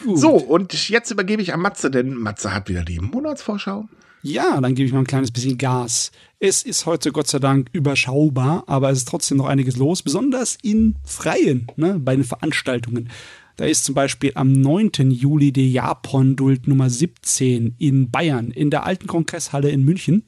[0.03, 0.19] Gut.
[0.19, 3.87] So, und jetzt übergebe ich an Matze, denn Matze hat wieder die Monatsvorschau.
[4.21, 6.11] Ja, dann gebe ich mal ein kleines bisschen Gas.
[6.39, 10.57] Es ist heute Gott sei Dank überschaubar, aber es ist trotzdem noch einiges los, besonders
[10.61, 13.09] in Freien, ne, bei den Veranstaltungen.
[13.55, 15.11] Da ist zum Beispiel am 9.
[15.11, 20.23] Juli die Japon-Duld Nummer 17 in Bayern, in der alten Kongresshalle in München.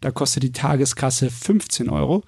[0.00, 2.22] Da kostet die Tageskasse 15 Euro.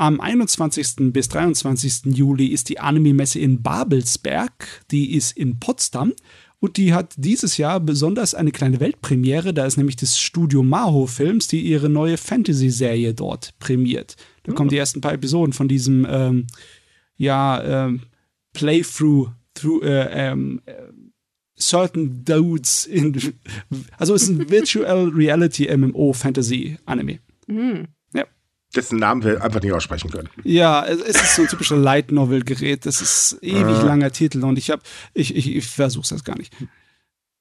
[0.00, 1.12] Am 21.
[1.12, 2.16] bis 23.
[2.16, 4.82] Juli ist die Anime-Messe in Babelsberg.
[4.90, 6.14] Die ist in Potsdam.
[6.58, 9.52] Und die hat dieses Jahr besonders eine kleine Weltpremiere.
[9.52, 14.16] Da ist nämlich das Studio Maho Films, die ihre neue Fantasy-Serie dort prämiert.
[14.44, 16.46] Da kommen die ersten paar Episoden von diesem, ähm,
[17.18, 18.00] ja, ähm,
[18.54, 20.72] Playthrough, through, äh, ähm, äh,
[21.58, 23.34] Certain Dudes in,
[23.98, 27.18] also es ist ein Virtual Reality MMO Fantasy Anime.
[27.48, 27.88] Hm.
[28.74, 30.28] Dessen Namen wir einfach nicht aussprechen können.
[30.44, 32.86] Ja, es es ist so ein typischer Light Novel Gerät.
[32.86, 33.82] Das ist ewig Ah.
[33.82, 34.82] langer Titel und ich habe,
[35.12, 36.52] ich, ich, ich versuch's das gar nicht.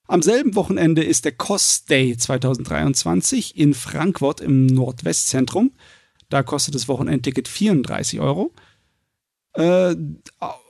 [0.07, 5.71] Am selben Wochenende ist der COS Day 2023 in Frankfurt im Nordwestzentrum.
[6.29, 8.51] Da kostet das Wochenendticket 34 Euro.
[9.53, 9.95] Äh,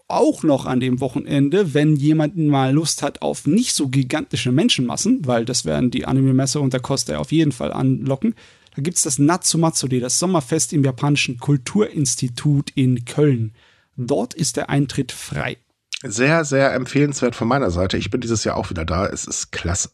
[0.10, 5.26] auch noch an dem Wochenende, wenn jemand mal Lust hat auf nicht so gigantische Menschenmassen,
[5.26, 8.36] weil das werden die Anime-Messe und der COS Day auf jeden Fall anlocken.
[8.80, 13.54] Da gibt es das Natsumatsuri, das Sommerfest im japanischen Kulturinstitut in Köln.
[13.98, 15.58] Dort ist der Eintritt frei.
[16.02, 17.98] Sehr, sehr empfehlenswert von meiner Seite.
[17.98, 19.06] Ich bin dieses Jahr auch wieder da.
[19.06, 19.90] Es ist klasse.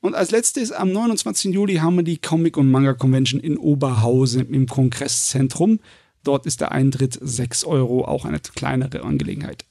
[0.00, 1.54] Und als letztes, am 29.
[1.54, 5.78] Juli haben wir die Comic- und Manga-Convention in Oberhausen im Kongresszentrum.
[6.24, 9.64] Dort ist der Eintritt 6 Euro, auch eine kleinere Angelegenheit.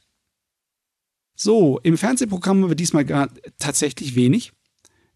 [1.35, 3.27] So, im Fernsehprogramm haben wir diesmal gar
[3.59, 4.53] tatsächlich wenig.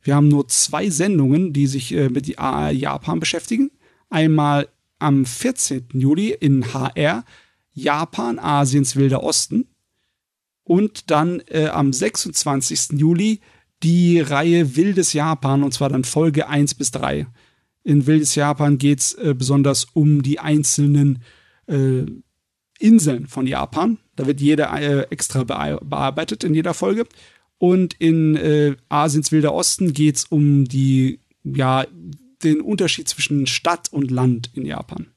[0.04, 3.72] Wir haben nur zwei Sendungen, die sich äh, mit AR Japan beschäftigen.
[4.10, 4.68] Einmal
[5.00, 5.88] am 14.
[5.94, 7.24] Juli in HR
[7.74, 9.68] Japan, Asiens wilder Osten.
[10.64, 13.00] Und dann äh, am 26.
[13.00, 13.40] Juli
[13.84, 17.26] die Reihe Wildes Japan und zwar dann Folge 1 bis 3.
[17.84, 21.24] In Wildes Japan geht es äh, besonders um die einzelnen
[21.68, 22.06] äh,
[22.80, 23.98] Inseln von Japan.
[24.16, 27.06] Da wird jeder äh, extra bearbeitet in jeder Folge.
[27.62, 31.86] Und in äh, Asiens Wilder Osten geht es um die, ja,
[32.44, 35.12] den Unterschied zwischen Stadt und Land in Japan.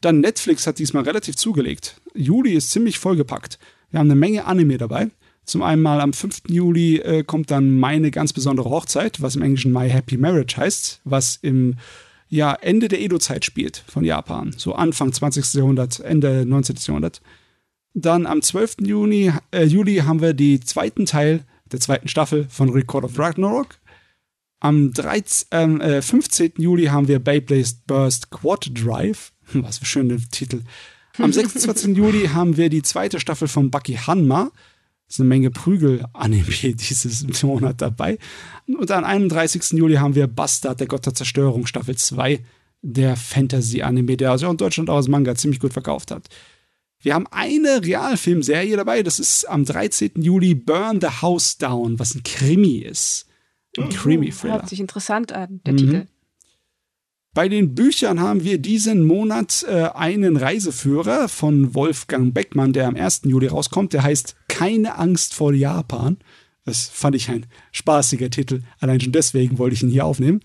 [0.00, 2.00] Dann Netflix hat diesmal relativ zugelegt.
[2.14, 3.58] Juli ist ziemlich vollgepackt.
[3.90, 5.10] Wir haben eine Menge Anime dabei.
[5.44, 6.42] Zum einen mal am 5.
[6.46, 11.00] Juli äh, kommt dann meine ganz besondere Hochzeit, was im Englischen My Happy Marriage heißt,
[11.02, 11.74] was im
[12.28, 14.54] ja, Ende der Edo-Zeit spielt von Japan.
[14.56, 15.54] So Anfang 20.
[15.54, 16.76] Jahrhundert, Ende 19.
[16.86, 17.20] Jahrhundert.
[17.94, 18.76] Dann am 12.
[18.80, 23.78] Juni, äh, Juli haben wir den zweiten Teil der zweiten Staffel von Record of Ragnarok.
[24.60, 26.52] Am 13, äh, 15.
[26.58, 29.32] Juli haben wir Beyblade Burst Quad Drive.
[29.54, 30.62] Was für schöne Titel.
[31.18, 31.96] Am 26.
[31.96, 34.50] Juli haben wir die zweite Staffel von Bucky Hanma.
[35.06, 36.44] Das ist eine Menge Prügel-Anime
[36.74, 38.18] dieses Monat dabei.
[38.66, 39.72] Und am 31.
[39.72, 42.40] Juli haben wir Bastard, der Gott der Zerstörung, Staffel 2,
[42.82, 46.28] der Fantasy-Anime, der also in Deutschland auch als Manga ziemlich gut verkauft hat.
[47.02, 50.12] Wir haben eine Realfilmserie dabei, das ist am 13.
[50.22, 53.26] Juli Burn the House Down, was ein Krimi ist.
[53.76, 54.54] Ein oh, Krimi-Thriller.
[54.54, 55.78] Hört sich interessant an, der mhm.
[55.78, 56.06] Titel.
[57.34, 62.94] Bei den Büchern haben wir diesen Monat äh, einen Reiseführer von Wolfgang Beckmann, der am
[62.94, 63.22] 1.
[63.24, 63.94] Juli rauskommt.
[63.94, 66.18] Der heißt Keine Angst vor Japan.
[66.64, 68.60] Das fand ich ein spaßiger Titel.
[68.78, 70.40] Allein schon deswegen wollte ich ihn hier aufnehmen.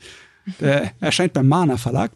[0.61, 2.13] Der erscheint beim Mana Verlag.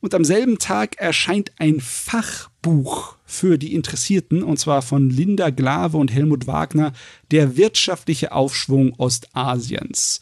[0.00, 5.96] Und am selben Tag erscheint ein Fachbuch für die Interessierten, und zwar von Linda Glave
[5.96, 6.92] und Helmut Wagner,
[7.30, 10.20] Der wirtschaftliche Aufschwung Ostasiens.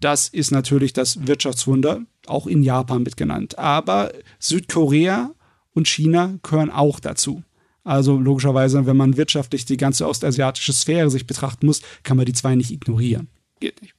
[0.00, 3.58] Das ist natürlich das Wirtschaftswunder, auch in Japan mitgenannt.
[3.58, 5.32] Aber Südkorea
[5.72, 7.42] und China gehören auch dazu.
[7.82, 12.32] Also logischerweise, wenn man wirtschaftlich die ganze ostasiatische Sphäre sich betrachten muss, kann man die
[12.32, 13.28] zwei nicht ignorieren.
[13.60, 13.94] Geht nicht.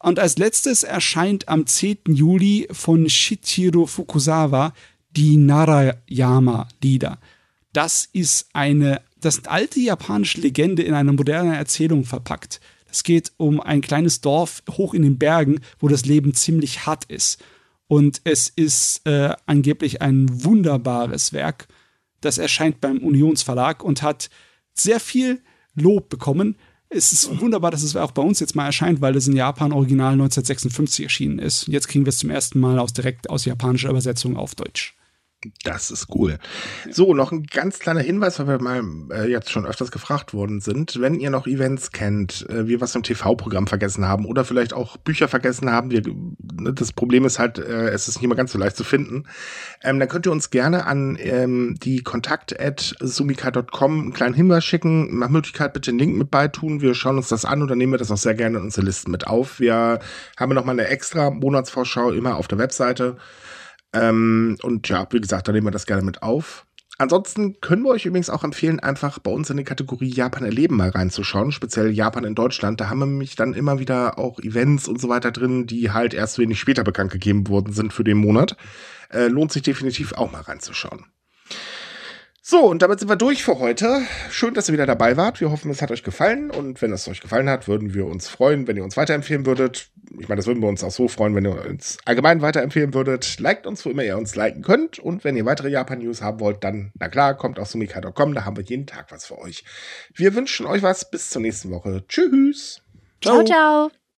[0.00, 1.98] Und als letztes erscheint am 10.
[2.08, 4.72] Juli von Shichiro Fukusawa
[5.16, 7.18] die Narayama-Lieder.
[7.72, 12.60] Das ist eine, das ist alte japanische Legende in eine moderne Erzählung verpackt.
[12.90, 17.04] Es geht um ein kleines Dorf hoch in den Bergen, wo das Leben ziemlich hart
[17.06, 17.42] ist.
[17.88, 21.68] Und es ist äh, angeblich ein wunderbares Werk.
[22.20, 24.30] Das erscheint beim Unionsverlag und hat
[24.72, 25.42] sehr viel
[25.74, 26.56] Lob bekommen.
[26.88, 29.72] Es ist wunderbar, dass es auch bei uns jetzt mal erscheint, weil es in Japan
[29.72, 31.68] original 1956 erschienen ist.
[31.68, 34.95] Jetzt kriegen wir es zum ersten Mal aus direkt aus japanischer Übersetzung auf Deutsch.
[35.64, 36.38] Das ist cool.
[36.90, 40.60] So, noch ein ganz kleiner Hinweis, weil wir mal äh, jetzt schon öfters gefragt worden
[40.60, 41.00] sind.
[41.00, 44.96] Wenn ihr noch Events kennt, äh, wir was im TV-Programm vergessen haben oder vielleicht auch
[44.96, 48.52] Bücher vergessen haben, wir, ne, das Problem ist halt, äh, es ist nicht immer ganz
[48.52, 49.24] so leicht zu finden,
[49.82, 55.18] ähm, dann könnt ihr uns gerne an ähm, die kontakt.sumika.com einen kleinen Hinweis schicken.
[55.18, 56.80] Nach Möglichkeit bitte den Link mit beitun.
[56.80, 58.86] Wir schauen uns das an und dann nehmen wir das auch sehr gerne in unsere
[58.86, 59.60] Listen mit auf.
[59.60, 60.00] Wir
[60.36, 63.16] haben noch mal eine extra Monatsvorschau immer auf der Webseite
[64.00, 66.66] ähm, und ja, wie gesagt, da nehmen wir das gerne mit auf.
[66.98, 70.76] Ansonsten können wir euch übrigens auch empfehlen, einfach bei uns in die Kategorie Japan erleben
[70.76, 72.80] mal reinzuschauen, speziell Japan in Deutschland.
[72.80, 76.14] Da haben wir nämlich dann immer wieder auch Events und so weiter drin, die halt
[76.14, 78.56] erst wenig später bekannt gegeben worden sind für den Monat.
[79.10, 81.04] Äh, lohnt sich definitiv auch mal reinzuschauen.
[82.48, 84.02] So, und damit sind wir durch für heute.
[84.30, 85.40] Schön, dass ihr wieder dabei wart.
[85.40, 86.52] Wir hoffen, es hat euch gefallen.
[86.52, 89.90] Und wenn es euch gefallen hat, würden wir uns freuen, wenn ihr uns weiterempfehlen würdet.
[90.20, 93.40] Ich meine, das würden wir uns auch so freuen, wenn ihr uns allgemein weiterempfehlen würdet.
[93.40, 95.00] Liked uns, wo immer ihr uns liken könnt.
[95.00, 98.32] Und wenn ihr weitere Japan-News haben wollt, dann, na klar, kommt auf sumika.com.
[98.32, 99.64] Da haben wir jeden Tag was für euch.
[100.14, 101.10] Wir wünschen euch was.
[101.10, 102.04] Bis zur nächsten Woche.
[102.06, 102.80] Tschüss.
[103.20, 103.42] ciao.
[103.42, 103.88] ciao.
[103.88, 104.05] ciao.